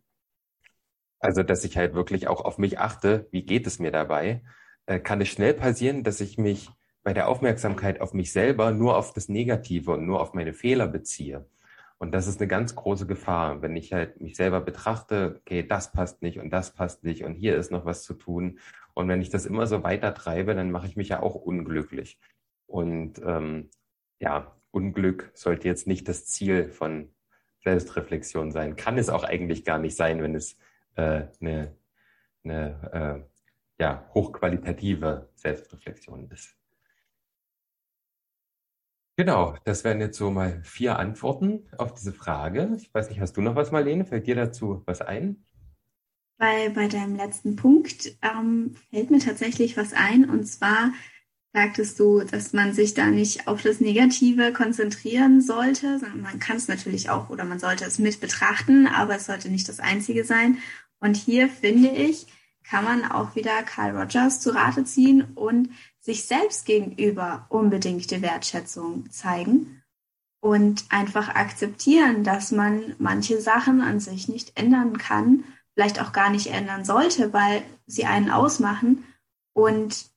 also, 1.24 1.42
dass 1.42 1.64
ich 1.64 1.78
halt 1.78 1.94
wirklich 1.94 2.28
auch 2.28 2.44
auf 2.44 2.58
mich 2.58 2.78
achte, 2.78 3.28
wie 3.30 3.46
geht 3.46 3.66
es 3.66 3.78
mir 3.78 3.90
dabei, 3.90 4.42
äh, 4.84 5.00
kann 5.00 5.22
es 5.22 5.28
schnell 5.28 5.54
passieren, 5.54 6.04
dass 6.04 6.20
ich 6.20 6.36
mich 6.36 6.68
bei 7.02 7.14
der 7.14 7.28
Aufmerksamkeit 7.28 8.02
auf 8.02 8.12
mich 8.12 8.30
selber 8.30 8.72
nur 8.72 8.98
auf 8.98 9.14
das 9.14 9.30
Negative 9.30 9.92
und 9.92 10.04
nur 10.06 10.20
auf 10.20 10.34
meine 10.34 10.52
Fehler 10.52 10.86
beziehe. 10.86 11.46
Und 11.98 12.12
das 12.12 12.26
ist 12.26 12.40
eine 12.40 12.48
ganz 12.48 12.74
große 12.74 13.06
Gefahr, 13.06 13.62
wenn 13.62 13.76
ich 13.76 13.92
halt 13.92 14.20
mich 14.20 14.36
selber 14.36 14.60
betrachte, 14.60 15.36
okay, 15.40 15.66
das 15.66 15.92
passt 15.92 16.22
nicht 16.22 16.38
und 16.38 16.50
das 16.50 16.74
passt 16.74 17.04
nicht 17.04 17.24
und 17.24 17.34
hier 17.34 17.56
ist 17.56 17.70
noch 17.70 17.84
was 17.84 18.02
zu 18.02 18.14
tun. 18.14 18.58
Und 18.94 19.08
wenn 19.08 19.20
ich 19.22 19.30
das 19.30 19.46
immer 19.46 19.66
so 19.66 19.82
weiter 19.82 20.14
treibe, 20.14 20.54
dann 20.54 20.70
mache 20.70 20.86
ich 20.86 20.96
mich 20.96 21.08
ja 21.08 21.22
auch 21.22 21.34
unglücklich. 21.34 22.18
Und 22.66 23.20
ähm, 23.24 23.70
ja, 24.18 24.56
Unglück 24.70 25.30
sollte 25.34 25.68
jetzt 25.68 25.86
nicht 25.86 26.08
das 26.08 26.26
Ziel 26.26 26.68
von 26.68 27.14
Selbstreflexion 27.62 28.52
sein. 28.52 28.76
Kann 28.76 28.98
es 28.98 29.08
auch 29.08 29.24
eigentlich 29.24 29.64
gar 29.64 29.78
nicht 29.78 29.96
sein, 29.96 30.22
wenn 30.22 30.34
es 30.34 30.58
äh, 30.96 31.26
eine, 31.40 31.76
eine 32.44 33.24
äh, 33.28 33.82
ja, 33.82 34.08
hochqualitative 34.14 35.28
Selbstreflexion 35.34 36.28
ist. 36.30 36.56
Genau, 39.16 39.56
das 39.64 39.84
wären 39.84 40.00
jetzt 40.00 40.18
so 40.18 40.30
mal 40.30 40.60
vier 40.64 40.98
Antworten 40.98 41.68
auf 41.78 41.94
diese 41.94 42.12
Frage. 42.12 42.76
Ich 42.76 42.92
weiß 42.92 43.08
nicht, 43.08 43.20
hast 43.20 43.36
du 43.36 43.42
noch 43.42 43.54
was, 43.54 43.70
Marlene? 43.70 44.04
Fällt 44.04 44.26
dir 44.26 44.34
dazu 44.34 44.82
was 44.86 45.00
ein? 45.00 45.44
Bei, 46.36 46.68
bei 46.70 46.88
deinem 46.88 47.14
letzten 47.14 47.54
Punkt 47.54 48.16
ähm, 48.22 48.74
fällt 48.90 49.10
mir 49.12 49.20
tatsächlich 49.20 49.76
was 49.76 49.92
ein. 49.92 50.28
Und 50.28 50.46
zwar 50.46 50.92
sagtest 51.52 52.00
du, 52.00 52.24
dass 52.24 52.52
man 52.52 52.72
sich 52.72 52.94
da 52.94 53.06
nicht 53.06 53.46
auf 53.46 53.62
das 53.62 53.80
Negative 53.80 54.52
konzentrieren 54.52 55.40
sollte, 55.40 56.00
sondern 56.00 56.20
man 56.20 56.40
kann 56.40 56.56
es 56.56 56.66
natürlich 56.66 57.08
auch 57.08 57.30
oder 57.30 57.44
man 57.44 57.60
sollte 57.60 57.84
es 57.84 58.00
mit 58.00 58.20
betrachten, 58.20 58.88
aber 58.88 59.14
es 59.14 59.26
sollte 59.26 59.48
nicht 59.48 59.68
das 59.68 59.78
Einzige 59.78 60.24
sein. 60.24 60.58
Und 60.98 61.16
hier 61.16 61.48
finde 61.48 61.90
ich, 61.90 62.26
kann 62.64 62.82
man 62.82 63.04
auch 63.04 63.36
wieder 63.36 63.62
Carl 63.62 63.96
Rogers 63.96 64.40
zu 64.40 64.50
Rate 64.50 64.84
ziehen 64.84 65.22
und 65.36 65.68
sich 66.04 66.26
selbst 66.26 66.66
gegenüber 66.66 67.46
unbedingte 67.48 68.20
Wertschätzung 68.20 69.10
zeigen 69.10 69.82
und 70.40 70.84
einfach 70.90 71.34
akzeptieren, 71.34 72.24
dass 72.24 72.52
man 72.52 72.94
manche 72.98 73.40
Sachen 73.40 73.80
an 73.80 74.00
sich 74.00 74.28
nicht 74.28 74.60
ändern 74.60 74.98
kann, 74.98 75.44
vielleicht 75.72 76.02
auch 76.02 76.12
gar 76.12 76.28
nicht 76.28 76.48
ändern 76.48 76.84
sollte, 76.84 77.32
weil 77.32 77.62
sie 77.86 78.04
einen 78.04 78.30
ausmachen 78.30 79.04
und 79.54 80.10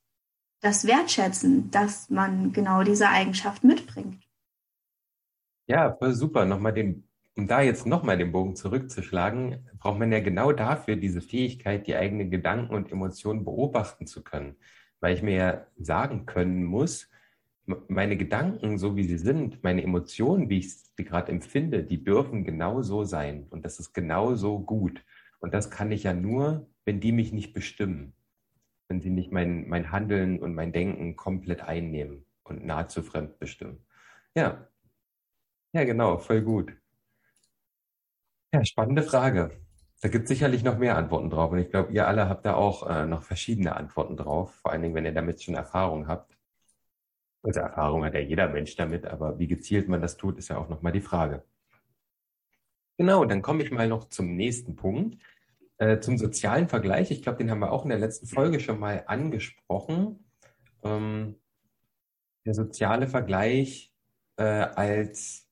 das 0.60 0.86
Wertschätzen, 0.86 1.72
dass 1.72 2.10
man 2.10 2.52
genau 2.52 2.84
diese 2.84 3.08
Eigenschaft 3.08 3.64
mitbringt. 3.64 4.22
Ja, 5.68 5.98
super. 6.12 6.46
Nochmal 6.46 6.74
den 6.74 7.08
um 7.38 7.48
da 7.48 7.62
jetzt 7.62 7.86
nochmal 7.86 8.18
den 8.18 8.32
Bogen 8.32 8.56
zurückzuschlagen, 8.56 9.70
braucht 9.78 10.00
man 10.00 10.12
ja 10.12 10.20
genau 10.20 10.52
dafür 10.52 10.96
diese 10.96 11.22
Fähigkeit, 11.22 11.86
die 11.86 11.96
eigenen 11.96 12.32
Gedanken 12.32 12.74
und 12.74 12.92
Emotionen 12.92 13.46
beobachten 13.46 14.08
zu 14.08 14.24
können. 14.24 14.58
Weil 15.00 15.16
ich 15.16 15.22
mir 15.22 15.36
ja 15.36 15.68
sagen 15.78 16.26
können 16.26 16.64
muss, 16.64 17.10
meine 17.88 18.16
Gedanken, 18.18 18.78
so 18.78 18.95
wie 18.95 19.04
sie 19.04 19.18
sind, 19.18 19.64
meine 19.64 19.84
Emotionen, 19.84 20.50
wie 20.50 20.60
ich 20.60 20.78
sie 20.78 21.04
gerade 21.04 21.32
empfinde, 21.32 21.84
die 21.84 22.04
dürfen 22.04 22.45
genau 22.45 22.82
so 22.82 23.04
sein. 23.04 23.48
Und 23.50 23.66
das 23.66 23.80
ist 23.80 23.93
genau 23.93 24.36
so 24.36 24.60
gut. 24.60 25.04
Und 25.39 25.54
das 25.54 25.70
kann 25.70 25.91
ich 25.91 26.04
ja 26.04 26.14
nur, 26.14 26.68
wenn 26.86 27.00
die 27.00 27.12
mich 27.12 27.34
nicht 27.34 27.54
bestimmen. 27.54 28.14
Wenn 28.88 29.02
sie 29.02 29.10
nicht 29.10 29.32
mein, 29.32 29.68
mein 29.68 29.91
Handeln 29.91 30.39
und 30.39 30.56
mein 30.56 30.72
Denken 30.72 31.18
komplett 31.18 31.62
einnehmen 31.62 32.26
und 32.43 32.66
nahezu 32.66 33.04
fremd 33.04 33.38
bestimmen. 33.38 33.86
Ja. 34.34 34.68
Ja, 35.74 35.84
genau, 35.84 36.18
voll 36.18 36.41
gut. 36.41 36.74
Ja, 38.54 38.64
spannende 38.64 39.04
Frage. 39.04 39.52
Da 40.02 40.10
gibt 40.10 40.24
es 40.24 40.30
sicherlich 40.30 40.64
noch 40.64 40.78
mehr 40.78 40.95
Antworten 40.95 41.30
drauf. 41.30 41.52
Und 41.52 41.60
ich 41.60 41.70
glaube, 41.70 41.91
ihr 41.91 42.08
alle 42.08 42.30
habt 42.30 42.45
da 42.45 42.54
auch 42.54 42.88
äh, 42.88 43.06
noch 43.06 43.24
verschiedene 43.24 43.76
Antworten 43.76 44.16
drauf. 44.16 44.54
Vor 44.56 44.72
allen 44.72 44.84
Dingen, 44.84 44.93
wenn 44.93 45.06
ihr 45.06 45.14
damit 45.14 45.41
schon 45.41 45.56
Erfahrung 45.56 46.08
habt. 46.08 46.38
Also 47.41 47.62
Erfahrung 47.62 48.06
hat 48.06 48.14
ja 48.14 48.20
jeder 48.20 48.50
Mensch 48.50 48.76
damit, 48.76 49.06
aber 49.06 49.39
wie 49.39 49.48
gezielt 49.48 49.88
man 49.88 50.02
das 50.02 50.18
tut, 50.18 50.38
ist 50.38 50.50
ja 50.50 50.58
auch 50.58 50.70
nochmal 50.70 50.91
die 50.91 51.02
Frage. 51.02 51.43
Genau, 52.98 53.26
dann 53.26 53.41
komme 53.41 53.64
ich 53.64 53.72
mal 53.72 53.88
noch 53.88 54.10
zum 54.10 54.36
nächsten 54.36 54.76
Punkt. 54.76 55.18
Äh, 55.78 56.00
zum 56.00 56.18
sozialen 56.18 56.68
Vergleich. 56.68 57.12
Ich 57.12 57.22
glaube, 57.22 57.38
den 57.38 57.52
haben 57.52 57.60
wir 57.60 57.72
auch 57.72 57.84
in 57.84 57.89
der 57.89 58.00
letzten 58.00 58.28
Folge 58.28 58.60
schon 58.60 58.80
mal 58.80 59.04
angesprochen. 59.08 60.26
Ähm, 60.84 61.36
der 62.45 62.54
soziale 62.54 63.08
Vergleich 63.08 63.93
äh, 64.38 64.43
als 64.43 65.48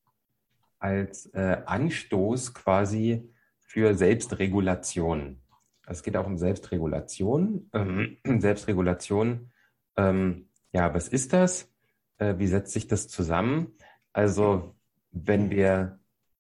als 0.79 1.27
äh, 1.33 1.61
Anstoß 1.65 2.53
quasi 2.53 3.31
für 3.75 3.93
Selbstregulation. 3.93 5.41
Es 5.85 6.01
geht 6.01 6.15
auch 6.15 6.25
um 6.25 6.37
Selbstregulation. 6.37 7.69
Ähm, 7.73 8.19
Selbstregulation, 8.39 9.51
ähm, 9.97 10.47
ja, 10.71 10.93
was 10.93 11.09
ist 11.09 11.33
das? 11.33 11.69
Äh, 12.17 12.35
wie 12.37 12.47
setzt 12.47 12.71
sich 12.71 12.87
das 12.87 13.09
zusammen? 13.09 13.73
Also, 14.13 14.77
wenn 15.11 15.49
wir 15.49 15.99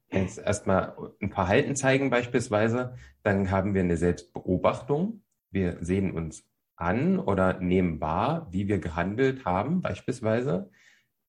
jetzt 0.09 0.37
erstmal 0.37 0.95
ein 1.21 1.29
Verhalten 1.29 1.75
zeigen 1.75 2.09
beispielsweise, 2.09 2.95
dann 3.21 3.51
haben 3.51 3.73
wir 3.73 3.81
eine 3.81 3.97
Selbstbeobachtung. 3.97 5.21
Wir 5.51 5.79
sehen 5.81 6.11
uns 6.11 6.45
an 6.77 7.19
oder 7.19 7.59
nehmen 7.59 7.99
wahr, 7.99 8.47
wie 8.51 8.69
wir 8.69 8.79
gehandelt 8.79 9.43
haben 9.43 9.81
beispielsweise. 9.81 10.71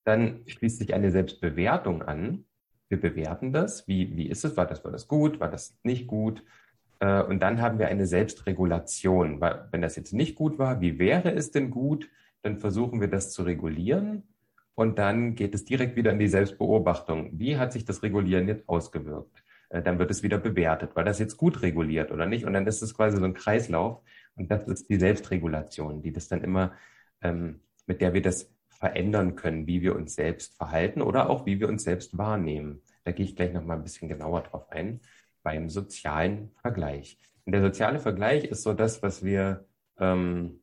Dann 0.05 0.47
schließt 0.47 0.79
sich 0.79 0.95
eine 0.95 1.11
Selbstbewertung 1.11 2.03
an 2.03 2.45
wir 2.89 3.01
bewerten 3.01 3.53
das. 3.53 3.87
Wie, 3.89 4.17
wie 4.17 4.29
ist 4.29 4.45
es? 4.45 4.57
War 4.57 4.67
das, 4.67 4.85
war 4.85 4.93
das 4.93 5.09
gut? 5.09 5.41
War 5.41 5.51
das 5.51 5.77
nicht 5.83 6.07
gut? 6.07 6.43
Äh, 7.01 7.23
und 7.23 7.41
dann 7.41 7.61
haben 7.61 7.79
wir 7.79 7.89
eine 7.89 8.07
Selbstregulation. 8.07 9.41
Wenn 9.41 9.83
das 9.83 9.97
jetzt 9.97 10.13
nicht 10.13 10.35
gut 10.35 10.59
war, 10.59 10.81
wie 10.81 10.99
wäre 10.99 11.33
es 11.33 11.51
denn 11.51 11.71
gut? 11.71 12.09
Dann 12.43 12.59
versuchen 12.59 13.01
wir 13.01 13.09
das 13.09 13.33
zu 13.33 13.43
regulieren. 13.43 14.23
Und 14.75 14.99
dann 14.99 15.35
geht 15.35 15.55
es 15.55 15.65
direkt 15.65 15.97
wieder 15.97 16.13
in 16.13 16.19
die 16.19 16.29
Selbstbeobachtung. 16.29 17.31
Wie 17.33 17.57
hat 17.57 17.73
sich 17.73 17.85
das 17.85 18.03
Regulieren 18.03 18.47
jetzt 18.47 18.69
ausgewirkt? 18.69 19.43
Äh, 19.71 19.83
dann 19.83 19.99
wird 19.99 20.11
es 20.11 20.23
wieder 20.23 20.39
bewertet. 20.39 20.95
War 20.97 21.05
das 21.05 21.19
jetzt 21.19 21.37
gut 21.37 21.63
reguliert 21.63 22.13
oder 22.13 22.27
nicht? 22.27 22.45
Und 22.45 22.53
dann 22.53 22.67
ist 22.67 22.83
es 22.83 22.95
quasi 22.95 23.17
so 23.17 23.25
ein 23.25 23.35
Kreislauf. 23.35 24.03
Und 24.37 24.51
das 24.51 24.69
ist 24.69 24.89
die 24.89 24.99
Selbstregulation, 24.99 26.03
die 26.03 26.13
das 26.13 26.29
dann 26.29 26.45
immer, 26.45 26.73
ähm, 27.23 27.61
mit 27.87 28.01
der 28.01 28.13
wir 28.13 28.23
das 28.23 28.51
verändern 28.77 29.37
können, 29.37 29.67
wie 29.67 29.83
wir 29.83 29.97
uns 29.97 30.15
selbst 30.15 30.57
verhalten 30.57 31.03
oder 31.03 31.31
auch 31.31 31.47
wie 31.47 31.61
wir 31.61 31.69
uns 31.69 31.85
selbst 31.85 32.17
wahrnehmen. 32.19 32.83
Da 33.05 33.13
gehe 33.13 33.25
ich 33.25 33.37
gleich 33.37 33.53
noch 33.53 33.65
mal 33.65 33.75
ein 33.75 33.83
bisschen 33.83 34.09
genauer 34.09 34.43
drauf 34.43 34.71
ein 34.71 35.01
beim 35.43 35.69
sozialen 35.69 36.51
Vergleich. 36.61 37.19
Und 37.45 37.53
der 37.53 37.63
soziale 37.63 38.01
Vergleich 38.01 38.45
ist 38.45 38.63
so 38.65 38.75
das, 38.75 39.03
was 39.03 39.25
wir 39.25 39.65
ähm, 39.99 40.61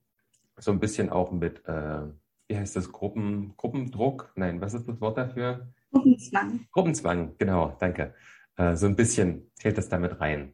so 0.57 0.72
ein 0.72 0.80
bisschen 0.80 1.09
auch 1.09 1.32
mit, 1.32 1.66
äh, 1.68 2.01
wie 2.47 2.57
heißt 2.57 2.76
das, 2.76 2.91
Gruppen, 2.91 3.55
Gruppendruck? 3.55 4.34
Nein, 4.36 4.59
was 4.59 4.74
ist 4.74 4.88
das 4.88 4.99
Wort 4.99 5.18
dafür? 5.18 5.70
Gruppenzwang. 5.91 6.68
Gruppenzwang, 6.72 7.36
genau, 7.38 7.78
danke. 7.80 8.14
Äh, 8.57 8.76
so 8.76 8.88
ein 8.88 8.97
bisschen 8.97 9.49
zählt 9.55 9.78
das 9.78 9.88
damit 9.88 10.20
rein. 10.20 10.53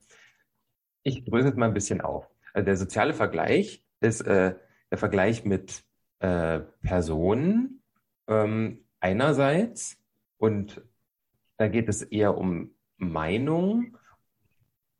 Ich 1.01 1.25
dröse 1.25 1.49
es 1.49 1.55
mal 1.55 1.67
ein 1.67 1.73
bisschen 1.73 2.01
auf. 2.01 2.29
Also 2.53 2.65
der 2.65 2.77
soziale 2.77 3.13
Vergleich 3.13 3.83
ist 3.99 4.21
äh, 4.21 4.55
der 4.91 4.97
Vergleich 4.97 5.43
mit 5.43 5.83
äh, 6.19 6.59
Personen 6.81 7.81
ähm, 8.27 8.85
einerseits 8.99 9.97
und 10.37 10.81
da 11.57 11.67
geht 11.67 11.89
es 11.89 12.01
eher 12.01 12.37
um 12.37 12.71
Meinung 12.97 13.97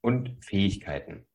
und 0.02 0.36
Fähigkeiten. 0.42 1.26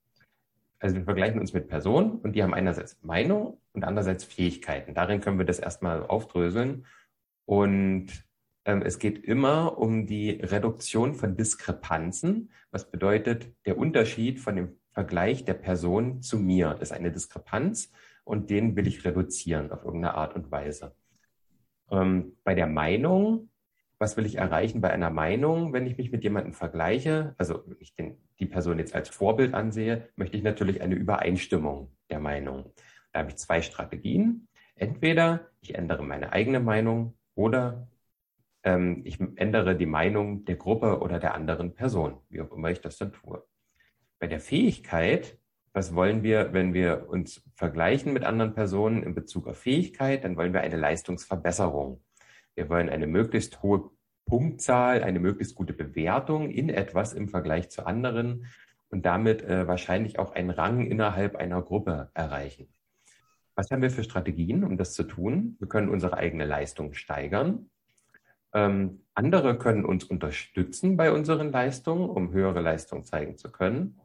Also 0.79 0.97
wir 0.97 1.05
vergleichen 1.05 1.41
uns 1.41 1.55
mit 1.55 1.69
Personen 1.69 2.19
und 2.19 2.35
die 2.35 2.43
haben 2.43 2.53
einerseits 2.53 3.03
Meinung 3.03 3.59
und 3.73 3.85
andererseits 3.85 4.25
Fähigkeiten. 4.25 4.95
Darin 4.95 5.21
können 5.21 5.39
wir 5.39 5.47
das 5.47 5.59
erstmal 5.59 6.07
aufdröseln. 6.07 6.85
Und 7.47 8.09
ähm, 8.67 8.83
es 8.83 8.99
geht 8.99 9.25
immer 9.25 9.79
um 9.79 10.07
die 10.07 10.31
Reduktion 10.31 11.15
von 11.15 11.37
Diskrepanzen, 11.37 12.51
was 12.71 12.91
bedeutet 12.91 13.55
der 13.65 13.79
Unterschied 13.79 14.41
von 14.41 14.57
dem 14.57 14.77
Vergleich 14.93 15.45
der 15.45 15.55
Person 15.55 16.21
zu 16.21 16.39
mir. 16.39 16.77
Ist 16.81 16.93
eine 16.93 17.13
Diskrepanz 17.13 17.91
und 18.25 18.51
den 18.51 18.77
will 18.77 18.87
ich 18.87 19.05
reduzieren 19.05 19.71
auf 19.71 19.85
irgendeine 19.85 20.15
Art 20.15 20.35
und 20.35 20.51
Weise. 20.51 20.95
Ähm, 21.91 22.37
bei 22.45 22.55
der 22.55 22.67
Meinung, 22.67 23.51
was 23.99 24.17
will 24.17 24.27
ich 24.27 24.37
erreichen 24.37 24.81
bei 24.81 24.91
einer 24.91 25.11
Meinung, 25.11 25.73
wenn 25.73 25.87
ich 25.87 25.97
mich 25.97 26.11
mit 26.11 26.25
jemandem 26.25 26.53
vergleiche, 26.53 27.35
also 27.39 27.63
wenn 27.67 27.77
ich 27.81 27.95
den, 27.95 28.19
die 28.41 28.47
Person 28.47 28.79
jetzt 28.79 28.95
als 28.95 29.09
Vorbild 29.09 29.55
ansehe, 29.55 30.09
möchte 30.17 30.37
ich 30.37 30.43
natürlich 30.43 30.81
eine 30.81 30.95
Übereinstimmung 30.95 31.91
der 32.11 32.21
Meinung. 32.21 32.73
Da 33.13 33.21
habe 33.21 33.31
ich 33.31 33.37
zwei 33.37 33.63
Strategien. 33.63 34.49
Entweder 34.75 35.49
ich 35.61 35.75
ändere 35.77 36.03
meine 36.03 36.33
eigene 36.33 36.61
Meinung 36.61 37.15
oder 37.35 37.87
ähm, 38.65 39.03
ich 39.05 39.21
ändere 39.37 39.77
die 39.77 39.87
Meinung 39.87 40.45
der 40.45 40.57
Gruppe 40.57 41.01
oder 41.01 41.19
der 41.19 41.35
anderen 41.35 41.75
Person, 41.75 42.19
wie 42.29 42.41
auch 42.41 42.51
immer 42.53 42.71
ich 42.71 42.81
das 42.81 42.99
dann 42.99 43.13
tue. 43.13 43.45
Bei 44.19 44.27
der 44.27 44.41
Fähigkeit 44.41 45.39
was 45.75 45.95
wollen 45.95 46.23
wir, 46.23 46.53
wenn 46.53 46.73
wir 46.73 47.09
uns 47.09 47.43
vergleichen 47.57 48.13
mit 48.13 48.23
anderen 48.23 48.55
Personen 48.55 49.03
in 49.03 49.15
Bezug 49.15 49.49
auf 49.49 49.59
Fähigkeit, 49.59 50.23
dann 50.23 50.37
wollen 50.37 50.53
wir 50.53 50.61
eine 50.61 50.77
Leistungsverbesserung. 50.77 52.01
Wir 52.55 52.69
wollen 52.69 52.89
eine 52.89 53.09
möglichst 53.09 53.61
hohe 53.63 53.91
Punktzahl, 54.25 55.03
eine 55.03 55.19
möglichst 55.19 55.57
gute 55.57 55.73
Bewertung 55.73 56.49
in 56.49 56.69
etwas 56.69 57.13
im 57.13 57.29
Vergleich 57.29 57.71
zu 57.71 57.87
anderen 57.87 58.47
und 58.89 59.05
damit 59.05 59.43
äh, 59.43 59.67
wahrscheinlich 59.67 60.21
auch 60.21 60.33
einen 60.33 60.51
Rang 60.51 60.87
innerhalb 60.87 61.35
einer 61.35 61.61
Gruppe 61.61 62.09
erreichen. 62.15 62.69
Was 63.57 63.71
haben 63.73 63.83
wir 63.83 63.91
für 63.91 64.05
Strategien, 64.05 64.63
um 64.63 64.77
das 64.77 64.95
zu 64.95 65.03
tun? 65.03 65.57
Wir 65.59 65.67
können 65.67 65.89
unsere 65.89 66.17
eigene 66.17 66.45
Leistung 66.45 66.95
steigern. 66.95 67.69
Ähm, 68.53 69.01
andere 69.15 69.59
können 69.59 69.85
uns 69.85 70.05
unterstützen 70.05 70.97
bei 70.97 71.11
unseren 71.11 71.51
Leistungen, 71.51 72.09
um 72.09 72.33
höhere 72.33 72.61
Leistungen 72.61 73.03
zeigen 73.03 73.37
zu 73.37 73.51
können. 73.51 74.01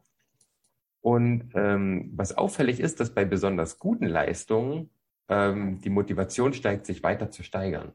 Und 1.00 1.50
ähm, 1.54 2.10
was 2.14 2.36
auffällig 2.36 2.80
ist, 2.80 3.00
dass 3.00 3.14
bei 3.14 3.24
besonders 3.24 3.78
guten 3.78 4.06
Leistungen 4.06 4.90
ähm, 5.28 5.80
die 5.80 5.90
Motivation 5.90 6.52
steigt, 6.52 6.86
sich 6.86 7.02
weiter 7.02 7.30
zu 7.30 7.42
steigern. 7.42 7.92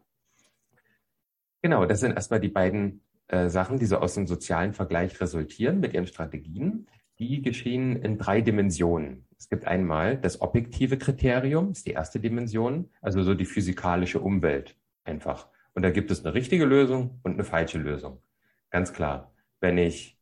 Genau, 1.62 1.86
das 1.86 2.00
sind 2.00 2.14
erstmal 2.14 2.40
die 2.40 2.50
beiden 2.50 3.02
äh, 3.28 3.50
Sachen, 3.50 3.78
die 3.78 3.86
so 3.86 3.98
aus 3.98 4.16
dem 4.16 4.28
sozialen 4.28 4.74
Vergleich 4.74 5.20
resultieren 5.20 5.80
mit 5.80 5.94
ihren 5.94 6.08
Strategien. 6.08 6.88
Die 7.20 7.42
geschehen 7.42 7.96
in 7.96 8.18
drei 8.18 8.42
Dimensionen. 8.42 9.26
Es 9.38 9.50
gibt 9.50 9.66
einmal 9.66 10.18
das 10.18 10.42
objektive 10.42 10.98
Kriterium, 10.98 11.72
ist 11.72 11.88
die 11.88 11.92
erste 11.92 12.20
Dimension, 12.20 12.90
also 13.02 13.24
so 13.24 13.34
die 13.34 13.46
physikalische 13.46 14.20
Umwelt 14.20 14.78
einfach. 15.04 15.48
Und 15.74 15.84
da 15.84 15.92
gibt 15.92 16.12
es 16.12 16.24
eine 16.24 16.34
richtige 16.34 16.66
Lösung 16.66 17.20
und 17.24 17.34
eine 17.34 17.44
falsche 17.44 17.78
Lösung. 17.78 18.22
Ganz 18.70 18.94
klar. 18.94 19.34
Wenn 19.60 19.78
ich, 19.78 20.18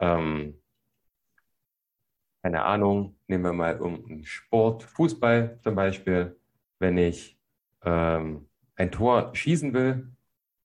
ähm, 0.00 0.54
keine 2.46 2.62
Ahnung, 2.62 3.16
nehmen 3.26 3.42
wir 3.42 3.52
mal 3.52 3.80
um 3.80 4.22
Sport, 4.22 4.84
Fußball 4.84 5.58
zum 5.64 5.74
Beispiel, 5.74 6.36
wenn 6.78 6.96
ich 6.96 7.40
ähm, 7.82 8.46
ein 8.76 8.92
Tor 8.92 9.34
schießen 9.34 9.74
will, 9.74 10.12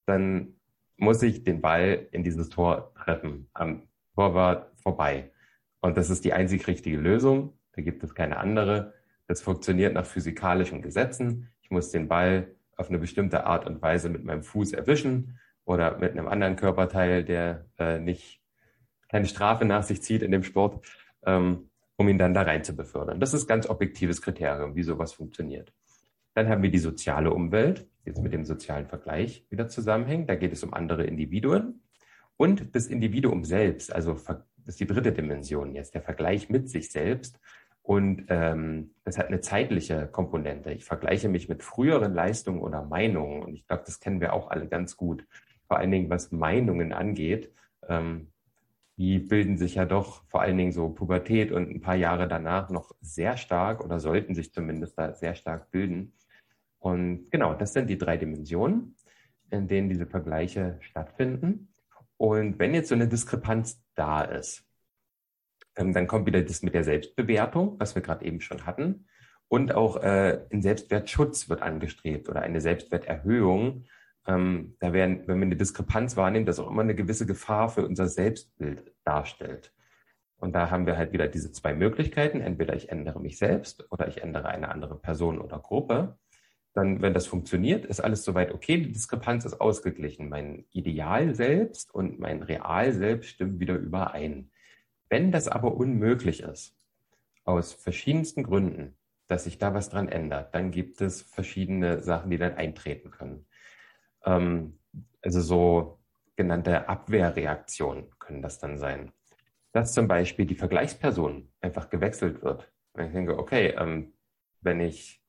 dann 0.05 0.53
muss 0.97 1.23
ich 1.23 1.43
den 1.43 1.59
Ball 1.59 2.07
in 2.11 2.23
dieses 2.23 2.49
Tor 2.49 2.93
treffen, 2.93 3.49
am 3.55 3.87
Torwart 4.13 4.71
vorbei. 4.83 5.31
Und 5.79 5.97
das 5.97 6.11
ist 6.11 6.23
die 6.23 6.33
einzig 6.33 6.67
richtige 6.67 6.97
Lösung. 6.97 7.57
Da 7.71 7.81
gibt 7.81 8.03
es 8.03 8.13
keine 8.13 8.37
andere. 8.37 8.93
Das 9.25 9.41
funktioniert 9.41 9.95
nach 9.95 10.05
physikalischen 10.05 10.83
Gesetzen. 10.83 11.49
Ich 11.63 11.71
muss 11.71 11.89
den 11.89 12.07
Ball 12.07 12.53
auf 12.77 12.89
eine 12.89 12.99
bestimmte 12.99 13.47
Art 13.47 13.65
und 13.65 13.81
Weise 13.81 14.09
mit 14.09 14.23
meinem 14.23 14.43
Fuß 14.43 14.73
erwischen 14.73 15.39
oder 15.65 15.97
mit 15.97 16.11
einem 16.11 16.27
anderen 16.27 16.57
Körperteil, 16.57 17.23
der 17.23 17.65
äh, 17.79 17.97
nicht 17.97 18.39
keine 19.09 19.25
Strafe 19.25 19.65
nach 19.65 19.81
sich 19.81 20.03
zieht 20.03 20.21
in 20.21 20.29
dem 20.29 20.43
Sport, 20.43 20.85
ähm, 21.25 21.70
um 22.01 22.09
ihn 22.09 22.17
dann 22.17 22.33
da 22.33 22.41
rein 22.41 22.63
zu 22.63 22.75
befördern. 22.75 23.19
Das 23.19 23.33
ist 23.33 23.47
ganz 23.47 23.69
objektives 23.69 24.21
Kriterium, 24.21 24.75
wie 24.75 24.83
sowas 24.83 25.13
funktioniert. 25.13 25.71
Dann 26.33 26.49
haben 26.49 26.63
wir 26.63 26.71
die 26.71 26.79
soziale 26.79 27.31
Umwelt, 27.31 27.87
jetzt 28.05 28.21
mit 28.21 28.33
dem 28.33 28.43
sozialen 28.43 28.87
Vergleich 28.87 29.45
wieder 29.49 29.67
zusammenhängt. 29.67 30.27
Da 30.27 30.35
geht 30.35 30.51
es 30.51 30.63
um 30.63 30.73
andere 30.73 31.03
Individuen 31.03 31.83
und 32.37 32.75
das 32.75 32.87
Individuum 32.87 33.43
selbst, 33.43 33.93
also 33.93 34.13
das 34.13 34.39
ist 34.65 34.79
die 34.79 34.87
dritte 34.87 35.11
Dimension 35.11 35.75
jetzt, 35.75 35.93
der 35.93 36.01
Vergleich 36.01 36.49
mit 36.49 36.69
sich 36.69 36.91
selbst. 36.91 37.39
Und 37.83 38.25
ähm, 38.29 38.95
das 39.03 39.19
hat 39.19 39.27
eine 39.27 39.41
zeitliche 39.41 40.07
Komponente. 40.07 40.71
Ich 40.71 40.85
vergleiche 40.85 41.29
mich 41.29 41.49
mit 41.49 41.61
früheren 41.61 42.15
Leistungen 42.15 42.61
oder 42.61 42.83
Meinungen. 42.83 43.43
Und 43.43 43.53
ich 43.53 43.67
glaube, 43.67 43.83
das 43.85 43.99
kennen 43.99 44.21
wir 44.21 44.33
auch 44.33 44.49
alle 44.49 44.67
ganz 44.67 44.97
gut. 44.97 45.25
Vor 45.67 45.77
allen 45.77 45.91
Dingen, 45.91 46.09
was 46.09 46.31
Meinungen 46.31 46.93
angeht. 46.93 47.51
Ähm, 47.87 48.30
die 49.01 49.17
bilden 49.17 49.57
sich 49.57 49.75
ja 49.75 49.85
doch 49.85 50.23
vor 50.27 50.43
allen 50.43 50.59
Dingen 50.59 50.71
so 50.71 50.89
Pubertät 50.89 51.51
und 51.51 51.71
ein 51.71 51.81
paar 51.81 51.95
Jahre 51.95 52.27
danach 52.27 52.69
noch 52.69 52.91
sehr 53.01 53.35
stark 53.35 53.83
oder 53.83 53.99
sollten 53.99 54.35
sich 54.35 54.53
zumindest 54.53 54.95
da 54.95 55.15
sehr 55.15 55.33
stark 55.33 55.71
bilden. 55.71 56.13
Und 56.77 57.31
genau, 57.31 57.55
das 57.55 57.73
sind 57.73 57.89
die 57.89 57.97
drei 57.97 58.17
Dimensionen, 58.17 58.95
in 59.49 59.67
denen 59.67 59.89
diese 59.89 60.05
Vergleiche 60.05 60.77
stattfinden. 60.81 61.73
Und 62.17 62.59
wenn 62.59 62.75
jetzt 62.75 62.89
so 62.89 62.95
eine 62.95 63.07
Diskrepanz 63.07 63.83
da 63.95 64.21
ist, 64.21 64.67
ähm, 65.77 65.93
dann 65.93 66.05
kommt 66.05 66.27
wieder 66.27 66.43
das 66.43 66.61
mit 66.61 66.75
der 66.75 66.83
Selbstbewertung, 66.83 67.79
was 67.79 67.95
wir 67.95 68.03
gerade 68.03 68.23
eben 68.23 68.39
schon 68.39 68.67
hatten. 68.67 69.07
Und 69.47 69.73
auch 69.73 69.97
äh, 70.03 70.45
ein 70.53 70.61
Selbstwertschutz 70.61 71.49
wird 71.49 71.63
angestrebt 71.63 72.29
oder 72.29 72.43
eine 72.43 72.61
Selbstwerterhöhung. 72.61 73.85
Ähm, 74.27 74.75
da 74.79 74.93
werden, 74.93 75.27
wenn 75.27 75.39
wir 75.39 75.45
eine 75.45 75.55
Diskrepanz 75.55 76.15
wahrnehmen, 76.17 76.45
das 76.45 76.59
auch 76.59 76.69
immer 76.69 76.83
eine 76.83 76.95
gewisse 76.95 77.25
Gefahr 77.25 77.69
für 77.69 77.85
unser 77.85 78.07
Selbstbild 78.07 78.93
darstellt. 79.03 79.73
Und 80.37 80.53
da 80.53 80.69
haben 80.71 80.85
wir 80.85 80.97
halt 80.97 81.13
wieder 81.13 81.27
diese 81.27 81.51
zwei 81.51 81.73
Möglichkeiten. 81.73 82.41
Entweder 82.41 82.75
ich 82.75 82.89
ändere 82.89 83.19
mich 83.19 83.37
selbst 83.37 83.85
oder 83.91 84.07
ich 84.07 84.21
ändere 84.21 84.49
eine 84.49 84.69
andere 84.69 84.97
Person 84.99 85.39
oder 85.39 85.59
Gruppe 85.59 86.17
dann, 86.73 87.01
wenn 87.01 87.13
das 87.13 87.27
funktioniert, 87.27 87.85
ist 87.85 87.99
alles 87.99 88.23
soweit 88.23 88.53
okay, 88.53 88.77
die 88.77 88.91
Diskrepanz 88.91 89.45
ist 89.45 89.59
ausgeglichen. 89.59 90.29
Mein 90.29 90.65
Ideal 90.71 91.35
selbst 91.35 91.93
und 91.93 92.19
mein 92.19 92.43
Real 92.43 92.93
selbst 92.93 93.29
stimmen 93.31 93.59
wieder 93.59 93.75
überein. 93.75 94.51
Wenn 95.09 95.31
das 95.31 95.47
aber 95.49 95.75
unmöglich 95.75 96.41
ist, 96.43 96.77
aus 97.43 97.73
verschiedensten 97.73 98.43
Gründen, 98.43 98.95
dass 99.27 99.43
sich 99.45 99.57
da 99.57 99.73
was 99.73 99.89
dran 99.89 100.07
ändert, 100.07 100.55
dann 100.55 100.71
gibt 100.71 101.01
es 101.01 101.21
verschiedene 101.21 102.01
Sachen, 102.01 102.31
die 102.31 102.37
dann 102.37 102.53
eintreten 102.53 103.11
können. 103.11 103.45
Ähm, 104.25 104.79
also 105.21 105.41
so 105.41 105.99
genannte 106.35 106.87
Abwehrreaktionen 106.89 108.09
können 108.19 108.41
das 108.41 108.59
dann 108.59 108.77
sein. 108.77 109.11
Dass 109.73 109.93
zum 109.93 110.07
Beispiel 110.07 110.45
die 110.45 110.55
Vergleichsperson 110.55 111.49
einfach 111.61 111.89
gewechselt 111.89 112.41
wird. 112.41 112.71
Wenn 112.93 113.07
ich 113.07 113.13
denke, 113.13 113.37
okay, 113.37 113.73
ähm, 113.77 114.13
wenn 114.61 114.79
ich 114.81 115.21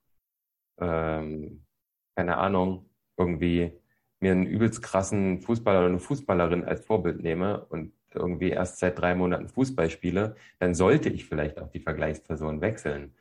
ähm, 0.78 1.64
keine 2.16 2.36
Ahnung, 2.38 2.88
irgendwie 3.16 3.72
mir 4.20 4.32
einen 4.32 4.46
übelst 4.46 4.82
krassen 4.82 5.40
Fußballer 5.40 5.80
oder 5.80 5.88
eine 5.88 5.98
Fußballerin 5.98 6.64
als 6.64 6.84
Vorbild 6.84 7.22
nehme 7.22 7.64
und 7.66 7.92
irgendwie 8.14 8.50
erst 8.50 8.78
seit 8.78 8.98
drei 8.98 9.14
Monaten 9.14 9.48
Fußball 9.48 9.90
spiele, 9.90 10.36
dann 10.58 10.74
sollte 10.74 11.08
ich 11.08 11.24
vielleicht 11.24 11.58
auch 11.58 11.68
die 11.68 11.80
Vergleichsperson 11.80 12.60
wechseln. 12.60 13.14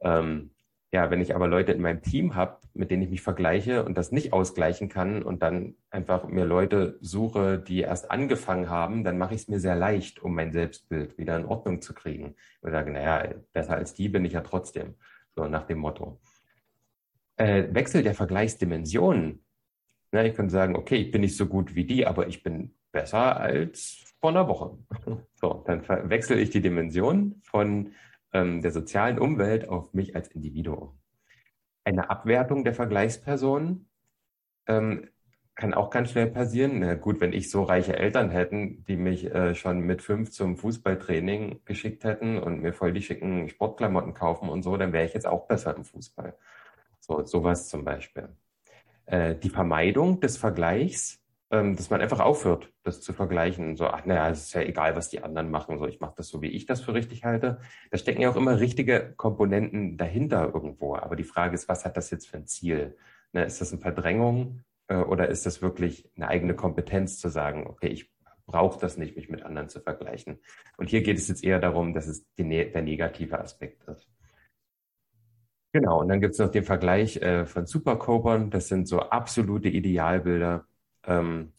Ähm, 0.00 0.50
ja, 0.92 1.10
wenn 1.10 1.20
ich 1.20 1.34
aber 1.34 1.48
Leute 1.48 1.72
in 1.72 1.82
meinem 1.82 2.02
Team 2.02 2.34
habe, 2.34 2.58
mit 2.74 2.90
denen 2.90 3.02
ich 3.02 3.10
mich 3.10 3.20
vergleiche 3.20 3.84
und 3.84 3.98
das 3.98 4.10
nicht 4.10 4.32
ausgleichen 4.32 4.88
kann 4.88 5.22
und 5.22 5.42
dann 5.42 5.74
einfach 5.90 6.26
mir 6.28 6.44
Leute 6.44 6.98
suche, 7.00 7.58
die 7.58 7.80
erst 7.80 8.10
angefangen 8.10 8.70
haben, 8.70 9.04
dann 9.04 9.18
mache 9.18 9.34
ich 9.34 9.42
es 9.42 9.48
mir 9.48 9.60
sehr 9.60 9.76
leicht, 9.76 10.20
um 10.22 10.34
mein 10.34 10.52
Selbstbild 10.52 11.18
wieder 11.18 11.36
in 11.36 11.44
Ordnung 11.44 11.82
zu 11.82 11.94
kriegen. 11.94 12.36
Ich 12.62 12.70
sage, 12.70 12.90
naja, 12.90 13.34
besser 13.52 13.76
als 13.76 13.94
die 13.94 14.08
bin 14.08 14.24
ich 14.24 14.32
ja 14.32 14.40
trotzdem. 14.40 14.94
So 15.34 15.46
nach 15.46 15.64
dem 15.64 15.78
Motto 15.78 16.20
äh, 17.38 17.72
Wechsel 17.72 18.02
der 18.02 18.14
Vergleichsdimensionen. 18.14 19.44
Na, 20.12 20.24
ich 20.24 20.34
könnte 20.34 20.52
sagen, 20.52 20.76
okay, 20.76 20.96
ich 20.96 21.10
bin 21.10 21.22
nicht 21.22 21.36
so 21.36 21.46
gut 21.46 21.74
wie 21.74 21.84
die, 21.84 22.06
aber 22.06 22.26
ich 22.26 22.42
bin 22.42 22.74
besser 22.92 23.38
als 23.38 24.14
vor 24.20 24.30
einer 24.30 24.48
Woche. 24.48 24.76
So, 25.40 25.62
dann 25.68 25.86
wechsle 26.10 26.40
ich 26.40 26.50
die 26.50 26.60
Dimension 26.60 27.40
von 27.44 27.92
ähm, 28.32 28.62
der 28.62 28.70
sozialen 28.70 29.18
Umwelt 29.18 29.68
auf 29.68 29.92
mich 29.94 30.14
als 30.14 30.28
Individuum. 30.28 30.98
Eine 31.84 32.10
Abwertung 32.10 32.64
der 32.64 32.74
Vergleichspersonen 32.74 33.88
ähm, 34.66 35.08
kann 35.54 35.74
auch 35.74 35.90
ganz 35.90 36.12
schnell 36.12 36.28
passieren. 36.28 36.78
Na 36.78 36.94
gut, 36.94 37.20
wenn 37.20 37.32
ich 37.32 37.50
so 37.50 37.64
reiche 37.64 37.96
Eltern 37.96 38.30
hätten, 38.30 38.84
die 38.84 38.96
mich 38.96 39.26
äh, 39.34 39.54
schon 39.54 39.80
mit 39.80 40.02
fünf 40.02 40.30
zum 40.30 40.56
Fußballtraining 40.56 41.62
geschickt 41.64 42.04
hätten 42.04 42.38
und 42.38 42.62
mir 42.62 42.72
voll 42.72 42.92
die 42.92 43.02
schicken 43.02 43.48
Sportklamotten 43.48 44.14
kaufen 44.14 44.48
und 44.48 44.62
so, 44.62 44.76
dann 44.76 44.92
wäre 44.92 45.04
ich 45.04 45.14
jetzt 45.14 45.26
auch 45.26 45.48
besser 45.48 45.74
im 45.76 45.84
Fußball. 45.84 46.36
So, 47.00 47.24
sowas 47.24 47.68
zum 47.68 47.84
Beispiel. 47.84 48.28
Äh, 49.06 49.34
die 49.34 49.50
Vermeidung 49.50 50.20
des 50.20 50.36
Vergleichs, 50.36 51.17
ähm, 51.50 51.76
dass 51.76 51.90
man 51.90 52.00
einfach 52.00 52.20
aufhört, 52.20 52.72
das 52.82 53.00
zu 53.00 53.12
vergleichen. 53.12 53.76
So, 53.76 53.86
ach 53.86 54.04
naja, 54.04 54.28
es 54.30 54.44
ist 54.44 54.52
ja 54.54 54.62
egal, 54.62 54.96
was 54.96 55.08
die 55.08 55.22
anderen 55.22 55.50
machen. 55.50 55.78
So, 55.78 55.86
ich 55.86 56.00
mache 56.00 56.14
das 56.16 56.28
so, 56.28 56.42
wie 56.42 56.48
ich 56.48 56.66
das 56.66 56.80
für 56.80 56.94
richtig 56.94 57.24
halte. 57.24 57.60
Da 57.90 57.98
stecken 57.98 58.20
ja 58.20 58.30
auch 58.30 58.36
immer 58.36 58.60
richtige 58.60 59.14
Komponenten 59.16 59.96
dahinter 59.96 60.52
irgendwo. 60.52 60.96
Aber 60.96 61.16
die 61.16 61.24
Frage 61.24 61.54
ist, 61.54 61.68
was 61.68 61.84
hat 61.84 61.96
das 61.96 62.10
jetzt 62.10 62.28
für 62.28 62.36
ein 62.36 62.46
Ziel? 62.46 62.96
Ne, 63.32 63.44
ist 63.44 63.60
das 63.60 63.72
eine 63.72 63.80
Verdrängung 63.80 64.62
äh, 64.88 64.96
oder 64.96 65.28
ist 65.28 65.46
das 65.46 65.62
wirklich 65.62 66.10
eine 66.16 66.28
eigene 66.28 66.54
Kompetenz 66.54 67.18
zu 67.18 67.28
sagen, 67.28 67.66
okay, 67.66 67.88
ich 67.88 68.10
brauche 68.46 68.80
das 68.80 68.96
nicht, 68.96 69.16
mich 69.16 69.28
mit 69.28 69.42
anderen 69.42 69.68
zu 69.68 69.80
vergleichen. 69.80 70.40
Und 70.76 70.88
hier 70.88 71.02
geht 71.02 71.18
es 71.18 71.28
jetzt 71.28 71.44
eher 71.44 71.60
darum, 71.60 71.92
dass 71.92 72.06
es 72.06 72.26
die, 72.34 72.44
der 72.48 72.82
negative 72.82 73.38
Aspekt 73.38 73.84
ist. 73.84 74.08
Genau, 75.72 76.00
und 76.00 76.08
dann 76.08 76.20
gibt 76.20 76.32
es 76.32 76.38
noch 76.38 76.50
den 76.50 76.64
Vergleich 76.64 77.18
äh, 77.18 77.44
von 77.44 77.66
Supercopern. 77.66 78.50
Das 78.50 78.68
sind 78.68 78.88
so 78.88 79.00
absolute 79.00 79.68
Idealbilder, 79.68 80.66
ähm, 81.08 81.52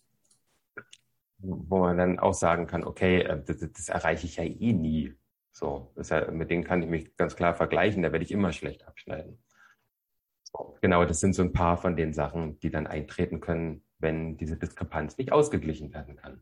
wo 1.39 1.79
man 1.79 1.97
dann 1.97 2.19
auch 2.19 2.33
sagen 2.33 2.67
kann, 2.67 2.83
okay, 2.83 3.21
äh, 3.21 3.43
das, 3.43 3.59
das, 3.59 3.89
erreiche 3.89 4.25
ich 4.25 4.37
ja 4.37 4.43
eh 4.43 4.73
nie. 4.73 5.15
So, 5.51 5.93
ja, 5.97 6.31
mit 6.31 6.49
denen 6.51 6.63
kann 6.63 6.81
ich 6.81 6.89
mich 6.89 7.17
ganz 7.17 7.35
klar 7.35 7.53
vergleichen, 7.55 8.03
da 8.03 8.11
werde 8.11 8.23
ich 8.23 8.31
immer 8.31 8.53
schlecht 8.53 8.87
abschneiden. 8.87 9.41
So, 10.43 10.77
genau, 10.81 11.05
das 11.05 11.19
sind 11.19 11.33
so 11.33 11.43
ein 11.43 11.53
paar 11.53 11.77
von 11.77 11.95
den 11.95 12.13
Sachen, 12.13 12.59
die 12.59 12.71
dann 12.71 12.87
eintreten 12.87 13.39
können, 13.39 13.83
wenn 13.97 14.37
diese 14.37 14.57
Diskrepanz 14.57 15.17
nicht 15.17 15.31
ausgeglichen 15.31 15.93
werden 15.93 16.15
kann. 16.15 16.41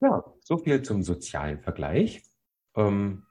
Ja, 0.00 0.24
so 0.40 0.58
viel 0.58 0.82
zum 0.82 1.02
sozialen 1.02 1.60
Vergleich. 1.60 2.22
Ähm, 2.74 3.26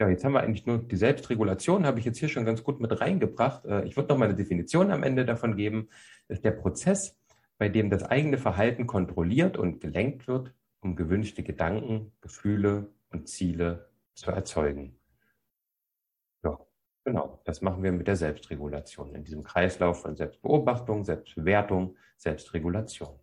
ja, 0.00 0.08
jetzt 0.08 0.24
haben 0.24 0.32
wir 0.32 0.40
eigentlich 0.42 0.66
nur 0.66 0.78
die 0.78 0.96
Selbstregulation, 0.96 1.86
habe 1.86 1.98
ich 1.98 2.04
jetzt 2.04 2.18
hier 2.18 2.28
schon 2.28 2.44
ganz 2.44 2.62
gut 2.62 2.80
mit 2.80 3.00
reingebracht. 3.00 3.64
Äh, 3.64 3.84
ich 3.84 3.96
würde 3.96 4.08
noch 4.08 4.18
mal 4.18 4.26
eine 4.26 4.34
Definition 4.34 4.90
am 4.90 5.02
Ende 5.02 5.24
davon 5.24 5.56
geben. 5.56 5.88
Das 6.28 6.38
ist 6.38 6.44
der 6.44 6.50
Prozess, 6.52 7.16
bei 7.58 7.68
dem 7.68 7.90
das 7.90 8.02
eigene 8.02 8.38
Verhalten 8.38 8.86
kontrolliert 8.86 9.56
und 9.56 9.80
gelenkt 9.80 10.26
wird, 10.26 10.52
um 10.80 10.96
gewünschte 10.96 11.42
Gedanken, 11.42 12.12
Gefühle 12.20 12.92
und 13.10 13.28
Ziele 13.28 13.88
zu 14.14 14.30
erzeugen. 14.30 14.96
Ja, 16.42 16.58
Genau, 17.04 17.40
das 17.44 17.60
machen 17.60 17.82
wir 17.82 17.92
mit 17.92 18.06
der 18.06 18.16
Selbstregulation, 18.16 19.14
in 19.14 19.24
diesem 19.24 19.44
Kreislauf 19.44 20.00
von 20.00 20.16
Selbstbeobachtung, 20.16 21.04
Selbstbewertung, 21.04 21.96
Selbstregulation. 22.16 23.20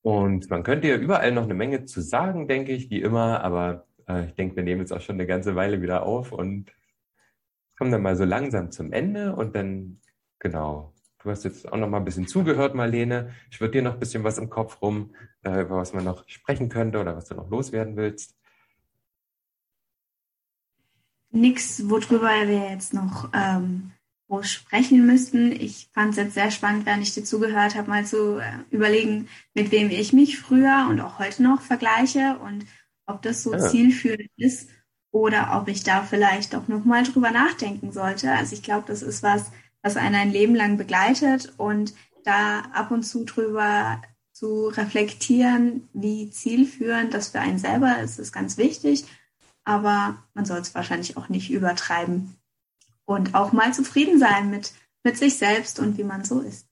Und 0.00 0.48
man 0.50 0.62
könnte 0.62 0.88
ja 0.88 0.96
überall 0.96 1.32
noch 1.32 1.44
eine 1.44 1.54
Menge 1.54 1.84
zu 1.84 2.00
sagen, 2.00 2.48
denke 2.48 2.72
ich, 2.72 2.90
wie 2.90 3.00
immer, 3.02 3.42
aber 3.42 3.86
äh, 4.08 4.26
ich 4.26 4.34
denke, 4.34 4.56
wir 4.56 4.62
nehmen 4.62 4.80
jetzt 4.80 4.92
auch 4.92 5.00
schon 5.00 5.16
eine 5.16 5.26
ganze 5.26 5.56
Weile 5.56 5.82
wieder 5.82 6.04
auf 6.04 6.32
und 6.32 6.72
kommen 7.76 7.90
dann 7.90 8.02
mal 8.02 8.16
so 8.16 8.24
langsam 8.24 8.70
zum 8.70 8.92
Ende 8.92 9.34
und 9.34 9.56
dann, 9.56 10.00
genau, 10.38 10.92
du 11.22 11.30
hast 11.30 11.44
jetzt 11.44 11.70
auch 11.70 11.76
noch 11.76 11.88
mal 11.88 11.98
ein 11.98 12.04
bisschen 12.04 12.28
zugehört, 12.28 12.74
Marlene. 12.74 13.34
Ich 13.50 13.60
würde 13.60 13.72
dir 13.72 13.82
noch 13.82 13.94
ein 13.94 14.00
bisschen 14.00 14.24
was 14.24 14.38
im 14.38 14.50
Kopf 14.50 14.80
rum, 14.82 15.14
äh, 15.42 15.62
über 15.62 15.76
was 15.76 15.92
man 15.92 16.04
noch 16.04 16.28
sprechen 16.28 16.68
könnte 16.68 17.00
oder 17.00 17.16
was 17.16 17.26
du 17.26 17.34
noch 17.34 17.50
loswerden 17.50 17.96
willst. 17.96 18.36
Nichts, 21.30 21.88
worüber 21.88 22.28
wir 22.46 22.70
jetzt 22.70 22.94
noch 22.94 23.30
ähm, 23.34 23.90
groß 24.28 24.52
sprechen 24.52 25.04
müssten. 25.04 25.50
Ich 25.50 25.88
fand 25.92 26.12
es 26.12 26.16
jetzt 26.16 26.34
sehr 26.34 26.52
spannend, 26.52 26.86
während 26.86 27.02
ich 27.02 27.14
dir 27.14 27.24
zugehört 27.24 27.74
habe, 27.74 27.90
mal 27.90 28.04
zu 28.04 28.38
äh, 28.38 28.58
überlegen, 28.70 29.28
mit 29.52 29.72
wem 29.72 29.90
ich 29.90 30.12
mich 30.12 30.38
früher 30.38 30.86
und 30.88 31.00
auch 31.00 31.18
heute 31.18 31.42
noch 31.42 31.60
vergleiche 31.60 32.38
und 32.38 32.64
ob 33.06 33.22
das 33.22 33.42
so 33.42 33.52
ja. 33.52 33.58
zielführend 33.58 34.30
ist 34.36 34.70
oder 35.10 35.58
ob 35.60 35.68
ich 35.68 35.84
da 35.84 36.02
vielleicht 36.02 36.54
auch 36.54 36.68
noch 36.68 36.84
mal 36.84 37.04
drüber 37.04 37.30
nachdenken 37.30 37.92
sollte. 37.92 38.32
Also 38.32 38.54
ich 38.54 38.62
glaube, 38.62 38.84
das 38.86 39.02
ist 39.02 39.22
was, 39.22 39.50
was 39.82 39.96
einen 39.96 40.14
ein 40.14 40.32
Leben 40.32 40.54
lang 40.54 40.76
begleitet 40.76 41.52
und 41.56 41.94
da 42.24 42.60
ab 42.72 42.90
und 42.90 43.04
zu 43.04 43.24
drüber 43.24 44.02
zu 44.32 44.68
reflektieren, 44.68 45.88
wie 45.92 46.30
zielführend 46.30 47.14
das 47.14 47.28
für 47.28 47.40
einen 47.40 47.58
selber 47.58 48.00
ist, 48.00 48.18
ist 48.18 48.32
ganz 48.32 48.58
wichtig. 48.58 49.04
Aber 49.64 50.22
man 50.34 50.44
soll 50.44 50.58
es 50.58 50.74
wahrscheinlich 50.74 51.16
auch 51.16 51.28
nicht 51.28 51.50
übertreiben 51.50 52.36
und 53.04 53.34
auch 53.34 53.52
mal 53.52 53.72
zufrieden 53.72 54.18
sein 54.18 54.50
mit, 54.50 54.72
mit 55.04 55.16
sich 55.16 55.36
selbst 55.36 55.78
und 55.78 55.96
wie 55.96 56.04
man 56.04 56.24
so 56.24 56.40
ist. 56.40 56.68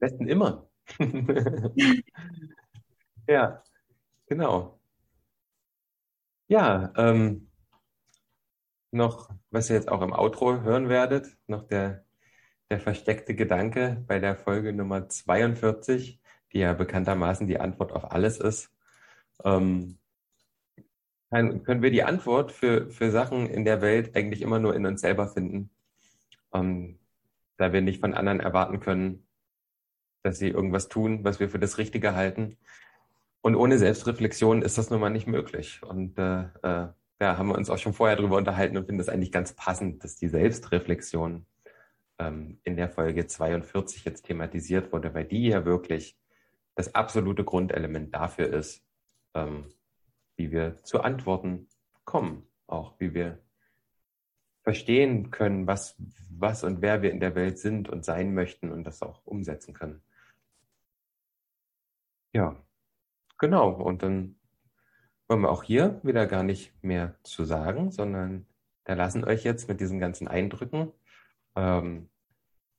Besten 0.00 0.28
immer. 0.28 0.68
ja, 3.28 3.62
genau. 4.26 4.80
Ja, 6.48 6.92
ähm, 6.96 7.50
noch, 8.90 9.30
was 9.50 9.70
ihr 9.70 9.76
jetzt 9.76 9.88
auch 9.88 10.02
im 10.02 10.12
Outro 10.12 10.60
hören 10.60 10.88
werdet, 10.88 11.36
noch 11.46 11.66
der, 11.66 12.04
der 12.70 12.80
versteckte 12.80 13.34
Gedanke 13.34 14.04
bei 14.06 14.18
der 14.18 14.36
Folge 14.36 14.72
Nummer 14.72 15.08
42, 15.08 16.20
die 16.52 16.58
ja 16.58 16.74
bekanntermaßen 16.74 17.46
die 17.46 17.58
Antwort 17.60 17.92
auf 17.92 18.12
alles 18.12 18.38
ist. 18.38 18.70
Ähm, 19.44 19.98
können 21.30 21.82
wir 21.82 21.90
die 21.90 22.04
Antwort 22.04 22.52
für, 22.52 22.90
für 22.90 23.10
Sachen 23.10 23.46
in 23.48 23.64
der 23.64 23.80
Welt 23.80 24.14
eigentlich 24.14 24.42
immer 24.42 24.60
nur 24.60 24.76
in 24.76 24.86
uns 24.86 25.00
selber 25.00 25.26
finden, 25.28 25.70
ähm, 26.52 27.00
da 27.56 27.72
wir 27.72 27.80
nicht 27.80 28.00
von 28.00 28.14
anderen 28.14 28.40
erwarten 28.40 28.80
können, 28.80 29.26
dass 30.22 30.38
sie 30.38 30.48
irgendwas 30.48 30.88
tun, 30.88 31.24
was 31.24 31.40
wir 31.40 31.48
für 31.48 31.58
das 31.58 31.78
Richtige 31.78 32.14
halten. 32.14 32.58
Und 33.44 33.56
ohne 33.56 33.76
Selbstreflexion 33.76 34.62
ist 34.62 34.78
das 34.78 34.88
nun 34.88 35.00
mal 35.00 35.10
nicht 35.10 35.26
möglich. 35.26 35.82
Und 35.82 36.18
äh, 36.18 36.44
äh, 36.62 36.88
da 37.18 37.36
haben 37.36 37.48
wir 37.48 37.58
uns 37.58 37.68
auch 37.68 37.76
schon 37.76 37.92
vorher 37.92 38.16
drüber 38.16 38.38
unterhalten 38.38 38.78
und 38.78 38.86
finden 38.86 39.00
das 39.00 39.10
eigentlich 39.10 39.32
ganz 39.32 39.52
passend, 39.52 40.02
dass 40.02 40.16
die 40.16 40.28
Selbstreflexion 40.28 41.44
ähm, 42.18 42.58
in 42.64 42.78
der 42.78 42.88
Folge 42.88 43.26
42 43.26 44.06
jetzt 44.06 44.22
thematisiert 44.22 44.94
wurde, 44.94 45.12
weil 45.12 45.26
die 45.26 45.48
ja 45.48 45.66
wirklich 45.66 46.16
das 46.74 46.94
absolute 46.94 47.44
Grundelement 47.44 48.14
dafür 48.14 48.50
ist, 48.50 48.82
ähm, 49.34 49.66
wie 50.36 50.50
wir 50.50 50.82
zu 50.82 51.02
Antworten 51.02 51.68
kommen, 52.06 52.46
auch 52.66 52.98
wie 52.98 53.12
wir 53.12 53.40
verstehen 54.62 55.30
können, 55.30 55.66
was, 55.66 55.96
was 56.30 56.64
und 56.64 56.80
wer 56.80 57.02
wir 57.02 57.10
in 57.10 57.20
der 57.20 57.34
Welt 57.34 57.58
sind 57.58 57.90
und 57.90 58.06
sein 58.06 58.32
möchten 58.32 58.72
und 58.72 58.84
das 58.84 59.02
auch 59.02 59.26
umsetzen 59.26 59.74
können. 59.74 60.00
Ja, 62.32 62.64
genau. 63.44 63.70
Und 63.70 64.02
dann 64.02 64.36
wollen 65.28 65.42
wir 65.42 65.50
auch 65.50 65.62
hier 65.62 66.00
wieder 66.02 66.26
gar 66.26 66.42
nicht 66.42 66.72
mehr 66.82 67.14
zu 67.22 67.44
sagen, 67.44 67.90
sondern 67.90 68.46
da 68.84 68.94
lassen 68.94 69.24
euch 69.24 69.44
jetzt 69.44 69.68
mit 69.68 69.80
diesen 69.80 70.00
ganzen 70.00 70.28
Eindrücken. 70.28 70.92
Ähm, 71.56 72.08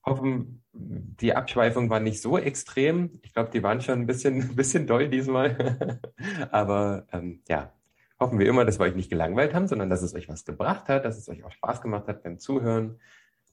hoffen, 0.04 0.64
die 0.74 1.36
Abschweifung 1.36 1.90
war 1.90 2.00
nicht 2.00 2.22
so 2.22 2.38
extrem. 2.38 3.20
Ich 3.22 3.34
glaube, 3.34 3.52
die 3.52 3.62
waren 3.62 3.82
schon 3.82 4.02
ein 4.02 4.06
bisschen, 4.08 4.56
bisschen 4.56 4.88
doll 4.88 5.08
diesmal. 5.08 6.00
Aber 6.52 7.06
ähm, 7.12 7.44
ja, 7.48 7.72
hoffen 8.20 8.40
wir 8.40 8.48
immer, 8.48 8.66
dass 8.66 8.80
wir 8.80 8.86
euch 8.86 8.96
nicht 8.96 9.10
gelangweilt 9.10 9.54
haben, 9.54 9.68
sondern 9.68 9.90
dass 9.90 10.02
es 10.02 10.16
euch 10.16 10.28
was 10.28 10.46
gebracht 10.46 10.90
hat, 10.90 11.06
dass 11.06 11.18
es 11.18 11.30
euch 11.30 11.44
auch 11.44 11.52
Spaß 11.52 11.82
gemacht 11.82 12.08
hat 12.08 12.24
beim 12.24 12.40
Zuhören, 12.40 13.00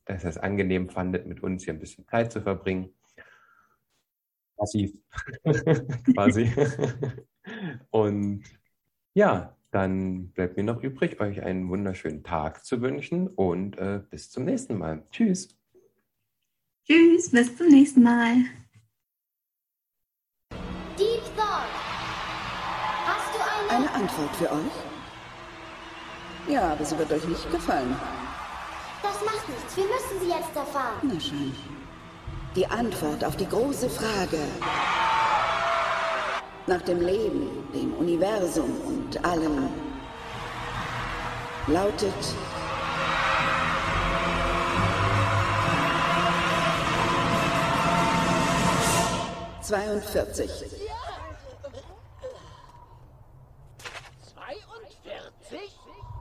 dass 0.06 0.24
ihr 0.24 0.30
es 0.30 0.38
angenehm 0.38 0.88
fandet, 0.88 1.26
mit 1.26 1.42
uns 1.42 1.64
hier 1.64 1.74
ein 1.74 1.80
bisschen 1.80 2.06
Zeit 2.06 2.32
zu 2.32 2.40
verbringen. 2.40 2.90
Passiv. 4.62 4.94
Quasi. 6.14 6.48
Und 7.90 8.44
ja, 9.12 9.56
dann 9.72 10.28
bleibt 10.28 10.56
mir 10.56 10.62
noch 10.62 10.80
übrig, 10.84 11.20
euch 11.20 11.42
einen 11.42 11.68
wunderschönen 11.68 12.22
Tag 12.22 12.64
zu 12.64 12.80
wünschen 12.80 13.26
und 13.26 13.76
äh, 13.78 14.02
bis 14.08 14.30
zum 14.30 14.44
nächsten 14.44 14.78
Mal. 14.78 15.04
Tschüss. 15.10 15.48
Tschüss, 16.86 17.32
bis 17.32 17.56
zum 17.56 17.70
nächsten 17.70 18.04
Mal. 18.04 18.36
Deep 20.96 21.24
Thought. 21.36 21.66
Hast 23.04 23.34
du 23.34 23.40
eine... 23.74 23.78
Eine 23.78 23.90
Antwort 23.94 24.36
für 24.36 24.52
euch? 24.52 24.72
Ja, 26.48 26.72
aber 26.72 26.84
sie 26.84 26.96
wird 26.96 27.10
euch 27.10 27.26
nicht 27.26 27.50
gefallen. 27.50 27.96
Das 29.02 29.24
macht 29.24 29.48
nichts. 29.48 29.76
Wir 29.76 29.86
müssen 29.86 30.20
sie 30.20 30.28
jetzt 30.28 30.54
erfahren. 30.54 31.00
Na 31.02 31.18
schön. 31.18 31.52
Die 32.54 32.66
Antwort 32.66 33.24
auf 33.24 33.34
die 33.36 33.48
große 33.48 33.88
Frage 33.88 34.38
nach 36.66 36.82
dem 36.82 37.00
Leben, 37.00 37.48
dem 37.72 37.94
Universum 37.94 38.70
und 38.86 39.24
allem 39.24 39.70
lautet 41.66 42.12
42. 49.62 50.50
42? 50.50 50.50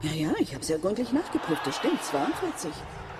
Ja, 0.02 0.10
ja, 0.10 0.32
ich 0.38 0.54
habe 0.54 0.64
sehr 0.64 0.78
gründlich 0.78 1.12
nachgeprüft. 1.12 1.66
Das 1.66 1.76
stimmt, 1.76 2.02
42. 2.02 2.72